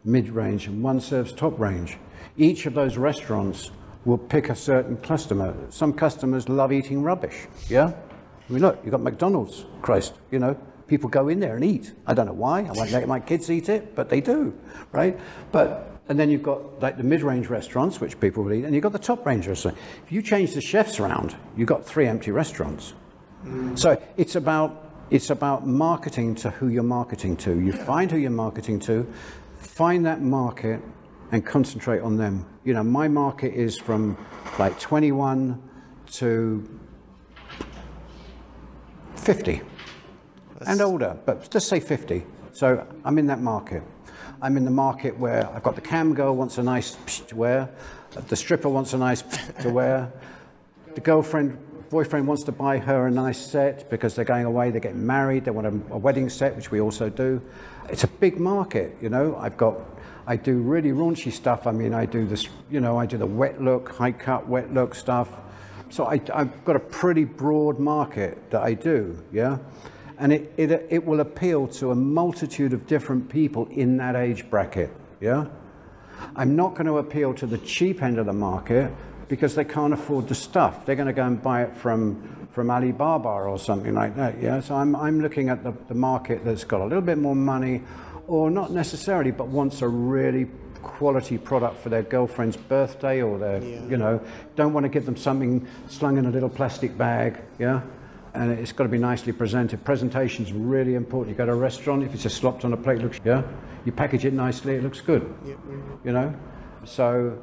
mid 0.09 0.31
range, 0.31 0.67
and 0.67 0.83
one 0.83 1.01
serves 1.01 1.33
top 1.33 1.59
range. 1.59 1.99
Each 2.37 2.67
of 2.67 2.75
those 2.75 2.97
restaurants 2.97 3.71
will 4.05 4.19
pick 4.19 4.49
a 4.49 4.57
certain 4.57 4.97
customer. 4.97 5.55
Some 5.71 5.93
customers 5.93 6.49
love 6.49 6.73
eating 6.73 7.03
rubbish, 7.03 7.47
yeah? 7.69 7.93
I 8.49 8.53
mean, 8.53 8.63
look, 8.63 8.81
you've 8.83 8.93
got 8.93 9.03
McDonald's, 9.03 9.67
Christ, 9.83 10.15
you 10.31 10.39
know, 10.39 10.57
people 10.87 11.11
go 11.11 11.29
in 11.29 11.39
there 11.39 11.57
and 11.57 11.65
eat. 11.65 11.93
I 12.07 12.15
don't 12.15 12.27
know 12.27 12.33
why. 12.33 12.61
I 12.61 12.73
won't 12.73 12.91
let 12.91 13.07
my 13.07 13.21
kids 13.21 13.51
eat 13.51 13.69
it, 13.69 13.95
but 13.95 14.09
they 14.09 14.23
do, 14.23 14.59
right? 14.93 15.19
But 15.53 15.95
and 16.09 16.19
then 16.19 16.31
you've 16.31 16.43
got 16.43 16.81
like 16.81 16.97
the 16.97 17.03
mid-range 17.03 17.49
restaurants, 17.49 18.01
which 18.01 18.19
people 18.19 18.43
will 18.43 18.55
eat, 18.55 18.65
and 18.65 18.75
you've 18.75 18.83
got 18.83 18.93
the 18.93 18.99
top-range 18.99 19.47
restaurants. 19.47 19.79
If 20.07 20.11
you 20.11 20.23
change 20.23 20.55
the 20.55 20.63
chefs 20.63 20.99
around, 20.99 21.37
you've 21.55 21.69
got 21.69 21.85
three 21.85 22.07
empty 22.07 22.31
restaurants. 22.31 22.95
Mm. 23.45 23.79
So 23.79 24.03
it's 24.17 24.35
about 24.35 24.87
it's 25.11 25.31
about 25.31 25.67
marketing 25.67 26.35
to 26.37 26.51
who 26.51 26.69
you're 26.69 26.83
marketing 26.83 27.37
to. 27.39 27.59
You 27.61 27.73
find 27.73 28.11
who 28.11 28.19
you're 28.19 28.31
marketing 28.31 28.81
to, 28.81 29.07
find 29.59 30.07
that 30.07 30.23
market, 30.23 30.81
and 31.33 31.45
concentrate 31.45 32.01
on 32.01 32.17
them. 32.17 32.47
You 32.65 32.75
know, 32.75 32.83
my 32.83 33.09
market 33.09 33.55
is 33.55 33.79
from 33.79 34.17
like 34.59 34.79
21 34.81 35.63
to 36.13 36.81
50 39.17 39.61
and 40.67 40.81
older, 40.81 41.17
but 41.27 41.51
just 41.51 41.69
say 41.69 41.81
50. 41.81 42.25
So 42.53 42.87
I'm 43.05 43.19
in 43.19 43.27
that 43.27 43.41
market. 43.41 43.83
I'm 44.41 44.57
in 44.57 44.65
the 44.65 44.71
market 44.71 45.19
where 45.19 45.49
I've 45.55 45.63
got 45.63 45.75
the 45.75 45.81
cam 45.81 46.15
girl 46.15 46.35
wants 46.35 46.59
a 46.59 46.63
nice 46.63 46.97
to 47.27 47.37
wear, 47.37 47.69
the 48.29 48.37
stripper 48.37 48.69
wants 48.69 48.93
a 48.93 48.99
nice 48.99 49.23
to 49.63 49.71
wear, 49.71 50.13
the 50.95 51.01
girlfriend, 51.01 51.59
boyfriend 51.91 52.27
wants 52.27 52.45
to 52.45 52.53
buy 52.53 52.79
her 52.79 53.07
a 53.07 53.11
nice 53.11 53.39
set 53.39 53.91
because 53.91 54.15
they're 54.15 54.25
going 54.25 54.45
away, 54.45 54.71
they're 54.71 54.81
getting 54.81 55.07
married, 55.07 55.45
they 55.45 55.51
want 55.51 55.67
a, 55.67 55.95
a 55.95 55.99
wedding 55.99 56.29
set, 56.29 56.57
which 56.57 56.71
we 56.71 56.81
also 56.81 57.09
do. 57.09 57.43
It's 57.89 58.05
a 58.05 58.09
big 58.09 58.39
market, 58.39 58.97
you 59.01 59.09
know. 59.09 59.37
I've 59.37 59.57
got, 59.57 59.79
I 60.27 60.37
do 60.37 60.59
really 60.59 60.91
raunchy 60.91 61.33
stuff. 61.33 61.67
I 61.67 61.73
mean, 61.73 61.95
I 61.95 62.05
do 62.05 62.27
this, 62.27 62.49
you 62.71 62.81
know, 62.81 62.99
I 62.99 63.07
do 63.07 63.17
the 63.17 63.27
wet 63.27 63.63
look, 63.63 63.91
high 63.91 64.13
cut, 64.13 64.47
wet 64.47 64.73
look 64.75 64.95
stuff. 64.95 65.31
So 65.89 66.05
I, 66.05 66.21
I've 66.35 66.65
got 66.65 66.77
a 66.77 66.81
pretty 66.81 67.25
broad 67.25 67.79
market 67.79 68.51
that 68.51 68.63
I 68.63 68.75
do, 68.75 69.19
yeah? 69.33 69.59
And 70.19 70.33
it, 70.33 70.53
it, 70.57 70.71
it 70.91 71.05
will 71.05 71.21
appeal 71.21 71.67
to 71.69 71.93
a 71.93 71.95
multitude 71.95 72.73
of 72.75 72.87
different 72.87 73.29
people 73.29 73.67
in 73.71 73.97
that 73.97 74.17
age 74.17 74.51
bracket, 74.51 74.91
yeah? 75.21 75.47
I'm 76.37 76.57
not 76.57 76.75
going 76.75 76.87
to 76.87 76.99
appeal 76.99 77.33
to 77.35 77.47
the 77.47 77.59
cheap 77.59 78.03
end 78.03 78.19
of 78.19 78.27
the 78.27 78.33
market 78.33 78.93
because 79.29 79.55
they 79.55 79.65
can't 79.65 79.93
afford 79.93 80.27
the 80.29 80.35
stuff. 80.35 80.87
They're 80.87 80.97
going 80.97 81.07
to 81.07 81.13
go 81.13 81.25
and 81.25 81.41
buy 81.41 81.63
it 81.63 81.77
from, 81.77 82.49
from 82.51 82.71
Alibaba 82.71 83.29
or 83.29 83.59
something 83.59 83.95
like 83.95 84.17
that. 84.17 84.43
Yeah, 84.43 84.61
so 84.61 84.75
I'm, 84.75 84.97
I'm 84.97 85.21
looking 85.21 85.51
at 85.51 85.63
the, 85.63 85.75
the 85.89 85.95
market 85.95 86.45
that's 86.45 86.65
got 86.65 86.81
a 86.81 86.85
little 86.85 87.03
bit 87.03 87.19
more 87.19 87.37
money, 87.37 87.83
or 88.27 88.51
not 88.51 88.73
necessarily, 88.73 89.31
but 89.31 89.49
wants 89.49 89.83
a 89.83 89.89
really 89.89 90.47
quality 90.83 91.37
product 91.37 91.79
for 91.81 91.91
their 91.91 92.03
girlfriend's 92.03 92.57
birthday 92.57 93.21
or 93.21 93.39
their, 93.39 93.63
you 93.63 93.97
know, 93.97 94.21
don't 94.57 94.73
want 94.73 94.85
to 94.85 94.89
give 94.89 95.05
them 95.05 95.17
something 95.17 95.67
slung 95.89 96.17
in 96.17 96.27
a 96.27 96.31
little 96.31 96.49
plastic 96.49 96.97
bag. 96.97 97.39
Yeah. 97.59 97.83
And 98.35 98.53
it's 98.53 98.73
got 98.73 98.85
to 98.85 98.89
be 98.89 98.99
nicely 98.99 99.33
presented. 99.33 99.85
Presentation's 99.85 100.53
really 100.53 100.95
important. 100.95 101.35
You 101.35 101.39
go 101.39 101.47
to 101.47 101.53
a 101.53 101.57
restaurant, 101.57 102.03
if 102.03 102.15
it's 102.15 102.23
just 102.23 102.37
slopped 102.37 102.65
on 102.65 102.73
a 102.73 102.77
plate, 102.77 103.01
it 103.01 103.03
looks 103.03 103.21
yeah. 103.25 103.43
You 103.85 103.93
package 103.93 104.25
it 104.25 104.33
nicely, 104.33 104.75
it 104.75 104.83
looks 104.83 105.01
good. 105.01 105.35
Yeah. 105.45 105.55
You 106.05 106.13
know, 106.13 106.35
so. 106.85 107.39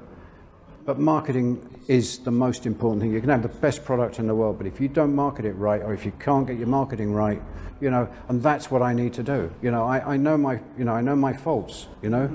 But 0.86 1.00
marketing 1.00 1.68
is 1.88 2.20
the 2.20 2.32
most 2.32 2.68
important 2.68 3.02
thing. 3.02 3.12
You 3.12 3.20
can 3.20 3.30
have 3.30 3.42
the 3.42 3.50
best 3.50 3.84
product 3.84 4.20
in 4.20 4.28
the 4.28 4.36
world, 4.36 4.60
but 4.60 4.68
if 4.68 4.80
you 4.80 4.88
don't 4.88 5.16
market 5.16 5.46
it 5.46 5.54
right, 5.54 5.82
or 5.82 5.94
if 5.94 6.06
you 6.06 6.12
can't 6.20 6.46
get 6.46 6.58
your 6.58 6.68
marketing 6.68 7.12
right, 7.12 7.42
you 7.82 7.90
know, 7.90 8.08
and 8.30 8.42
that's 8.42 8.72
what 8.72 8.82
I 8.82 8.94
need 8.94 9.14
to 9.14 9.24
do. 9.24 9.52
You 9.62 9.72
know, 9.72 9.84
I, 9.84 10.14
I 10.14 10.18
know 10.18 10.38
my, 10.38 10.60
you 10.78 10.86
know, 10.86 10.94
I 10.94 11.02
know 11.02 11.16
my 11.16 11.34
faults. 11.34 11.88
You 12.02 12.10
know, 12.10 12.30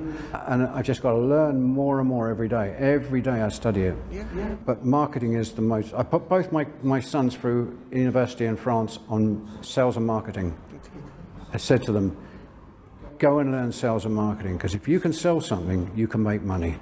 and 0.47 0.65
I've 0.65 0.85
just 0.85 1.01
got 1.01 1.13
to 1.13 1.19
learn 1.19 1.63
more 1.63 2.01
and 2.01 2.09
more 2.09 2.29
every 2.29 2.49
day. 2.49 2.75
Every 2.77 3.21
day 3.21 3.41
I 3.41 3.49
study 3.49 3.85
it. 3.85 3.97
But 4.67 4.85
marketing 4.85 5.35
is 5.35 5.53
the 5.53 5.63
most. 5.63 5.95
I 5.95 6.03
put 6.03 6.29
both 6.29 6.51
my 6.51 6.67
my 6.83 7.01
sons 7.01 7.37
through 7.37 7.79
university 7.93 8.47
in 8.47 8.57
France 8.57 8.99
on 9.09 9.49
sales 9.63 9.97
and 9.97 10.07
marketing. 10.07 10.57
I 11.53 11.57
said 11.57 11.83
to 11.85 11.93
them, 11.93 12.17
go 13.19 13.39
and 13.39 13.53
learn 13.53 13.73
sales 13.73 14.05
and 14.05 14.15
marketing 14.15 14.57
because 14.57 14.75
if 14.75 14.89
you 14.89 15.01
can 15.01 15.13
sell 15.13 15.41
something, 15.41 15.91
you 15.95 16.09
can 16.09 16.23
make 16.23 16.43
money. 16.43 16.77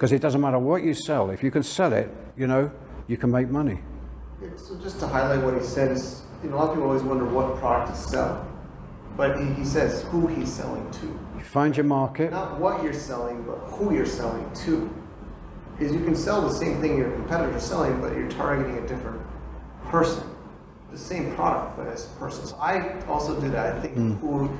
Because 0.00 0.12
it 0.12 0.22
doesn't 0.22 0.40
matter 0.40 0.58
what 0.58 0.82
you 0.82 0.94
sell, 0.94 1.28
if 1.28 1.42
you 1.42 1.50
can 1.50 1.62
sell 1.62 1.92
it, 1.92 2.10
you 2.34 2.46
know, 2.46 2.72
you 3.06 3.18
can 3.18 3.30
make 3.30 3.50
money. 3.50 3.80
So 4.56 4.74
just 4.78 4.98
to 5.00 5.06
highlight 5.06 5.44
what 5.44 5.52
he 5.52 5.60
says, 5.62 6.22
you 6.42 6.48
know, 6.48 6.56
a 6.56 6.58
lot 6.58 6.68
of 6.68 6.74
people 6.76 6.86
always 6.88 7.02
wonder 7.02 7.26
what 7.26 7.56
product 7.56 7.94
to 7.94 8.00
sell, 8.08 8.48
but 9.14 9.38
he, 9.38 9.52
he 9.52 9.62
says 9.62 10.04
who 10.04 10.26
he's 10.26 10.50
selling 10.50 10.90
to. 10.90 11.06
You 11.36 11.44
find 11.44 11.76
your 11.76 11.84
market, 11.84 12.30
Not 12.30 12.58
what 12.58 12.82
you're 12.82 12.94
selling, 12.94 13.42
but 13.42 13.56
who 13.76 13.94
you're 13.94 14.06
selling 14.06 14.50
to. 14.64 14.88
Because 15.76 15.92
you 15.94 16.02
can 16.02 16.16
sell 16.16 16.40
the 16.48 16.54
same 16.54 16.80
thing 16.80 16.96
your 16.96 17.10
competitors 17.10 17.56
are 17.56 17.66
selling, 17.66 18.00
but 18.00 18.16
you're 18.16 18.30
targeting 18.30 18.78
a 18.78 18.88
different 18.88 19.20
person. 19.84 20.22
the 20.90 20.98
same 20.98 21.34
product, 21.34 21.76
but 21.76 21.86
as 21.88 22.06
a 22.06 22.18
person. 22.18 22.46
So 22.46 22.56
I 22.56 22.98
also 23.06 23.38
do 23.38 23.50
that. 23.50 23.76
I 23.76 23.80
think 23.80 23.94
Hmm. 23.94 24.12
who 24.14 24.50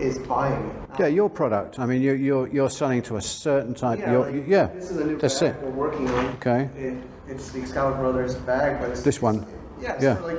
is 0.00 0.18
buying 0.18 0.64
it. 0.68 0.76
Yeah, 1.00 1.06
your 1.06 1.30
product. 1.30 1.78
I 1.78 1.86
mean, 1.86 2.02
you're, 2.02 2.16
you're, 2.16 2.48
you're 2.48 2.70
selling 2.70 3.02
to 3.02 3.16
a 3.16 3.22
certain 3.22 3.74
type. 3.74 3.98
Yeah, 4.00 4.16
like, 4.18 4.44
yeah 4.46 4.66
This 4.66 4.90
is 4.90 4.96
a 4.98 5.04
new 5.06 5.18
that's 5.18 5.40
bag 5.40 5.54
it. 5.54 5.62
we're 5.62 5.70
working 5.70 6.08
on. 6.08 6.26
Okay. 6.36 6.68
It, 6.76 6.94
it's 7.28 7.50
the 7.52 7.60
Excalibur 7.60 7.98
Brothers 8.00 8.34
bag, 8.36 8.80
but 8.80 8.90
it's 8.90 9.02
This 9.02 9.22
one? 9.22 9.46
Yeah, 9.80 9.92
it's 9.94 10.02
Yeah. 10.04 10.18
like 10.20 10.38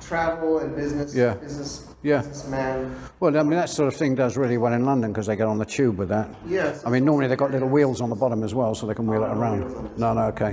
travel 0.00 0.58
and 0.60 0.74
business. 0.76 1.14
Yeah. 1.14 1.34
Business. 1.34 1.86
Yeah. 2.02 2.18
Businessman. 2.18 2.94
Well, 3.20 3.36
I 3.36 3.42
mean, 3.42 3.50
that 3.58 3.68
sort 3.70 3.88
of 3.92 3.98
thing 3.98 4.14
does 4.14 4.36
really 4.36 4.56
well 4.56 4.72
in 4.72 4.84
London 4.84 5.12
because 5.12 5.26
they 5.26 5.36
get 5.36 5.46
on 5.48 5.58
the 5.58 5.64
tube 5.66 5.98
with 5.98 6.08
that. 6.10 6.28
Yes. 6.46 6.82
I 6.86 6.90
mean, 6.90 7.04
normally 7.04 7.26
they've 7.26 7.36
got 7.36 7.50
little 7.50 7.68
wheels 7.68 8.00
on 8.00 8.08
the 8.08 8.16
bottom 8.16 8.44
as 8.44 8.54
well, 8.54 8.74
so 8.74 8.86
they 8.86 8.94
can 8.94 9.06
wheel 9.06 9.24
it 9.24 9.26
Oh, 9.26 9.34
no 9.34 9.40
around. 9.40 9.60
wheels 9.64 9.74
on 9.74 9.88
this. 9.88 9.98
No, 9.98 10.12
no, 10.14 10.20
okay. 10.26 10.52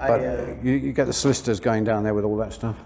I, 0.00 0.08
But 0.08 0.20
uh, 0.20 0.46
you, 0.62 0.72
you 0.72 0.92
get 0.92 1.06
the 1.06 1.12
solicitors 1.12 1.60
going 1.60 1.84
down 1.84 2.02
there 2.02 2.14
with 2.14 2.24
all 2.24 2.36
that 2.38 2.52
stuff. 2.52 2.76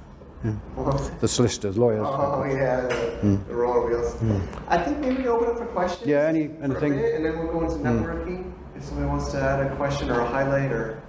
Mm. 0.45 1.21
The 1.21 1.29
solicitors, 1.29 1.79
lawyers. 1.79 2.07
Oh 2.07 2.45
yeah, 2.45 2.83
the, 2.83 2.95
mm. 3.23 3.47
the 3.47 3.55
roller 3.55 3.87
wheels. 3.89 4.15
Mm. 4.17 4.47
I 4.69 4.77
think 4.77 4.99
maybe 4.99 5.23
we 5.23 5.29
open 5.29 5.49
up 5.49 5.57
for 5.57 5.65
questions. 5.67 6.07
Yeah, 6.07 6.27
any- 6.27 6.49
for 6.49 6.55
a 6.61 6.65
anything? 6.65 6.93
Bit, 6.93 7.15
and 7.15 7.25
then 7.25 7.39
we'll 7.39 7.53
go 7.53 7.63
into 7.65 7.77
networking. 7.77 8.53
If 8.77 8.85
somebody 8.85 9.09
wants 9.09 9.31
to 9.33 9.41
add 9.41 9.67
a 9.67 9.75
question 9.77 10.11
or 10.11 10.21
a 10.21 10.27
highlight 10.27 10.71
or 10.71 11.01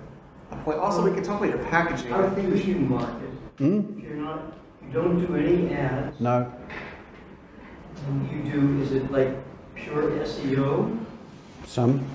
a 0.52 0.56
point. 0.58 0.80
Also, 0.80 1.04
we 1.04 1.12
can 1.14 1.24
talk 1.24 1.42
about 1.42 1.50
your 1.50 1.66
packaging. 1.66 2.12
How 2.12 2.28
do 2.28 2.42
you 2.42 2.76
market? 2.78 3.30
Hmm? 3.58 3.98
If 3.98 4.04
you're 4.06 4.16
not, 4.16 4.54
you 4.82 4.92
don't 4.94 5.20
do 5.26 5.36
any 5.36 5.74
ads, 5.74 6.20
No, 6.22 6.50
and 8.08 8.32
you 8.32 8.52
do, 8.52 8.82
is 8.84 8.92
it 8.94 9.12
like 9.12 9.36
pure 9.76 10.12
SEO? 10.24 10.98
some. 11.66 12.06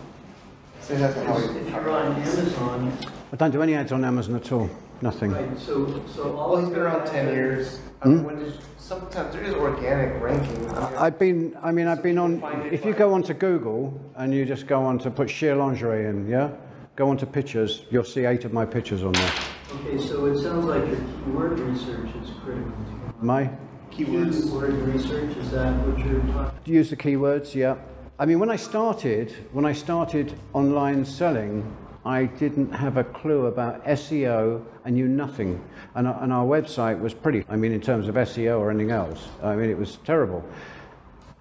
So 0.80 0.94
that's 0.94 1.14
how 1.16 1.20
Because 1.34 1.50
we. 1.50 1.60
if 1.60 1.68
you're 1.68 1.90
on 1.90 2.12
Amazon, 2.14 2.98
I 3.32 3.36
don't 3.36 3.50
do 3.50 3.62
any 3.62 3.74
ads 3.74 3.92
on 3.92 4.04
Amazon 4.04 4.36
at 4.36 4.50
all. 4.52 4.70
Nothing. 5.02 5.32
right, 5.32 5.58
so, 5.58 6.02
so 6.06 6.36
all. 6.36 6.52
Well, 6.52 6.60
he's 6.60 6.68
been 6.70 6.78
around 6.78 7.06
ten 7.06 7.28
years. 7.28 7.80
I 8.02 8.04
Hmm? 8.08 8.14
mean, 8.16 8.24
when 8.24 8.38
did, 8.38 8.52
sometimes 8.78 9.34
there 9.34 9.42
is 9.42 9.54
organic 9.54 10.20
ranking. 10.22 10.68
I 10.70 10.88
mean, 10.90 10.98
I've 10.98 11.18
been, 11.18 11.56
I 11.62 11.72
mean, 11.72 11.86
I've 11.86 12.02
been 12.02 12.18
on, 12.18 12.42
if 12.70 12.84
you 12.84 12.92
go 12.92 13.12
onto 13.14 13.32
Google 13.34 13.98
and 14.16 14.32
you 14.34 14.44
just 14.44 14.66
go 14.66 14.82
on 14.82 14.98
to 15.00 15.10
put 15.10 15.28
sheer 15.30 15.54
lingerie 15.56 16.06
in, 16.06 16.26
yeah? 16.28 16.50
Go 16.96 17.08
onto 17.08 17.24
pictures, 17.26 17.84
you'll 17.90 18.04
see 18.04 18.24
eight 18.26 18.44
of 18.44 18.52
my 18.52 18.66
pictures 18.66 19.02
on 19.02 19.12
there. 19.12 19.32
Okay, 19.74 19.98
so 20.06 20.26
it 20.26 20.38
sounds 20.42 20.64
like 20.66 20.86
your 20.86 20.96
keyword 21.24 21.58
research 21.60 22.08
is 22.22 22.30
critical 22.42 22.70
to 22.70 22.90
you. 22.90 23.14
My, 23.22 23.50
keywords. 23.90 24.42
Keyword 24.44 24.72
research, 24.94 25.36
is 25.36 25.50
that 25.52 25.72
what 25.86 25.98
you're 25.98 26.20
talking? 26.32 26.58
use 26.74 26.90
the 26.90 26.96
keywords, 26.96 27.54
yeah. 27.54 27.76
I 28.18 28.26
mean, 28.26 28.38
when 28.38 28.50
I 28.50 28.56
started, 28.56 29.32
when 29.52 29.64
I 29.64 29.72
started 29.72 30.34
online 30.52 31.04
selling, 31.06 31.64
I 32.04 32.24
didn't 32.24 32.72
have 32.72 32.96
a 32.96 33.04
clue 33.04 33.46
about 33.46 33.84
SEO. 33.84 34.64
I 34.84 34.90
knew 34.90 35.06
nothing. 35.06 35.62
And, 35.94 36.08
our- 36.08 36.22
and 36.22 36.32
our 36.32 36.46
website 36.46 36.98
was 36.98 37.12
pretty, 37.12 37.44
I 37.48 37.56
mean, 37.56 37.72
in 37.72 37.80
terms 37.80 38.08
of 38.08 38.14
SEO 38.14 38.58
or 38.58 38.70
anything 38.70 38.90
else, 38.90 39.28
I 39.42 39.54
mean, 39.54 39.68
it 39.70 39.76
was 39.78 39.98
terrible. 40.04 40.42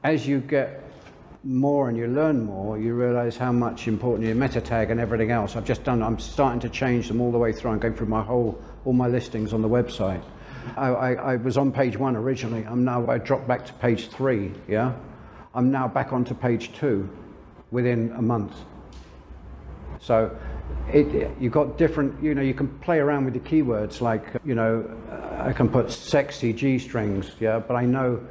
As 0.03 0.27
you 0.27 0.39
get 0.39 0.83
more 1.45 1.87
and 1.87 1.97
you 1.97 2.07
learn 2.07 2.43
more, 2.43 2.77
you 2.77 2.93
realize 2.93 3.37
how 3.37 3.53
much 3.53 3.87
important 3.87 4.25
your 4.27 4.35
meta 4.35 4.59
tag 4.59 4.91
and 4.91 4.99
everything 4.99 5.31
else. 5.31 5.55
I've 5.55 5.63
just 5.63 5.85
done, 5.85 6.03
I'm 6.03 6.19
starting 6.19 6.59
to 6.61 6.69
change 6.69 7.07
them 7.07 7.21
all 7.21 7.31
the 7.31 7.37
way 7.37 7.53
through. 7.53 7.71
I'm 7.71 7.79
going 7.79 7.95
through 7.95 8.07
my 8.07 8.21
whole, 8.21 8.61
all 8.83 8.93
my 8.93 9.07
listings 9.07 9.53
on 9.53 9.61
the 9.61 9.69
website. 9.69 10.21
I, 10.75 10.87
I, 10.89 11.13
I 11.13 11.35
was 11.37 11.57
on 11.57 11.71
page 11.71 11.97
one 11.97 12.17
originally. 12.17 12.65
I'm 12.65 12.83
now, 12.83 13.09
I 13.09 13.17
dropped 13.17 13.47
back 13.47 13.65
to 13.67 13.73
page 13.73 14.09
three, 14.09 14.51
yeah? 14.67 14.93
I'm 15.55 15.71
now 15.71 15.87
back 15.87 16.11
onto 16.11 16.33
page 16.33 16.73
two 16.73 17.09
within 17.71 18.11
a 18.17 18.21
month. 18.21 18.53
So 20.01 20.35
it, 20.93 21.31
you've 21.39 21.53
got 21.53 21.77
different, 21.77 22.21
you 22.23 22.33
know, 22.33 22.41
you 22.41 22.53
can 22.53 22.67
play 22.79 22.99
around 22.99 23.25
with 23.25 23.33
the 23.33 23.39
keywords 23.39 24.01
like, 24.01 24.23
you 24.43 24.55
know, 24.55 24.89
I 25.39 25.53
can 25.53 25.69
put 25.69 25.91
sexy 25.91 26.53
G 26.53 26.79
strings, 26.79 27.31
yeah, 27.39 27.59
but 27.59 27.75
I 27.75 27.85
know, 27.85 28.25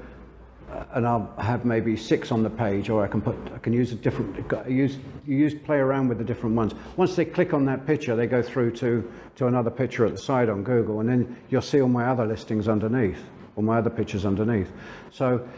uh, 0.70 0.84
and 0.94 1.06
I'll 1.06 1.32
have 1.38 1.64
maybe 1.64 1.96
six 1.96 2.30
on 2.30 2.42
the 2.42 2.50
page, 2.50 2.90
or 2.90 3.02
I 3.02 3.09
can 3.09 3.20
put, 3.20 3.36
I 3.54 3.59
can 3.59 3.72
use 3.72 3.92
a 3.92 3.94
different, 3.94 4.36
use, 4.68 4.98
you 5.26 5.36
use, 5.36 5.54
play 5.54 5.78
around 5.78 6.09
with 6.09 6.18
the 6.18 6.24
different 6.24 6.56
ones. 6.56 6.74
Once 6.96 7.16
they 7.16 7.24
click 7.24 7.54
on 7.54 7.64
that 7.66 7.86
picture, 7.86 8.16
they 8.16 8.26
go 8.26 8.42
through 8.42 8.72
to, 8.76 9.11
to 9.36 9.46
another 9.46 9.70
picture 9.70 10.04
at 10.04 10.12
the 10.12 10.18
side 10.18 10.48
on 10.48 10.62
Google, 10.62 11.00
and 11.00 11.09
then 11.09 11.36
you'll 11.50 11.62
see 11.62 11.80
all 11.80 11.88
my 11.88 12.06
other 12.06 12.26
listings 12.26 12.68
underneath, 12.68 13.18
all 13.56 13.62
my 13.62 13.78
other 13.78 13.90
pictures 13.90 14.26
underneath. 14.26 14.70
So 15.11 15.48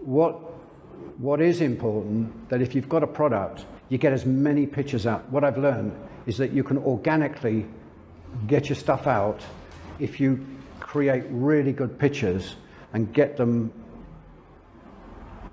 what, 0.00 0.34
what 1.18 1.40
is 1.40 1.60
important 1.60 2.48
that 2.50 2.62
if 2.62 2.74
you've 2.74 2.88
got 2.88 3.02
a 3.02 3.06
product, 3.06 3.64
you 3.88 3.98
get 3.98 4.12
as 4.12 4.24
many 4.24 4.66
pictures 4.66 5.06
out. 5.06 5.28
What 5.30 5.44
I've 5.44 5.58
learned 5.58 5.92
is 6.26 6.36
that 6.38 6.52
you 6.52 6.62
can 6.62 6.78
organically 6.78 7.66
get 8.46 8.68
your 8.68 8.76
stuff 8.76 9.06
out 9.06 9.40
if 9.98 10.20
you 10.20 10.44
create 10.80 11.24
really 11.28 11.72
good 11.72 11.98
pictures 11.98 12.56
and 12.92 13.12
get 13.12 13.36
them 13.36 13.72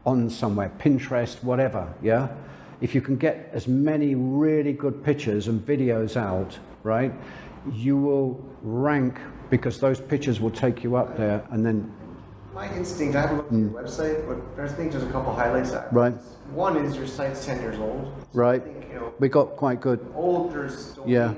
on 0.05 0.29
somewhere, 0.29 0.71
Pinterest, 0.79 1.43
whatever, 1.43 1.93
yeah? 2.01 2.29
If 2.81 2.95
you 2.95 3.01
can 3.01 3.17
get 3.17 3.49
as 3.51 3.67
many 3.67 4.15
really 4.15 4.73
good 4.73 5.03
pictures 5.03 5.47
and 5.47 5.65
videos 5.65 6.15
out, 6.15 6.57
right, 6.83 7.13
you 7.73 7.97
will 7.97 8.43
rank 8.61 9.19
because 9.49 9.79
those 9.79 9.99
pictures 9.99 10.39
will 10.39 10.51
take 10.51 10.83
you 10.83 10.95
up 10.95 11.17
there 11.17 11.45
and 11.51 11.65
then 11.65 11.93
My 12.53 12.73
instinct, 12.75 13.15
I 13.15 13.21
haven't 13.21 13.37
looked 13.37 13.53
at 13.53 13.59
your 13.59 13.69
website, 13.69 14.27
but 14.27 14.55
there's, 14.55 14.71
I 14.71 14.75
think 14.75 14.91
there's 14.91 15.03
a 15.03 15.11
couple 15.11 15.33
highlights. 15.33 15.71
That 15.71 15.89
Hmm. 15.89 15.97
Right. 15.97 16.13
One 16.53 16.77
is 16.77 16.95
your 16.97 17.05
site's 17.07 17.45
10 17.45 17.61
years 17.61 17.77
old. 17.79 18.11
So 18.33 18.39
Right. 18.39 18.61
I 18.61 18.65
think, 18.65 18.85
you 18.91 18.99
know, 18.99 19.13
we 19.19 19.29
got 19.29 19.55
quite 19.55 19.81
good. 19.81 19.99
old, 20.15 20.51
there's 20.53 20.97
Yeah. 21.05 21.33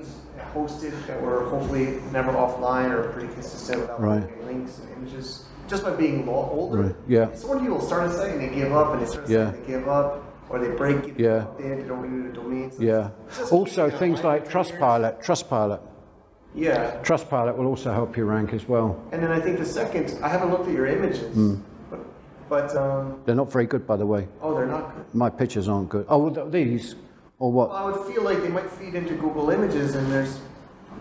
hosted 0.56 0.94
that 1.08 1.22
were 1.22 1.42
hopefully 1.46 2.00
never 2.14 2.32
offline 2.32 2.92
or 2.92 3.04
pretty 3.12 3.28
consistent 3.34 3.82
without 3.82 4.02
Right. 4.02 4.46
links 4.48 4.80
and 4.80 4.88
images. 4.98 5.46
Just 5.68 5.84
by 5.84 5.92
being 5.92 6.28
older. 6.28 6.82
Right, 6.82 6.96
yeah. 7.08 7.28
So 7.34 7.48
when 7.50 7.60
people 7.60 7.80
start 7.80 8.08
a 8.08 8.12
site 8.12 8.32
and 8.32 8.42
they 8.42 8.50
give 8.50 8.74
up 8.74 8.94
and 8.94 9.02
they 9.02 9.06
start 9.06 9.30
a 9.30 9.32
Yeah. 9.32 9.52
they 9.52 9.66
give 9.74 9.88
up, 9.88 10.24
or 10.50 10.60
they 10.60 10.70
break 10.76 11.08
it, 11.08 11.14
Yeah. 11.20 11.46
they 11.58 11.70
they 11.70 11.84
don't 11.84 12.02
renew 12.02 12.28
the 12.28 12.34
domain. 12.34 12.72
So 12.72 12.82
Yeah. 12.82 13.10
Also, 13.52 13.90
things 13.90 14.24
like 14.24 14.46
for 14.46 14.52
10 14.52 14.66
years. 14.66 14.72
Trustpilot. 14.72 15.24
Trustpilot. 15.24 15.80
Yeah. 16.54 17.00
Trustpilot 17.04 17.56
will 17.56 17.68
also 17.68 17.94
help 17.94 18.18
you 18.18 18.26
rank 18.26 18.54
as 18.54 18.68
well. 18.68 19.02
And 19.12 19.24
then 19.24 19.32
I 19.32 19.40
think 19.40 19.58
the 19.58 19.66
second, 19.66 20.18
I 20.24 20.28
haven't 20.30 20.52
looked 20.52 20.68
at 20.68 20.74
your 20.74 20.88
images, 20.88 21.34
Hmm. 21.34 21.56
but, 21.90 22.00
but 22.50 22.76
um, 22.76 23.20
They're 23.26 23.36
not 23.36 23.52
very 23.52 23.66
good, 23.66 23.88
by 23.88 23.96
the 23.98 24.06
way. 24.06 24.28
oh, 24.42 24.54
they're 24.56 24.66
not 24.66 24.94
good. 24.96 25.06
My 25.16 25.30
pictures 25.30 25.68
aren't 25.70 25.90
good. 25.90 26.06
Oh, 26.10 26.18
well, 26.30 26.50
these 26.50 26.96
or 27.40 27.52
Well, 27.52 27.70
what? 27.70 27.76
I 27.76 27.86
would 27.86 28.14
feel 28.14 28.24
like 28.24 28.42
they 28.42 28.50
might 28.50 28.70
feed 28.70 28.96
into 28.96 29.14
Google 29.16 29.50
Images, 29.50 29.96
and 29.96 30.12
there's, 30.12 30.40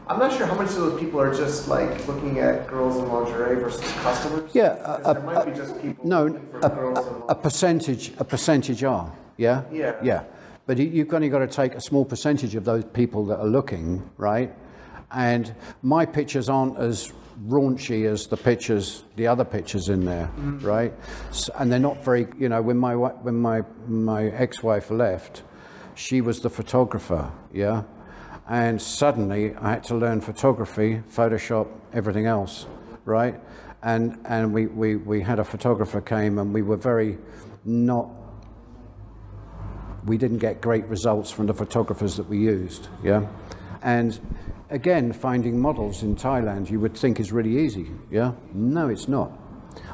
I'm 0.06 0.18
not 0.20 0.32
sure 0.32 0.46
how 0.46 0.54
much 0.54 0.68
of 0.70 0.76
those 0.76 1.00
people 1.00 1.20
are 1.20 1.34
just 1.34 1.66
like 1.68 2.06
looking 2.06 2.38
at 2.38 2.66
girls 2.68 2.96
in 2.96 3.08
lingerie 3.08 3.56
versus 3.56 3.82
customers. 4.02 4.50
Yeah, 4.54 4.76
a- 5.04 5.14
there 5.14 5.22
might 5.24 5.44
be 5.46 5.52
just 5.52 5.80
people 5.82 6.06
No, 6.06 6.32
for 6.52 6.58
a, 6.60 6.68
girls 6.70 6.98
a, 6.98 7.10
a 7.30 7.34
percentage. 7.34 8.12
A 8.18 8.24
percentage 8.24 8.84
are. 8.84 9.12
Yeah. 9.36 9.62
Yeah. 9.72 9.96
Yeah. 10.02 10.22
But 10.66 10.78
you, 10.78 10.86
you've 10.86 11.12
only 11.12 11.28
got 11.28 11.40
to 11.40 11.46
take 11.48 11.74
a 11.74 11.80
small 11.80 12.04
percentage 12.04 12.54
of 12.54 12.64
those 12.64 12.84
people 12.84 13.24
that 13.26 13.38
are 13.40 13.46
looking, 13.46 14.08
right? 14.16 14.52
And 15.12 15.54
my 15.82 16.06
pictures 16.06 16.48
aren't 16.48 16.78
as 16.78 17.12
raunchy 17.46 18.06
as 18.06 18.26
the 18.26 18.36
pictures, 18.36 19.04
the 19.16 19.26
other 19.26 19.44
pictures 19.44 19.88
in 19.88 20.04
there, 20.04 20.30
mm. 20.36 20.62
right? 20.62 20.92
S 21.30 21.48
and 21.58 21.72
they're 21.72 21.78
not 21.78 22.04
very, 22.04 22.26
you 22.38 22.48
know, 22.48 22.62
when 22.62 22.76
my 22.76 22.94
when 22.94 23.36
my 23.36 23.62
my 23.88 24.26
ex-wife 24.26 24.90
left, 24.90 25.42
she 25.94 26.20
was 26.20 26.40
the 26.40 26.50
photographer, 26.50 27.30
yeah, 27.52 27.82
and 28.48 28.80
suddenly 28.80 29.54
I 29.56 29.70
had 29.70 29.84
to 29.84 29.94
learn 29.96 30.20
photography, 30.20 31.02
Photoshop, 31.10 31.68
everything 31.92 32.26
else, 32.26 32.66
right? 33.04 33.40
And 33.82 34.18
and 34.24 34.52
we 34.52 34.66
we 34.66 34.96
we 34.96 35.22
had 35.22 35.38
a 35.38 35.44
photographer 35.44 36.00
came 36.00 36.38
and 36.38 36.52
we 36.52 36.62
were 36.62 36.76
very 36.76 37.18
not 37.64 38.10
we 40.06 40.16
didn't 40.16 40.38
get 40.38 40.60
great 40.60 40.86
results 40.86 41.30
from 41.30 41.46
the 41.46 41.54
photographers 41.54 42.16
that 42.16 42.28
we 42.28 42.38
used, 42.38 42.88
yeah? 43.02 43.26
And 43.82 44.18
again, 44.70 45.12
finding 45.12 45.58
models 45.58 46.02
in 46.02 46.16
Thailand 46.16 46.70
you 46.70 46.80
would 46.80 46.96
think 46.96 47.20
is 47.20 47.32
really 47.32 47.58
easy, 47.58 47.90
yeah? 48.10 48.32
No, 48.52 48.88
it's 48.88 49.08
not. 49.08 49.32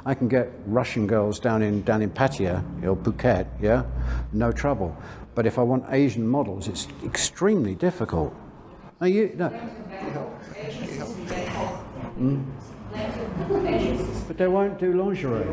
I 0.05 0.15
can 0.15 0.29
get 0.29 0.51
Russian 0.67 1.07
girls 1.07 1.39
down 1.39 1.63
in 1.63 1.83
down 1.83 2.03
in 2.03 2.11
Pattaya 2.11 2.63
or 2.85 2.97
Phuket, 2.97 3.47
yeah? 3.61 3.85
No 4.33 4.53
trouble. 4.53 4.97
But 5.35 5.47
if 5.47 5.59
I 5.59 5.63
want 5.63 5.85
Asian 5.91 6.27
models, 6.27 6.67
it's 6.67 6.89
extremely 7.05 7.75
difficult. 7.75 8.35
Now 9.01 9.07
you, 9.07 9.33
no, 9.37 9.49
hmm? 12.17 12.43
But 14.27 14.37
they 14.37 14.49
won't 14.49 14.79
do 14.79 14.93
lingerie. 14.93 15.47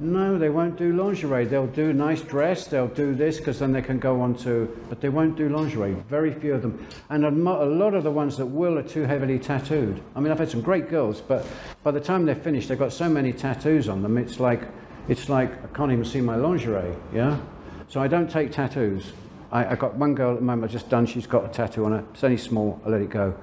No, 0.00 0.38
they 0.38 0.48
won't 0.48 0.76
do 0.76 0.92
lingerie. 0.92 1.44
They'll 1.44 1.66
do 1.68 1.92
nice 1.92 2.20
dress, 2.20 2.66
they'll 2.66 2.88
do 2.88 3.14
this 3.14 3.38
because 3.38 3.58
then 3.58 3.72
they 3.72 3.82
can 3.82 3.98
go 3.98 4.20
on 4.20 4.34
to, 4.38 4.68
but 4.88 5.00
they 5.00 5.08
won't 5.08 5.36
do 5.36 5.48
lingerie. 5.48 5.94
Very 6.08 6.32
few 6.32 6.54
of 6.54 6.62
them. 6.62 6.86
And 7.10 7.24
a, 7.24 7.30
lot 7.30 7.94
of 7.94 8.02
the 8.04 8.10
ones 8.10 8.36
that 8.36 8.46
will 8.46 8.78
are 8.78 8.82
too 8.82 9.02
heavily 9.02 9.38
tattooed. 9.38 10.02
I 10.16 10.20
mean, 10.20 10.32
I've 10.32 10.38
had 10.38 10.50
some 10.50 10.60
great 10.62 10.88
girls, 10.88 11.20
but 11.20 11.46
by 11.82 11.90
the 11.92 12.00
time 12.00 12.26
they're 12.26 12.34
finished, 12.34 12.68
they've 12.68 12.78
got 12.78 12.92
so 12.92 13.08
many 13.08 13.32
tattoos 13.32 13.88
on 13.88 14.02
them, 14.02 14.18
it's 14.18 14.40
like, 14.40 14.62
it's 15.08 15.28
like, 15.28 15.52
I 15.62 15.66
can't 15.68 15.92
even 15.92 16.04
see 16.04 16.20
my 16.20 16.36
lingerie, 16.36 16.94
yeah? 17.12 17.38
So 17.88 18.00
I 18.00 18.08
don't 18.08 18.28
take 18.28 18.50
tattoos. 18.50 19.12
I, 19.52 19.72
I 19.72 19.74
got 19.76 19.94
one 19.94 20.14
girl 20.14 20.32
at 20.32 20.40
the 20.40 20.44
moment 20.44 20.64
I've 20.64 20.72
just 20.72 20.88
done, 20.88 21.06
she's 21.06 21.26
got 21.26 21.44
a 21.44 21.48
tattoo 21.48 21.84
on 21.84 21.92
her. 21.92 22.04
It's 22.12 22.24
only 22.24 22.36
small, 22.36 22.80
I 22.84 22.88
let 22.88 23.00
it 23.00 23.10
go. 23.10 23.34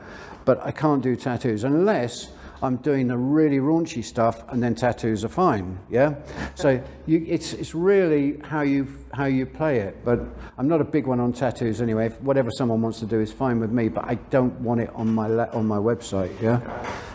But 0.43 0.59
I 0.65 0.71
can't 0.71 1.01
do 1.01 1.15
tattoos 1.15 1.63
unless 1.63 2.29
I'm 2.63 2.77
doing 2.77 3.07
the 3.07 3.17
really 3.17 3.57
raunchy 3.57 4.03
stuff, 4.03 4.43
and 4.49 4.61
then 4.61 4.75
tattoos 4.75 5.25
are 5.25 5.29
fine. 5.29 5.79
Yeah. 5.89 6.15
So 6.53 6.81
you, 7.07 7.25
it's 7.27 7.53
it's 7.53 7.73
really 7.73 8.39
how 8.43 8.61
you 8.61 8.87
how 9.13 9.25
you 9.25 9.45
play 9.45 9.79
it. 9.79 10.05
But 10.05 10.19
I'm 10.57 10.67
not 10.67 10.79
a 10.79 10.83
big 10.83 11.07
one 11.07 11.19
on 11.19 11.33
tattoos 11.33 11.81
anyway. 11.81 12.07
If 12.07 12.21
whatever 12.21 12.51
someone 12.51 12.81
wants 12.81 12.99
to 12.99 13.05
do 13.07 13.19
is 13.19 13.31
fine 13.31 13.59
with 13.59 13.71
me, 13.71 13.89
but 13.89 14.05
I 14.05 14.15
don't 14.15 14.53
want 14.61 14.81
it 14.81 14.91
on 14.93 15.13
my 15.13 15.27
le- 15.27 15.49
on 15.53 15.65
my 15.65 15.77
website. 15.77 16.39
Yeah. 16.39 16.59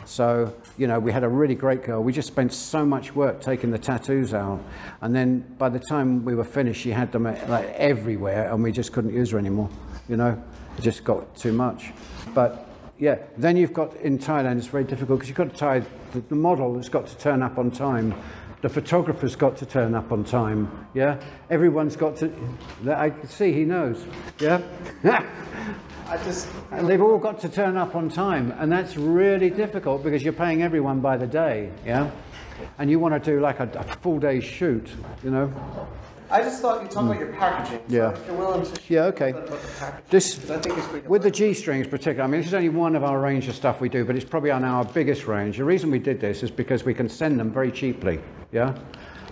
So 0.04 0.52
you 0.76 0.88
know, 0.88 0.98
we 0.98 1.12
had 1.12 1.22
a 1.22 1.28
really 1.28 1.54
great 1.54 1.84
girl. 1.84 2.02
We 2.02 2.12
just 2.12 2.28
spent 2.28 2.52
so 2.52 2.84
much 2.84 3.14
work 3.14 3.40
taking 3.40 3.70
the 3.70 3.78
tattoos 3.78 4.34
out, 4.34 4.60
and 5.00 5.14
then 5.14 5.40
by 5.58 5.68
the 5.68 5.80
time 5.80 6.24
we 6.24 6.34
were 6.34 6.44
finished, 6.44 6.80
she 6.80 6.90
had 6.90 7.12
them 7.12 7.26
uh, 7.26 7.36
like 7.48 7.68
everywhere, 7.74 8.52
and 8.52 8.62
we 8.62 8.72
just 8.72 8.92
couldn't 8.92 9.14
use 9.14 9.30
her 9.30 9.38
anymore. 9.38 9.70
You 10.08 10.16
know, 10.16 10.42
it 10.76 10.82
just 10.82 11.04
got 11.04 11.36
too 11.36 11.52
much. 11.52 11.92
But 12.34 12.65
yeah, 12.98 13.18
then 13.36 13.56
you've 13.56 13.72
got 13.72 13.94
in 13.96 14.18
Thailand, 14.18 14.58
it's 14.58 14.66
very 14.66 14.84
difficult 14.84 15.18
because 15.18 15.28
you've 15.28 15.36
got 15.36 15.50
to 15.50 15.56
tie 15.56 15.80
the, 16.12 16.20
the 16.28 16.34
model 16.34 16.76
has 16.76 16.88
got 16.88 17.06
to 17.06 17.18
turn 17.18 17.42
up 17.42 17.58
on 17.58 17.70
time. 17.70 18.14
The 18.62 18.68
photographer's 18.70 19.36
got 19.36 19.56
to 19.58 19.66
turn 19.66 19.94
up 19.94 20.10
on 20.12 20.24
time. 20.24 20.88
Yeah, 20.94 21.20
everyone's 21.50 21.94
got 21.94 22.16
to. 22.16 22.32
I 22.88 23.10
can 23.10 23.28
see 23.28 23.52
he 23.52 23.64
knows. 23.64 24.04
Yeah. 24.40 24.62
I 26.08 26.16
just 26.18 26.48
And 26.70 26.88
they've 26.88 27.02
all 27.02 27.18
got 27.18 27.40
to 27.40 27.48
turn 27.48 27.76
up 27.76 27.96
on 27.96 28.08
time, 28.08 28.52
and 28.58 28.70
that's 28.70 28.96
really 28.96 29.50
difficult 29.50 30.04
because 30.04 30.22
you're 30.22 30.32
paying 30.32 30.62
everyone 30.62 31.00
by 31.00 31.16
the 31.16 31.26
day, 31.26 31.70
yeah? 31.84 32.10
And 32.78 32.90
you 32.90 32.98
want 32.98 33.22
to 33.22 33.30
do 33.30 33.40
like 33.40 33.60
a, 33.60 33.68
a 33.74 33.82
full 33.82 34.18
day 34.18 34.40
shoot, 34.40 34.88
you 35.22 35.30
know? 35.30 35.52
I 36.30 36.42
just 36.42 36.60
thought 36.60 36.82
you 36.82 36.88
talked 36.88 37.06
about 37.06 37.16
hmm. 37.16 37.22
your 37.22 37.32
packaging. 37.34 37.80
So 37.88 37.96
Yeah. 37.96 38.10
If 38.10 38.26
you're 38.26 38.36
willing 38.36 38.64
to 38.64 38.80
Yeah, 38.88 39.04
okay. 39.04 39.30
about 39.30 39.46
the 39.46 39.68
packaging. 39.78 40.04
This, 40.10 40.50
I 40.50 40.58
think 40.58 40.78
it's 40.78 40.86
pretty 40.88 41.08
with 41.08 41.22
the 41.22 41.30
G 41.30 41.54
strings 41.54 41.86
particularly, 41.86 42.22
I 42.22 42.26
mean, 42.26 42.40
this 42.40 42.48
is 42.48 42.54
only 42.54 42.68
one 42.68 42.96
of 42.96 43.04
our 43.04 43.20
range 43.20 43.48
of 43.48 43.54
stuff 43.54 43.80
we 43.80 43.88
do, 43.88 44.04
but 44.04 44.16
it's 44.16 44.24
probably 44.24 44.50
on 44.50 44.64
our 44.64 44.84
biggest 44.84 45.26
range. 45.26 45.58
The 45.58 45.64
reason 45.64 45.90
we 45.90 45.98
did 45.98 46.20
this 46.20 46.42
is 46.42 46.50
because 46.50 46.84
we 46.84 46.94
can 46.94 47.08
send 47.08 47.38
them 47.38 47.52
very 47.52 47.70
cheaply, 47.70 48.20
yeah? 48.52 48.76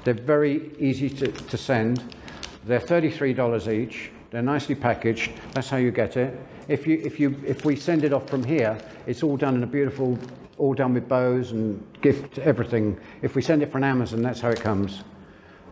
They're 0.05 0.14
very 0.14 0.72
easy 0.78 1.09
to, 1.11 1.32
to 1.32 1.57
send. 1.57 2.14
They're 2.64 2.80
$33 2.80 3.72
each. 3.72 4.11
They're 4.30 4.42
nicely 4.42 4.74
packaged. 4.74 5.32
That's 5.53 5.68
how 5.68 5.78
you 5.78 5.90
get 5.90 6.16
it. 6.16 6.38
If, 6.68 6.86
you, 6.86 7.01
if, 7.05 7.18
you, 7.20 7.40
if 7.47 7.64
we 7.64 7.76
send 7.76 8.05
it 8.05 8.12
off 8.12 8.28
from 8.28 8.45
here, 8.45 8.78
it's 9.07 9.22
all 9.22 9.36
done 9.36 9.55
in 9.55 9.62
a 9.62 9.66
beautiful, 9.66 10.18
all 10.59 10.74
done 10.74 10.95
with 10.95 11.09
bows 11.09 11.53
and 11.53 11.84
gift, 12.01 12.38
everything. 12.38 12.99
If 13.22 13.34
we 13.34 13.42
send 13.42 13.62
it 13.62 13.70
from 13.70 13.84
Amazon, 13.84 14.22
that's 14.22 14.40
how 14.40 14.51
it 14.51 14.61
comes. 14.61 15.03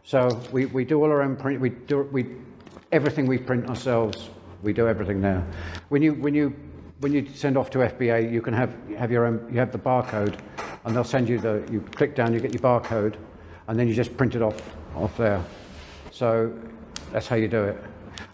So 0.04 0.40
we, 0.50 0.66
we 0.66 0.84
do 0.84 1.02
all 1.02 1.10
our 1.10 1.22
own 1.22 1.36
print. 1.36 1.60
We 1.60 1.70
do 1.70 2.02
we 2.12 2.26
everything 2.90 3.26
we 3.26 3.38
print 3.38 3.68
ourselves. 3.68 4.30
We 4.62 4.72
do 4.72 4.88
everything 4.88 5.20
now. 5.20 5.44
When 5.88 6.02
you 6.02 6.14
when 6.14 6.34
you 6.34 6.54
when 7.00 7.12
you 7.12 7.26
send 7.34 7.56
off 7.56 7.70
to 7.70 7.78
FBA, 7.78 8.30
you 8.30 8.42
can 8.42 8.54
have 8.54 8.74
have 8.96 9.10
your 9.10 9.26
own. 9.26 9.46
You 9.50 9.58
have 9.58 9.72
the 9.72 9.78
barcode, 9.78 10.38
and 10.84 10.94
they'll 10.94 11.04
send 11.04 11.28
you 11.28 11.38
the. 11.38 11.66
You 11.70 11.80
click 11.94 12.14
down, 12.14 12.32
you 12.32 12.40
get 12.40 12.52
your 12.52 12.62
barcode, 12.62 13.16
and 13.68 13.78
then 13.78 13.88
you 13.88 13.94
just 13.94 14.16
print 14.16 14.34
it 14.34 14.42
off 14.42 14.60
off 14.94 15.16
there. 15.16 15.44
So 16.10 16.52
that's 17.12 17.26
how 17.26 17.36
you 17.36 17.48
do 17.48 17.64
it. 17.64 17.82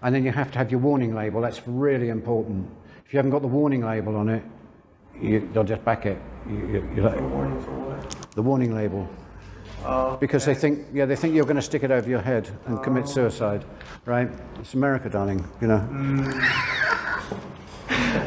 And 0.02 0.14
then 0.14 0.24
you 0.24 0.32
have 0.32 0.50
to 0.52 0.58
have 0.58 0.70
your 0.70 0.80
warning 0.80 1.14
label. 1.14 1.40
That's 1.40 1.66
really 1.66 2.08
important. 2.08 2.68
If 3.04 3.12
you 3.12 3.18
haven't 3.18 3.30
got 3.30 3.42
the 3.42 3.48
warning 3.48 3.84
label 3.84 4.16
on 4.16 4.28
it, 4.28 4.42
you, 5.20 5.48
they'll 5.52 5.64
just 5.64 5.84
back 5.84 6.06
it. 6.06 6.20
You, 6.48 6.56
you, 6.56 6.90
you 6.96 7.02
let- 7.02 7.20
warning 7.20 7.64
the 8.34 8.42
warning 8.42 8.74
label. 8.74 9.08
Because 10.20 10.44
they 10.44 10.54
think, 10.54 10.86
yeah, 10.92 11.06
they 11.06 11.16
think 11.16 11.34
you're 11.34 11.44
going 11.44 11.56
to 11.56 11.62
stick 11.62 11.82
it 11.82 11.90
over 11.90 12.08
your 12.08 12.20
head 12.20 12.50
and 12.66 12.82
commit 12.82 13.08
suicide, 13.08 13.64
right? 14.04 14.28
It's 14.58 14.74
America, 14.74 15.08
darling, 15.08 15.46
you 15.60 15.68
know. 15.68 15.82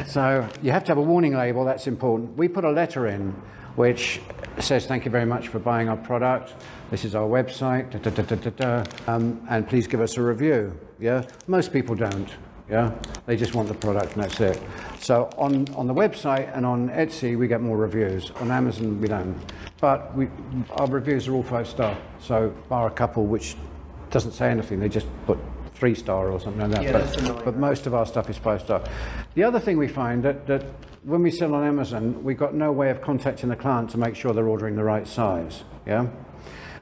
so 0.06 0.48
you 0.62 0.70
have 0.70 0.84
to 0.84 0.90
have 0.90 0.98
a 0.98 1.02
warning 1.02 1.34
label. 1.34 1.64
That's 1.64 1.86
important. 1.86 2.36
We 2.36 2.48
put 2.48 2.64
a 2.64 2.70
letter 2.70 3.06
in 3.06 3.34
which 3.76 4.20
says 4.58 4.86
thank 4.86 5.04
you 5.04 5.10
very 5.10 5.24
much 5.24 5.48
for 5.48 5.58
buying 5.58 5.88
our 5.88 5.96
product. 5.96 6.54
This 6.90 7.04
is 7.04 7.14
our 7.14 7.26
website, 7.26 7.90
da, 7.90 7.98
da, 7.98 8.10
da, 8.10 8.22
da, 8.22 8.36
da, 8.36 8.50
da, 8.50 9.12
um, 9.12 9.46
and 9.48 9.66
please 9.66 9.86
give 9.86 10.00
us 10.00 10.16
a 10.18 10.22
review. 10.22 10.78
Yeah, 11.00 11.24
most 11.46 11.72
people 11.72 11.94
don't. 11.94 12.28
Yeah, 12.70 12.92
they 13.26 13.36
just 13.36 13.54
want 13.54 13.68
the 13.68 13.74
product 13.74 14.14
and 14.14 14.22
that's 14.22 14.40
it. 14.40 14.62
So 15.00 15.28
on, 15.36 15.68
on 15.74 15.86
the 15.86 15.94
website 15.94 16.54
and 16.56 16.64
on 16.64 16.90
Etsy, 16.90 17.36
we 17.36 17.48
get 17.48 17.60
more 17.60 17.76
reviews. 17.76 18.30
On 18.36 18.50
Amazon, 18.50 19.00
we 19.00 19.08
don't. 19.08 19.36
But 19.82 20.14
we, 20.14 20.28
our 20.70 20.86
reviews 20.86 21.26
are 21.26 21.34
all 21.34 21.42
five 21.42 21.66
star. 21.66 21.98
So 22.20 22.54
bar 22.68 22.86
a 22.86 22.90
couple 22.92 23.26
which 23.26 23.56
doesn't 24.10 24.30
say 24.30 24.48
anything, 24.48 24.78
they 24.78 24.88
just 24.88 25.08
put 25.26 25.40
three 25.74 25.96
star 25.96 26.28
or 26.28 26.38
something 26.38 26.60
like 26.60 26.70
that. 26.70 26.82
Yeah, 26.84 26.92
but, 26.92 27.18
annoying. 27.18 27.44
but 27.44 27.56
most 27.56 27.88
of 27.88 27.92
our 27.92 28.06
stuff 28.06 28.30
is 28.30 28.38
five 28.38 28.62
star. 28.62 28.80
The 29.34 29.42
other 29.42 29.58
thing 29.58 29.78
we 29.78 29.88
find 29.88 30.22
that, 30.22 30.46
that 30.46 30.64
when 31.02 31.20
we 31.20 31.32
sell 31.32 31.52
on 31.56 31.66
Amazon, 31.66 32.22
we've 32.22 32.38
got 32.38 32.54
no 32.54 32.70
way 32.70 32.90
of 32.90 33.00
contacting 33.00 33.48
the 33.48 33.56
client 33.56 33.90
to 33.90 33.98
make 33.98 34.14
sure 34.14 34.32
they're 34.32 34.46
ordering 34.46 34.76
the 34.76 34.84
right 34.84 35.08
size. 35.08 35.64
Yeah. 35.84 36.06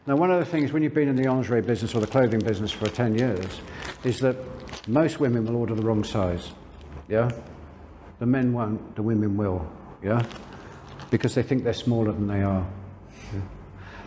Now, 0.07 0.17
one 0.17 0.31
of 0.31 0.39
the 0.39 0.45
things 0.45 0.71
when 0.71 0.83
you've 0.83 0.93
been 0.93 1.09
in 1.09 1.17
the 1.17 1.27
lingerie 1.27 1.63
business 1.63 1.95
or 1.95 2.01
the 2.03 2.07
clothing 2.07 2.41
business 2.41 2.71
for 2.71 2.85
10 2.85 3.17
years 3.17 3.63
is 4.05 4.21
that 4.21 4.37
most 4.87 5.21
women 5.21 5.47
will 5.47 5.57
order 5.57 5.75
the 5.75 5.83
wrong 5.83 6.05
size. 6.05 6.51
Yeah? 7.09 7.31
The 8.19 8.27
men 8.27 8.53
won't, 8.53 8.95
the 8.95 9.03
women 9.03 9.39
will. 9.39 9.67
Yeah? 10.03 10.23
Because 11.11 11.35
they 11.35 11.43
think 11.43 11.65
they're 11.65 11.73
smaller 11.73 12.13
than 12.13 12.27
they 12.27 12.43
are. 12.43 12.67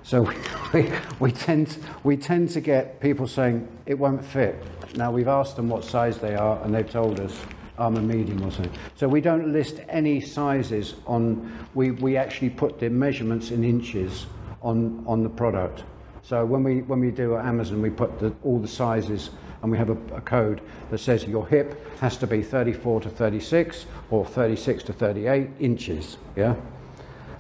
So 0.06 0.30
we, 0.74 0.92
we, 1.22 1.32
tend, 1.32 1.78
we 2.04 2.18
tend 2.18 2.50
to 2.50 2.60
get 2.60 3.00
people 3.00 3.26
saying 3.26 3.66
it 3.86 3.94
won't 3.94 4.24
fit. 4.24 4.62
Now, 4.96 5.12
we've 5.12 5.30
asked 5.30 5.56
them 5.56 5.70
what 5.70 5.86
size 5.86 6.18
they 6.18 6.36
are 6.36 6.62
and 6.62 6.76
they've 6.76 6.90
told 6.90 7.22
us 7.22 7.40
I'm 7.78 7.96
a 7.96 8.02
medium 8.02 8.44
or 8.44 8.52
something. 8.52 8.74
So 8.96 9.08
we 9.08 9.22
don't 9.22 9.54
list 9.54 9.80
any 9.90 10.20
sizes 10.22 10.96
on, 11.08 11.68
we, 11.74 11.92
we 11.92 12.18
actually 12.18 12.50
put 12.50 12.80
the 12.80 12.90
measurements 12.90 13.52
in 13.52 13.64
inches 13.64 14.26
on, 14.62 15.04
on 15.08 15.24
the 15.24 15.30
product. 15.30 15.84
So 16.22 16.46
when 16.46 16.64
we, 16.64 16.82
when 16.82 17.00
we 17.00 17.10
do 17.10 17.36
Amazon, 17.36 17.82
we 17.82 17.90
put 17.90 18.20
the, 18.20 18.34
all 18.44 18.60
the 18.60 18.68
sizes 18.68 19.32
and 19.62 19.72
we 19.72 19.78
have 19.78 19.90
a, 19.90 20.16
a 20.16 20.22
code 20.22 20.62
that 20.92 21.00
says 21.00 21.24
your 21.26 21.48
hip 21.48 21.98
has 22.00 22.18
to 22.18 22.28
be 22.28 22.44
34 22.44 23.02
to 23.02 23.10
36 23.10 23.86
or 24.12 24.26
36 24.26 24.84
to 24.84 24.94
38 24.94 25.50
inches. 25.60 26.18
Yeah? 26.36 26.56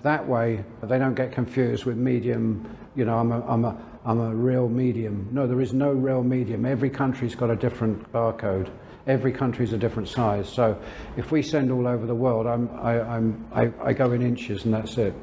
That 0.03 0.27
way, 0.27 0.63
they 0.83 0.99
don't 0.99 1.15
get 1.15 1.31
confused 1.31 1.85
with 1.85 1.95
medium. 1.95 2.77
You 2.93 3.05
know, 3.05 3.17
I'm 3.17 3.31
a, 3.31 3.41
I'm 3.47 3.63
a, 3.63 3.77
I'm 4.03 4.19
a 4.19 4.35
real 4.35 4.67
medium. 4.67 5.29
No, 5.31 5.47
there 5.47 5.61
is 5.61 5.73
no 5.73 5.93
real 5.93 6.21
medium. 6.21 6.65
Every 6.65 6.89
country's 6.89 7.35
got 7.35 7.49
a 7.49 7.55
different 7.55 8.11
barcode. 8.11 8.69
Every 9.07 9.31
country's 9.31 9.71
a 9.71 9.77
different 9.77 10.09
size. 10.09 10.49
So 10.49 10.77
if 11.15 11.31
we 11.31 11.41
send 11.41 11.71
all 11.71 11.87
over 11.87 12.05
the 12.05 12.15
world, 12.15 12.47
I'm, 12.47 12.69
I, 12.81 12.99
I'm, 13.01 13.47
I, 13.53 13.71
I 13.81 13.93
go 13.93 14.11
in 14.11 14.21
inches 14.21 14.65
and 14.65 14.73
that's 14.73 14.97
it. 14.97 15.13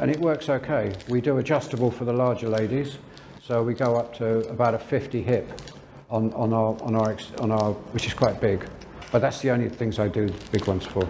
And 0.00 0.12
it 0.12 0.20
works 0.20 0.48
okay. 0.48 0.92
We 1.08 1.20
do 1.20 1.38
adjustable 1.38 1.90
for 1.90 2.04
the 2.04 2.12
larger 2.12 2.48
ladies. 2.48 2.98
So 3.42 3.64
we 3.64 3.74
go 3.74 3.96
up 3.96 4.14
to 4.18 4.48
about 4.48 4.74
a 4.74 4.78
50 4.78 5.22
hip 5.22 5.60
on, 6.08 6.32
on, 6.34 6.52
our, 6.52 6.80
on, 6.82 6.94
our, 6.94 7.16
on 7.40 7.50
our, 7.50 7.72
which 7.92 8.06
is 8.06 8.14
quite 8.14 8.40
big. 8.40 8.64
But 9.10 9.20
that's 9.22 9.40
the 9.40 9.50
only 9.50 9.68
things 9.68 9.98
I 9.98 10.06
do 10.06 10.32
big 10.52 10.66
ones 10.66 10.86
for. 10.86 11.08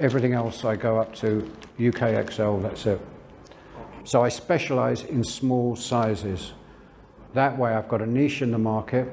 Everything 0.00 0.32
else 0.32 0.64
I 0.64 0.76
go 0.76 0.98
up 0.98 1.14
to 1.16 1.50
UK 1.78 2.32
XL, 2.32 2.56
that's 2.58 2.86
it. 2.86 3.00
So 4.04 4.22
I 4.22 4.30
specialize 4.30 5.04
in 5.04 5.22
small 5.22 5.76
sizes. 5.76 6.52
That 7.34 7.58
way 7.58 7.74
I've 7.74 7.88
got 7.88 8.00
a 8.00 8.06
niche 8.06 8.40
in 8.40 8.50
the 8.50 8.58
market. 8.58 9.06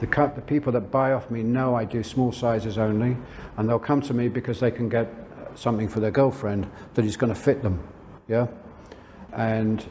The, 0.00 0.06
the 0.34 0.42
people 0.42 0.72
that 0.72 0.90
buy 0.90 1.12
off 1.12 1.30
me 1.30 1.44
know 1.44 1.76
I 1.76 1.84
do 1.84 2.02
small 2.02 2.32
sizes 2.32 2.78
only, 2.78 3.16
and 3.56 3.68
they'll 3.68 3.78
come 3.78 4.02
to 4.02 4.14
me 4.14 4.28
because 4.28 4.58
they 4.58 4.72
can 4.72 4.88
get 4.88 5.08
something 5.54 5.88
for 5.88 6.00
their 6.00 6.10
girlfriend 6.10 6.68
that 6.94 7.04
is 7.04 7.16
going 7.16 7.32
to 7.32 7.38
fit 7.38 7.62
them. 7.62 7.80
Yeah? 8.26 8.48
And 9.32 9.84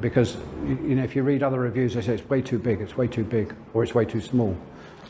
because, 0.00 0.36
you 0.66 0.94
know, 0.94 1.04
if 1.04 1.14
you 1.14 1.22
read 1.22 1.42
other 1.42 1.60
reviews, 1.60 1.94
they 1.94 2.00
say 2.02 2.14
it's 2.14 2.28
way 2.28 2.40
too 2.40 2.58
big, 2.58 2.80
it's 2.80 2.96
way 2.96 3.08
too 3.08 3.24
big, 3.24 3.54
or 3.74 3.82
it's 3.82 3.94
way 3.94 4.06
too 4.06 4.20
small. 4.20 4.56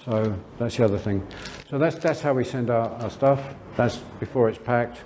So 0.07 0.38
that's 0.57 0.76
the 0.76 0.84
other 0.84 0.98
thing. 0.98 1.26
So 1.68 1.78
that's, 1.78 1.96
that's 1.96 2.20
how 2.20 2.32
we 2.32 2.44
send 2.44 2.70
our, 2.70 2.90
our 3.02 3.11
stuff. 3.11 3.42
That's 3.76 3.96
before 4.20 4.48
it's 4.48 4.59
packed. 4.59 5.00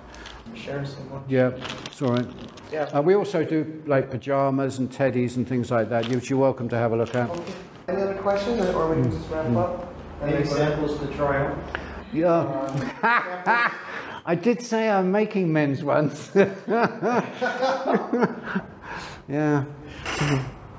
Share 0.53 0.85
someone. 0.85 1.23
Yeah, 1.27 1.53
it's 1.85 1.99
all 2.03 2.13
right. 2.13 2.27
Yeah. 2.71 2.83
Uh, 2.83 3.01
we 3.01 3.15
also 3.15 3.43
do 3.43 3.81
like 3.87 4.11
pajamas 4.11 4.77
and 4.77 4.91
teddies 4.91 5.37
and 5.37 5.47
things 5.47 5.71
like 5.71 5.89
that, 5.89 6.07
which 6.09 6.29
you're 6.29 6.37
welcome 6.37 6.69
to 6.69 6.77
have 6.77 6.91
a 6.91 6.95
look 6.95 7.15
at. 7.15 7.31
Okay. 7.31 7.53
Any 7.87 8.01
other 8.03 8.13
questions, 8.21 8.63
or 8.67 8.93
we 8.93 9.01
can 9.01 9.11
just 9.11 9.27
wrap 9.31 9.55
up? 9.55 9.91
Any 10.21 10.33
examples 10.33 10.99
to 10.99 11.07
try 11.15 11.47
out? 11.47 11.57
Yeah. 12.13 13.73
I 14.23 14.35
did 14.35 14.61
say 14.61 14.87
I'm 14.87 15.11
making 15.11 15.51
men's 15.51 15.83
ones. 15.83 16.29
yeah. 16.35 16.45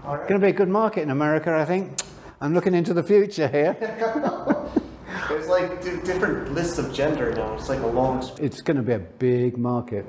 Going 0.04 0.28
to 0.28 0.38
be 0.38 0.46
a 0.46 0.52
good 0.52 0.68
market 0.68 1.02
in 1.02 1.10
America, 1.10 1.52
I 1.52 1.64
think. 1.64 1.98
I'm 2.42 2.54
looking 2.54 2.74
into 2.74 2.92
the 2.92 3.04
future 3.04 3.46
here. 3.46 3.74
There's 5.28 5.46
like 5.46 5.80
di- 5.80 6.02
different 6.02 6.52
lists 6.52 6.76
of 6.76 6.92
gender 6.92 7.32
now. 7.32 7.54
It's 7.54 7.68
like 7.68 7.78
a 7.80 7.86
long. 7.86 8.20
Sp- 8.26 8.42
It's 8.42 8.60
going 8.60 8.78
to 8.78 8.82
be 8.82 8.94
a 8.94 8.98
big 8.98 9.56
market. 9.56 10.04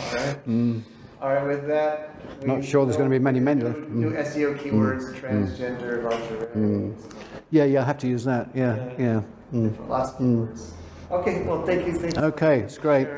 all 0.00 0.14
right. 0.14 0.48
Mm. 0.48 0.82
All 1.20 1.28
right. 1.28 1.46
With 1.46 1.66
that, 1.66 2.46
Not 2.46 2.64
sure 2.64 2.86
there's 2.86 2.96
gonna 2.96 3.10
be 3.10 3.18
many 3.18 3.40
men 3.40 3.58
New, 3.58 3.66
left. 3.66 3.78
Mm. 3.80 3.90
new 3.90 4.12
SEO 4.12 4.56
mm. 4.56 4.58
keywords: 4.60 5.12
mm. 5.12 5.20
transgender, 5.20 6.04
lingerie, 6.08 6.94
Yeah, 7.50 7.64
yeah, 7.64 7.82
I 7.82 7.84
have 7.84 7.98
to 7.98 8.08
use 8.08 8.24
that. 8.24 8.48
Yeah, 8.54 8.76
yeah. 8.98 9.22
Mm. 9.52 9.88
lots 9.88 10.10
of 10.12 10.18
keywords. 10.20 10.70
Okay, 11.10 11.42
well, 11.42 11.64
thank 11.64 11.86
you. 11.86 11.94
Thank 11.94 12.16
you. 12.16 12.22
Okay, 12.22 12.60
it's 12.60 12.76
great. 12.76 13.08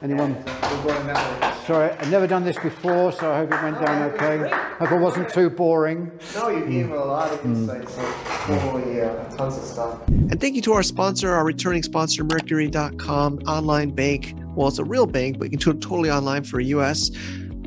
Anyone? 0.00 0.34
We're 0.36 0.84
going 0.84 1.06
that 1.06 1.42
way. 1.42 1.64
Sorry, 1.66 1.90
I've 1.90 2.10
never 2.10 2.26
done 2.26 2.44
this 2.44 2.58
before, 2.58 3.12
so 3.12 3.30
I 3.30 3.38
hope 3.38 3.52
it 3.52 3.62
went 3.62 3.78
down 3.84 4.02
okay. 4.12 4.48
Hope 4.78 4.92
it 4.92 4.98
wasn't 4.98 5.28
too 5.28 5.50
boring. 5.50 6.10
No, 6.34 6.48
you 6.48 6.64
gave 6.64 6.90
a 6.92 6.96
lot 6.96 7.30
of 7.30 7.40
mm. 7.40 7.46
insights. 7.46 7.94
So, 7.94 8.02
oh, 8.48 8.82
yeah, 8.90 9.36
tons 9.36 9.58
of 9.58 9.64
stuff. 9.64 10.08
And 10.08 10.40
thank 10.40 10.54
you 10.54 10.62
to 10.62 10.72
our 10.72 10.82
sponsor, 10.82 11.30
our 11.32 11.44
returning 11.44 11.82
sponsor, 11.82 12.24
Mercury.com, 12.24 13.40
online 13.40 13.90
bank. 13.90 14.34
Well, 14.54 14.68
it's 14.68 14.78
a 14.78 14.84
real 14.84 15.06
bank, 15.06 15.38
but 15.38 15.44
you 15.44 15.50
can 15.50 15.58
do 15.58 15.70
it 15.76 15.82
totally 15.82 16.10
online 16.10 16.44
for 16.44 16.60
US. 16.60 17.10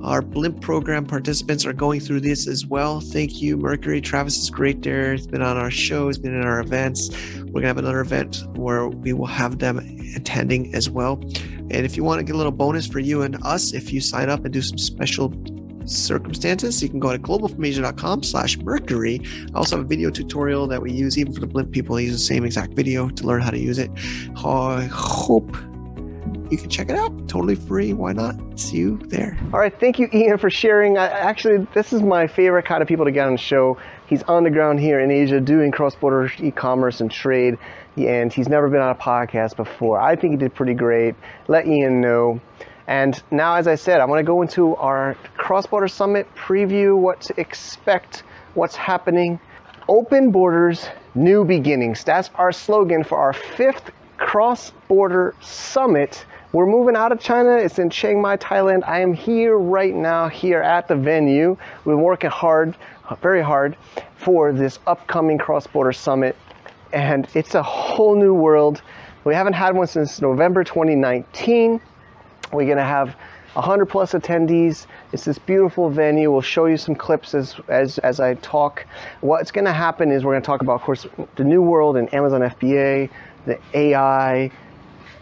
Our 0.02 0.22
Blimp 0.22 0.62
program 0.62 1.06
participants 1.06 1.66
are 1.66 1.74
going 1.74 2.00
through 2.00 2.22
this 2.22 2.48
as 2.48 2.66
well. 2.66 3.02
Thank 3.02 3.42
you, 3.42 3.58
Mercury. 3.58 4.00
Travis 4.00 4.38
is 4.38 4.50
great 4.50 4.82
there. 4.82 5.12
He's 5.12 5.28
been 5.28 5.42
on 5.42 5.58
our 5.58 5.70
show, 5.70 6.08
he's 6.08 6.18
been 6.18 6.34
in 6.34 6.46
our 6.46 6.62
events. 6.62 7.10
We're 7.50 7.62
going 7.62 7.64
to 7.64 7.68
have 7.70 7.78
another 7.78 8.00
event 8.00 8.44
where 8.56 8.88
we 8.88 9.14
will 9.14 9.26
have 9.26 9.60
them 9.60 9.80
attending 10.16 10.74
as 10.76 10.90
well. 10.90 11.14
And 11.72 11.86
if 11.86 11.98
you 11.98 12.04
want 12.04 12.20
to 12.20 12.24
get 12.24 12.36
a 12.36 12.38
little 12.38 12.52
bonus 12.52 12.88
for 12.88 13.00
you 13.00 13.22
and 13.24 13.38
us, 13.44 13.74
if 13.74 13.92
you 13.92 14.02
sign 14.02 14.30
up 14.30 14.46
and 14.46 14.54
do 14.54 14.62
some 14.62 14.78
special 14.78 15.34
circumstances, 15.86 16.82
you 16.84 16.90
can 16.90 17.00
go 17.00 17.12
to 17.12 17.20
globalfromasia.com 17.20 18.24
slash 18.24 18.58
mercury. 18.60 19.22
I 19.54 19.58
also 19.58 19.78
have 19.78 19.86
a 19.86 19.88
video 19.88 20.10
tutorial 20.12 20.68
that 20.68 20.82
we 20.82 20.92
use 20.92 21.18
even 21.18 21.34
for 21.34 21.40
the 21.40 21.48
blimp 21.48 21.72
people. 21.72 21.96
I 21.96 22.02
use 22.02 22.14
the 22.14 22.20
same 22.20 22.46
exact 22.46 22.74
video 22.74 23.10
to 23.10 23.24
learn 23.26 23.42
how 23.42 23.52
to 23.52 23.60
use 23.60 23.80
it. 23.80 23.90
I 24.46 24.86
hope 24.92 25.56
you 26.50 26.58
can 26.58 26.70
check 26.70 26.90
it 26.90 26.96
out 26.96 27.12
totally 27.28 27.56
free 27.56 27.94
why 27.94 28.12
not 28.12 28.36
see 28.60 28.78
you 28.78 28.98
there 29.06 29.38
all 29.54 29.60
right 29.60 29.80
thank 29.80 30.00
you 30.00 30.10
ian 30.14 30.38
for 30.38 30.50
sharing 30.50 30.98
I, 30.98 31.08
actually 31.08 31.68
this 31.76 31.94
is 31.94 32.02
my 32.02 32.28
favorite 32.28 32.66
kind 32.66 32.82
of 32.82 32.88
people 32.88 33.06
to 33.06 33.12
get 33.12 33.28
on 33.28 33.34
the 33.34 33.38
show 33.38 33.78
he's 34.10 34.24
on 34.24 34.44
the 34.44 34.50
ground 34.50 34.80
here 34.80 35.00
in 35.00 35.12
asia 35.12 35.40
doing 35.40 35.72
cross-border 35.72 36.32
e-commerce 36.42 37.00
and 37.00 37.12
trade 37.12 37.58
and 37.98 38.34
he's 38.34 38.50
never 38.50 38.70
been 38.70 38.82
on 38.82 38.92
a 38.92 38.96
podcast 38.96 39.56
before. 39.56 40.00
I 40.00 40.16
think 40.16 40.32
he 40.32 40.38
did 40.38 40.54
pretty 40.56 40.74
great. 40.74 41.16
Let 41.48 41.68
ian 41.68 42.00
know. 42.02 42.40
And 42.88 43.22
now 43.30 43.56
as 43.56 43.68
i 43.68 43.76
said 43.76 44.02
i 44.02 44.06
want 44.06 44.20
to 44.20 44.24
go 44.24 44.42
into 44.42 44.76
our 44.78 45.16
cross-border 45.38 45.88
summit 45.88 46.28
preview 46.36 46.98
what 46.98 47.22
to 47.22 47.40
expect 47.40 48.24
what's 48.56 48.76
happening. 48.76 49.40
Open 49.88 50.32
borders 50.32 50.88
new 51.16 51.44
beginnings. 51.44 52.04
That's 52.04 52.30
our 52.36 52.52
slogan 52.52 53.04
for 53.04 53.18
our 53.18 53.34
fifth 53.34 53.92
cross-border 54.18 55.36
summit 55.42 56.26
we're 56.52 56.66
moving 56.66 56.96
out 56.96 57.12
of 57.12 57.20
China. 57.20 57.52
It's 57.52 57.78
in 57.78 57.90
Chiang 57.90 58.22
Mai, 58.22 58.38
Thailand. 58.38 58.88
I 58.88 59.02
am 59.02 59.14
here 59.14 59.58
right 59.58 59.94
now, 59.94 60.28
here 60.28 60.62
at 60.62 60.88
the 60.88 60.96
venue. 60.96 61.50
We've 61.86 61.96
been 61.96 62.02
working 62.02 62.32
hard, 62.32 62.76
very 63.22 63.42
hard, 63.42 63.78
for 64.18 64.52
this 64.52 64.80
upcoming 64.88 65.38
cross 65.38 65.68
border 65.68 65.94
summit. 65.94 66.36
And 66.92 67.28
it's 67.36 67.54
a 67.54 67.62
whole 67.62 68.16
new 68.16 68.34
world. 68.34 68.82
We 69.26 69.36
haven't 69.36 69.54
had 69.54 69.76
one 69.76 69.86
since 69.86 70.22
November 70.22 70.64
2019. 70.64 71.80
We're 72.52 72.66
going 72.66 72.78
to 72.78 72.84
have 72.84 73.16
100 73.54 73.86
plus 73.86 74.14
attendees. 74.14 74.88
It's 75.14 75.26
this 75.26 75.38
beautiful 75.38 75.92
venue. 75.92 76.32
We'll 76.32 76.42
show 76.42 76.66
you 76.66 76.78
some 76.78 76.96
clips 76.96 77.36
as, 77.36 77.58
as, 77.68 78.00
as 78.00 78.20
I 78.20 78.34
talk. 78.36 78.88
What's 79.22 79.52
going 79.52 79.66
to 79.66 79.74
happen 79.74 80.12
is 80.12 80.24
we're 80.24 80.34
going 80.34 80.42
to 80.42 80.48
talk 80.48 80.62
about, 80.62 80.76
of 80.76 80.82
course, 80.82 81.06
the 81.36 81.44
new 81.44 81.62
world 81.62 81.96
in 81.96 82.10
Amazon 82.10 82.42
FBA, 82.42 83.12
the 83.46 83.60
AI, 83.76 84.52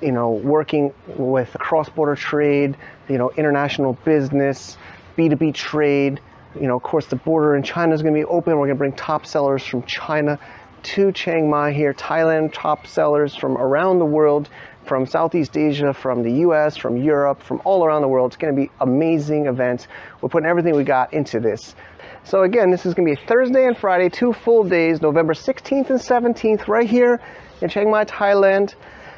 you 0.02 0.12
know, 0.12 0.32
working 0.32 0.94
with 1.18 1.56
cross-border 1.60 2.16
trade, 2.16 2.78
you 3.10 3.18
know, 3.18 3.32
international 3.32 3.94
business, 4.06 4.78
B2B 5.18 5.54
trade. 5.54 6.20
You 6.60 6.68
know, 6.68 6.76
of 6.76 6.84
course, 6.84 7.08
the 7.08 7.16
border 7.16 7.56
in 7.56 7.64
China 7.64 7.94
is 7.94 8.02
going 8.02 8.14
to 8.14 8.20
be 8.20 8.26
open. 8.26 8.54
We're 8.58 8.68
going 8.68 8.70
to 8.70 8.80
bring 8.80 8.94
top 8.94 9.26
sellers 9.26 9.64
from 9.66 9.84
China 9.84 10.40
to 10.84 11.12
Chiang 11.12 11.50
Mai 11.50 11.72
here, 11.72 11.94
Thailand, 11.94 12.54
top 12.54 12.88
sellers 12.88 13.36
from 13.36 13.58
around 13.58 14.00
the 14.00 14.06
world, 14.06 14.50
from 14.86 15.06
Southeast 15.06 15.58
Asia, 15.58 15.94
from 15.94 16.24
the 16.24 16.32
US, 16.48 16.78
from 16.78 16.98
Europe, 16.98 17.42
from 17.42 17.62
all 17.66 17.84
around 17.84 18.02
the 18.02 18.08
world. 18.08 18.32
It's 18.32 18.38
going 18.38 18.56
to 18.56 18.62
be 18.62 18.72
amazing 18.80 19.48
event. 19.48 19.88
We're 20.22 20.30
putting 20.30 20.48
everything 20.48 20.76
we 20.76 20.84
got 20.84 21.14
into 21.14 21.40
this. 21.40 21.76
So 22.24 22.44
again, 22.44 22.72
this 22.72 22.86
is 22.86 22.94
going 22.94 23.08
to 23.08 23.20
be 23.20 23.28
Thursday 23.28 23.66
and 23.66 23.78
Friday, 23.78 24.10
two 24.10 24.34
full 24.34 24.64
days, 24.64 25.02
November 25.02 25.34
16th 25.34 25.90
and 25.90 26.00
17th, 26.00 26.68
right 26.68 26.90
here 26.90 27.20
in 27.62 27.70
Chiang 27.70 27.90
Mai, 27.90 28.06
Thailand. 28.06 28.76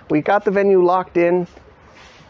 We 0.09 0.21
got 0.21 0.43
the 0.43 0.49
venue 0.49 0.83
locked 0.83 1.17
in. 1.17 1.45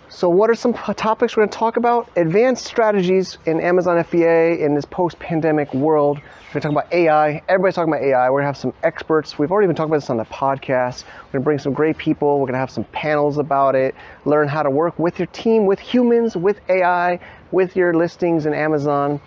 So, 0.09 0.27
what 0.27 0.49
are 0.49 0.55
some 0.55 0.73
topics 0.73 1.38
we're 1.38 1.41
going 1.41 1.51
to 1.51 1.57
talk 1.57 1.77
about? 1.77 2.09
Advanced 2.17 2.65
strategies 2.65 3.38
in 3.45 3.61
Amazon 3.61 3.95
FBA 4.03 4.59
in 4.59 4.75
this 4.75 4.84
post 4.84 5.17
pandemic 5.19 5.73
world. 5.73 6.17
We're 6.17 6.21
going 6.21 6.53
to 6.53 6.59
talk 6.61 6.71
about 6.71 6.93
AI. 6.93 7.41
Everybody's 7.47 7.75
talking 7.75 7.93
about 7.93 8.03
AI. 8.03 8.30
We're 8.30 8.41
going 8.41 8.43
to 8.43 8.47
have 8.47 8.57
some 8.57 8.73
experts. 8.84 9.39
We've 9.39 9.51
already 9.51 9.67
been 9.67 9.77
talking 9.77 9.91
about 9.91 9.97
this 9.97 10.09
on 10.09 10.17
the 10.17 10.25
podcast. 10.25 11.05
We're 11.05 11.34
going 11.34 11.41
to 11.41 11.45
bring 11.45 11.59
some 11.59 11.73
great 11.73 11.97
people. 11.97 12.39
We're 12.39 12.47
going 12.47 12.53
to 12.53 12.59
have 12.59 12.71
some 12.71 12.86
panels 12.86 13.38
about 13.38 13.75
it. 13.75 13.95
Learn 14.25 14.49
how 14.49 14.63
to 14.63 14.69
work 14.69 14.97
with 14.99 15.19
your 15.19 15.27
team, 15.27 15.65
with 15.65 15.80
humans, 15.80 16.36
with 16.36 16.59
AI, 16.67 17.19
with 17.51 17.75
your 17.77 17.93
listings 17.93 18.45
in 18.45 18.53
Amazon. 18.53 19.21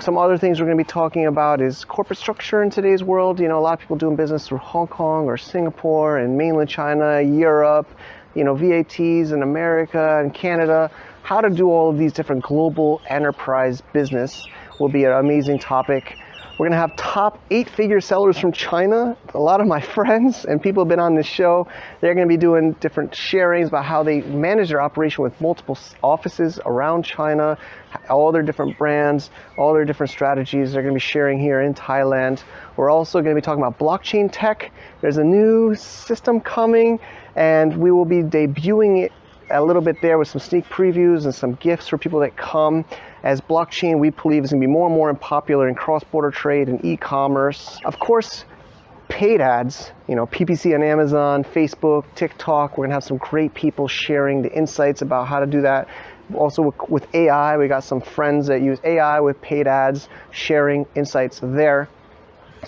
Some 0.00 0.18
other 0.18 0.36
things 0.36 0.60
we're 0.60 0.66
going 0.66 0.76
to 0.76 0.84
be 0.84 0.88
talking 0.88 1.26
about 1.26 1.62
is 1.62 1.84
corporate 1.84 2.18
structure 2.18 2.62
in 2.62 2.70
today's 2.70 3.02
world. 3.02 3.40
You 3.40 3.48
know, 3.48 3.58
a 3.58 3.60
lot 3.60 3.72
of 3.72 3.80
people 3.80 3.96
doing 3.96 4.14
business 4.14 4.46
through 4.46 4.58
Hong 4.58 4.86
Kong 4.86 5.24
or 5.24 5.38
Singapore 5.38 6.18
and 6.18 6.36
mainland 6.36 6.68
China, 6.68 7.20
Europe, 7.20 7.88
you 8.34 8.44
know, 8.44 8.54
VATs 8.54 9.32
in 9.32 9.42
America 9.42 10.18
and 10.20 10.32
Canada. 10.34 10.90
How 11.22 11.40
to 11.40 11.48
do 11.48 11.70
all 11.70 11.88
of 11.88 11.98
these 11.98 12.12
different 12.12 12.42
global 12.42 13.00
enterprise 13.08 13.82
business 13.92 14.46
will 14.78 14.90
be 14.90 15.04
an 15.04 15.12
amazing 15.12 15.58
topic. 15.58 16.18
We're 16.58 16.68
gonna 16.68 16.80
have 16.80 16.96
top 16.96 17.38
eight 17.50 17.68
figure 17.68 18.00
sellers 18.00 18.38
from 18.38 18.50
China. 18.50 19.14
A 19.34 19.38
lot 19.38 19.60
of 19.60 19.66
my 19.66 19.80
friends 19.94 20.46
and 20.46 20.62
people 20.62 20.82
have 20.84 20.88
been 20.88 20.98
on 20.98 21.14
this 21.14 21.26
show. 21.26 21.68
They're 22.00 22.14
gonna 22.14 22.26
be 22.26 22.38
doing 22.38 22.72
different 22.80 23.12
sharings 23.12 23.68
about 23.68 23.84
how 23.84 24.02
they 24.02 24.22
manage 24.22 24.70
their 24.70 24.80
operation 24.80 25.22
with 25.22 25.38
multiple 25.38 25.76
offices 26.02 26.58
around 26.64 27.04
China, 27.04 27.58
all 28.08 28.32
their 28.32 28.42
different 28.42 28.78
brands, 28.78 29.28
all 29.58 29.74
their 29.74 29.84
different 29.84 30.08
strategies. 30.08 30.72
They're 30.72 30.80
gonna 30.80 30.94
be 30.94 31.00
sharing 31.00 31.38
here 31.38 31.60
in 31.60 31.74
Thailand. 31.74 32.42
We're 32.76 32.90
also 32.90 33.20
gonna 33.20 33.34
be 33.34 33.42
talking 33.42 33.62
about 33.62 33.78
blockchain 33.78 34.30
tech. 34.32 34.72
There's 35.02 35.18
a 35.18 35.24
new 35.24 35.74
system 35.74 36.40
coming 36.40 36.98
and 37.34 37.76
we 37.76 37.90
will 37.90 38.06
be 38.06 38.22
debuting 38.22 39.04
it 39.04 39.12
a 39.50 39.62
little 39.62 39.82
bit 39.82 40.00
there 40.00 40.18
with 40.18 40.28
some 40.28 40.40
sneak 40.40 40.64
previews 40.64 41.24
and 41.24 41.34
some 41.34 41.54
gifts 41.56 41.88
for 41.88 41.98
people 41.98 42.18
that 42.20 42.36
come 42.36 42.84
as 43.26 43.40
blockchain 43.40 43.98
we 43.98 44.10
believe 44.10 44.44
is 44.44 44.52
going 44.52 44.60
to 44.60 44.66
be 44.66 44.72
more 44.72 44.86
and 44.86 44.94
more 44.94 45.12
popular 45.12 45.68
in 45.68 45.74
cross-border 45.74 46.30
trade 46.30 46.68
and 46.68 46.82
e-commerce. 46.84 47.80
Of 47.84 47.98
course, 47.98 48.44
paid 49.08 49.40
ads, 49.40 49.90
you 50.06 50.14
know, 50.14 50.26
PPC 50.28 50.76
on 50.76 50.82
Amazon, 50.84 51.42
Facebook, 51.42 52.04
TikTok. 52.14 52.78
We're 52.78 52.82
going 52.82 52.90
to 52.90 52.94
have 52.94 53.02
some 53.02 53.16
great 53.16 53.52
people 53.52 53.88
sharing 53.88 54.42
the 54.42 54.52
insights 54.52 55.02
about 55.02 55.26
how 55.26 55.40
to 55.40 55.46
do 55.46 55.60
that. 55.62 55.88
Also 56.34 56.72
with 56.88 57.12
AI, 57.14 57.56
we 57.56 57.66
got 57.66 57.82
some 57.82 58.00
friends 58.00 58.46
that 58.46 58.62
use 58.62 58.78
AI 58.84 59.18
with 59.18 59.40
paid 59.42 59.66
ads, 59.66 60.08
sharing 60.30 60.86
insights 60.94 61.40
there. 61.42 61.88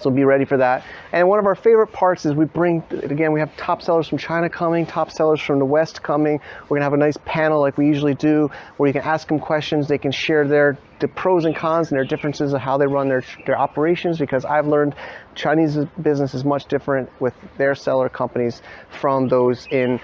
So 0.00 0.10
be 0.10 0.24
ready 0.24 0.44
for 0.44 0.56
that. 0.56 0.84
And 1.12 1.28
one 1.28 1.38
of 1.38 1.46
our 1.46 1.54
favorite 1.54 1.88
parts 1.88 2.24
is 2.24 2.34
we 2.34 2.44
bring, 2.44 2.82
again, 2.90 3.32
we 3.32 3.40
have 3.40 3.54
top 3.56 3.82
sellers 3.82 4.08
from 4.08 4.18
China 4.18 4.48
coming, 4.48 4.86
top 4.86 5.10
sellers 5.10 5.40
from 5.40 5.58
the 5.58 5.64
West 5.64 6.02
coming. 6.02 6.40
We're 6.68 6.76
gonna 6.76 6.84
have 6.84 6.92
a 6.92 6.98
nice 6.98 7.16
panel 7.24 7.60
like 7.60 7.76
we 7.78 7.86
usually 7.86 8.14
do 8.14 8.50
where 8.76 8.86
you 8.86 8.92
can 8.92 9.02
ask 9.02 9.28
them 9.28 9.38
questions. 9.38 9.88
They 9.88 9.98
can 9.98 10.12
share 10.12 10.46
their 10.46 10.78
the 11.00 11.08
pros 11.08 11.44
and 11.44 11.54
cons 11.54 11.90
and 11.90 11.96
their 11.96 12.04
differences 12.04 12.52
of 12.52 12.60
how 12.60 12.76
they 12.76 12.86
run 12.86 13.08
their, 13.08 13.22
their 13.46 13.58
operations 13.58 14.18
because 14.18 14.44
I've 14.44 14.66
learned 14.66 14.94
Chinese 15.34 15.76
business 16.02 16.34
is 16.34 16.44
much 16.44 16.66
different 16.66 17.08
with 17.20 17.34
their 17.56 17.74
seller 17.74 18.08
companies 18.08 18.62
from 19.00 19.28
those 19.28 19.66
in 19.70 20.00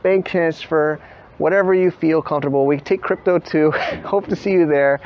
bank 0.02 0.26
transfer, 0.26 1.00
whatever 1.38 1.74
you 1.74 1.90
feel 1.90 2.22
comfortable. 2.22 2.66
We 2.66 2.78
take 2.78 3.02
crypto 3.02 3.38
too. 3.38 3.70
Hope 4.04 4.26
to 4.28 4.36
see 4.36 4.52
you 4.52 4.66
there. 4.66 5.00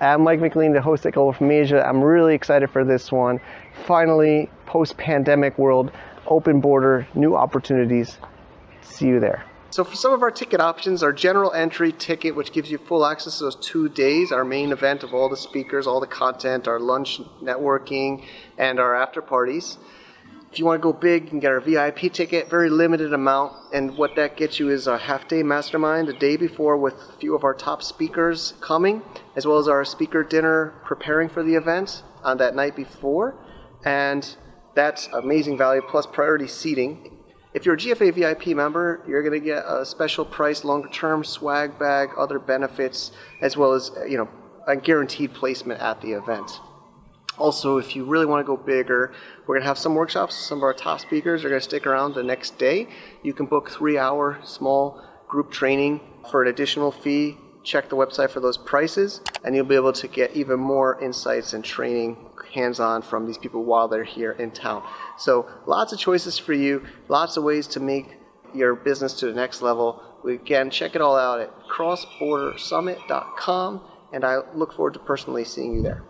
I'm 0.00 0.22
Mike 0.22 0.40
Michelini, 0.40 0.72
the 0.72 0.80
host 0.80 1.04
at 1.04 1.12
Global 1.12 1.34
from 1.34 1.50
Asia. 1.50 1.86
I'm 1.86 2.02
really 2.02 2.34
excited 2.34 2.70
for 2.70 2.86
this 2.86 3.12
one. 3.12 3.38
Finally, 3.86 4.48
post 4.64 4.96
pandemic 4.96 5.58
world, 5.58 5.92
open 6.26 6.62
border, 6.62 7.06
new 7.14 7.36
opportunities. 7.36 8.16
See 8.80 9.08
you 9.08 9.20
there. 9.20 9.44
So 9.68 9.84
for 9.84 9.94
some 9.94 10.14
of 10.14 10.22
our 10.22 10.30
ticket 10.30 10.58
options, 10.58 11.02
our 11.02 11.12
general 11.12 11.52
entry 11.52 11.92
ticket, 11.92 12.34
which 12.34 12.50
gives 12.52 12.70
you 12.70 12.78
full 12.78 13.04
access 13.04 13.38
to 13.38 13.44
those 13.44 13.56
two 13.56 13.90
days, 13.90 14.32
our 14.32 14.44
main 14.44 14.72
event 14.72 15.02
of 15.02 15.12
all 15.12 15.28
the 15.28 15.36
speakers, 15.36 15.86
all 15.86 16.00
the 16.00 16.06
content, 16.06 16.66
our 16.66 16.80
lunch 16.80 17.20
networking, 17.42 18.24
and 18.56 18.80
our 18.80 18.96
after 18.96 19.20
parties. 19.20 19.76
If 20.50 20.58
you 20.58 20.64
want 20.64 20.80
to 20.80 20.82
go 20.82 20.92
big, 20.92 21.24
you 21.24 21.30
can 21.30 21.38
get 21.38 21.52
our 21.52 21.60
VIP 21.60 22.12
ticket, 22.12 22.50
very 22.50 22.70
limited 22.70 23.12
amount, 23.12 23.52
and 23.72 23.96
what 23.96 24.16
that 24.16 24.36
gets 24.36 24.58
you 24.58 24.68
is 24.68 24.88
a 24.88 24.98
half 24.98 25.28
day 25.28 25.44
mastermind 25.44 26.08
a 26.08 26.12
day 26.12 26.36
before 26.36 26.76
with 26.76 26.94
a 26.94 27.12
few 27.20 27.36
of 27.36 27.44
our 27.44 27.54
top 27.54 27.84
speakers 27.84 28.54
coming, 28.60 29.02
as 29.36 29.46
well 29.46 29.58
as 29.58 29.68
our 29.68 29.84
speaker 29.84 30.24
dinner 30.24 30.74
preparing 30.84 31.28
for 31.28 31.44
the 31.44 31.54
event 31.54 32.02
on 32.24 32.38
that 32.38 32.56
night 32.56 32.74
before. 32.74 33.36
And 33.84 34.36
that's 34.74 35.06
amazing 35.12 35.56
value 35.56 35.82
plus 35.88 36.06
priority 36.06 36.48
seating. 36.48 37.18
If 37.54 37.64
you're 37.64 37.76
a 37.76 37.78
GFA 37.78 38.12
VIP 38.12 38.48
member, 38.56 39.04
you're 39.06 39.22
going 39.22 39.40
to 39.40 39.44
get 39.44 39.64
a 39.64 39.86
special 39.86 40.24
price, 40.24 40.64
longer 40.64 40.88
term 40.88 41.22
swag 41.22 41.78
bag, 41.78 42.10
other 42.18 42.40
benefits, 42.40 43.12
as 43.40 43.56
well 43.56 43.72
as 43.72 43.92
you 44.08 44.18
know 44.18 44.28
a 44.66 44.74
guaranteed 44.74 45.32
placement 45.32 45.80
at 45.80 46.00
the 46.00 46.12
event. 46.12 46.50
Also, 47.40 47.78
if 47.78 47.96
you 47.96 48.04
really 48.04 48.26
want 48.26 48.44
to 48.44 48.46
go 48.46 48.56
bigger, 48.56 49.12
we're 49.46 49.54
going 49.54 49.62
to 49.62 49.66
have 49.66 49.78
some 49.78 49.94
workshops. 49.94 50.34
Some 50.34 50.58
of 50.58 50.62
our 50.62 50.74
top 50.74 51.00
speakers 51.00 51.42
are 51.42 51.48
going 51.48 51.60
to 51.60 51.64
stick 51.64 51.86
around 51.86 52.14
the 52.14 52.22
next 52.22 52.58
day. 52.58 52.86
You 53.22 53.32
can 53.32 53.46
book 53.46 53.70
three 53.70 53.96
hour 53.96 54.38
small 54.44 55.02
group 55.26 55.50
training 55.50 56.02
for 56.30 56.42
an 56.42 56.48
additional 56.48 56.92
fee. 56.92 57.38
Check 57.62 57.88
the 57.88 57.96
website 57.96 58.28
for 58.30 58.40
those 58.40 58.58
prices, 58.58 59.22
and 59.42 59.56
you'll 59.56 59.64
be 59.64 59.74
able 59.74 59.94
to 59.94 60.06
get 60.06 60.36
even 60.36 60.60
more 60.60 61.02
insights 61.02 61.54
and 61.54 61.64
training 61.64 62.18
hands 62.52 62.78
on 62.78 63.00
from 63.00 63.26
these 63.26 63.38
people 63.38 63.64
while 63.64 63.88
they're 63.88 64.04
here 64.04 64.32
in 64.32 64.50
town. 64.50 64.82
So, 65.16 65.48
lots 65.66 65.94
of 65.94 65.98
choices 65.98 66.36
for 66.38 66.52
you, 66.52 66.84
lots 67.08 67.38
of 67.38 67.44
ways 67.44 67.66
to 67.68 67.80
make 67.80 68.18
your 68.54 68.74
business 68.74 69.14
to 69.20 69.26
the 69.26 69.32
next 69.32 69.62
level. 69.62 70.02
Again, 70.28 70.68
check 70.70 70.94
it 70.94 71.00
all 71.00 71.16
out 71.16 71.40
at 71.40 71.58
crossbordersummit.com, 71.68 73.80
and 74.12 74.24
I 74.24 74.40
look 74.54 74.74
forward 74.74 74.92
to 74.94 75.00
personally 75.00 75.44
seeing 75.44 75.74
you 75.74 75.82
there. 75.82 76.09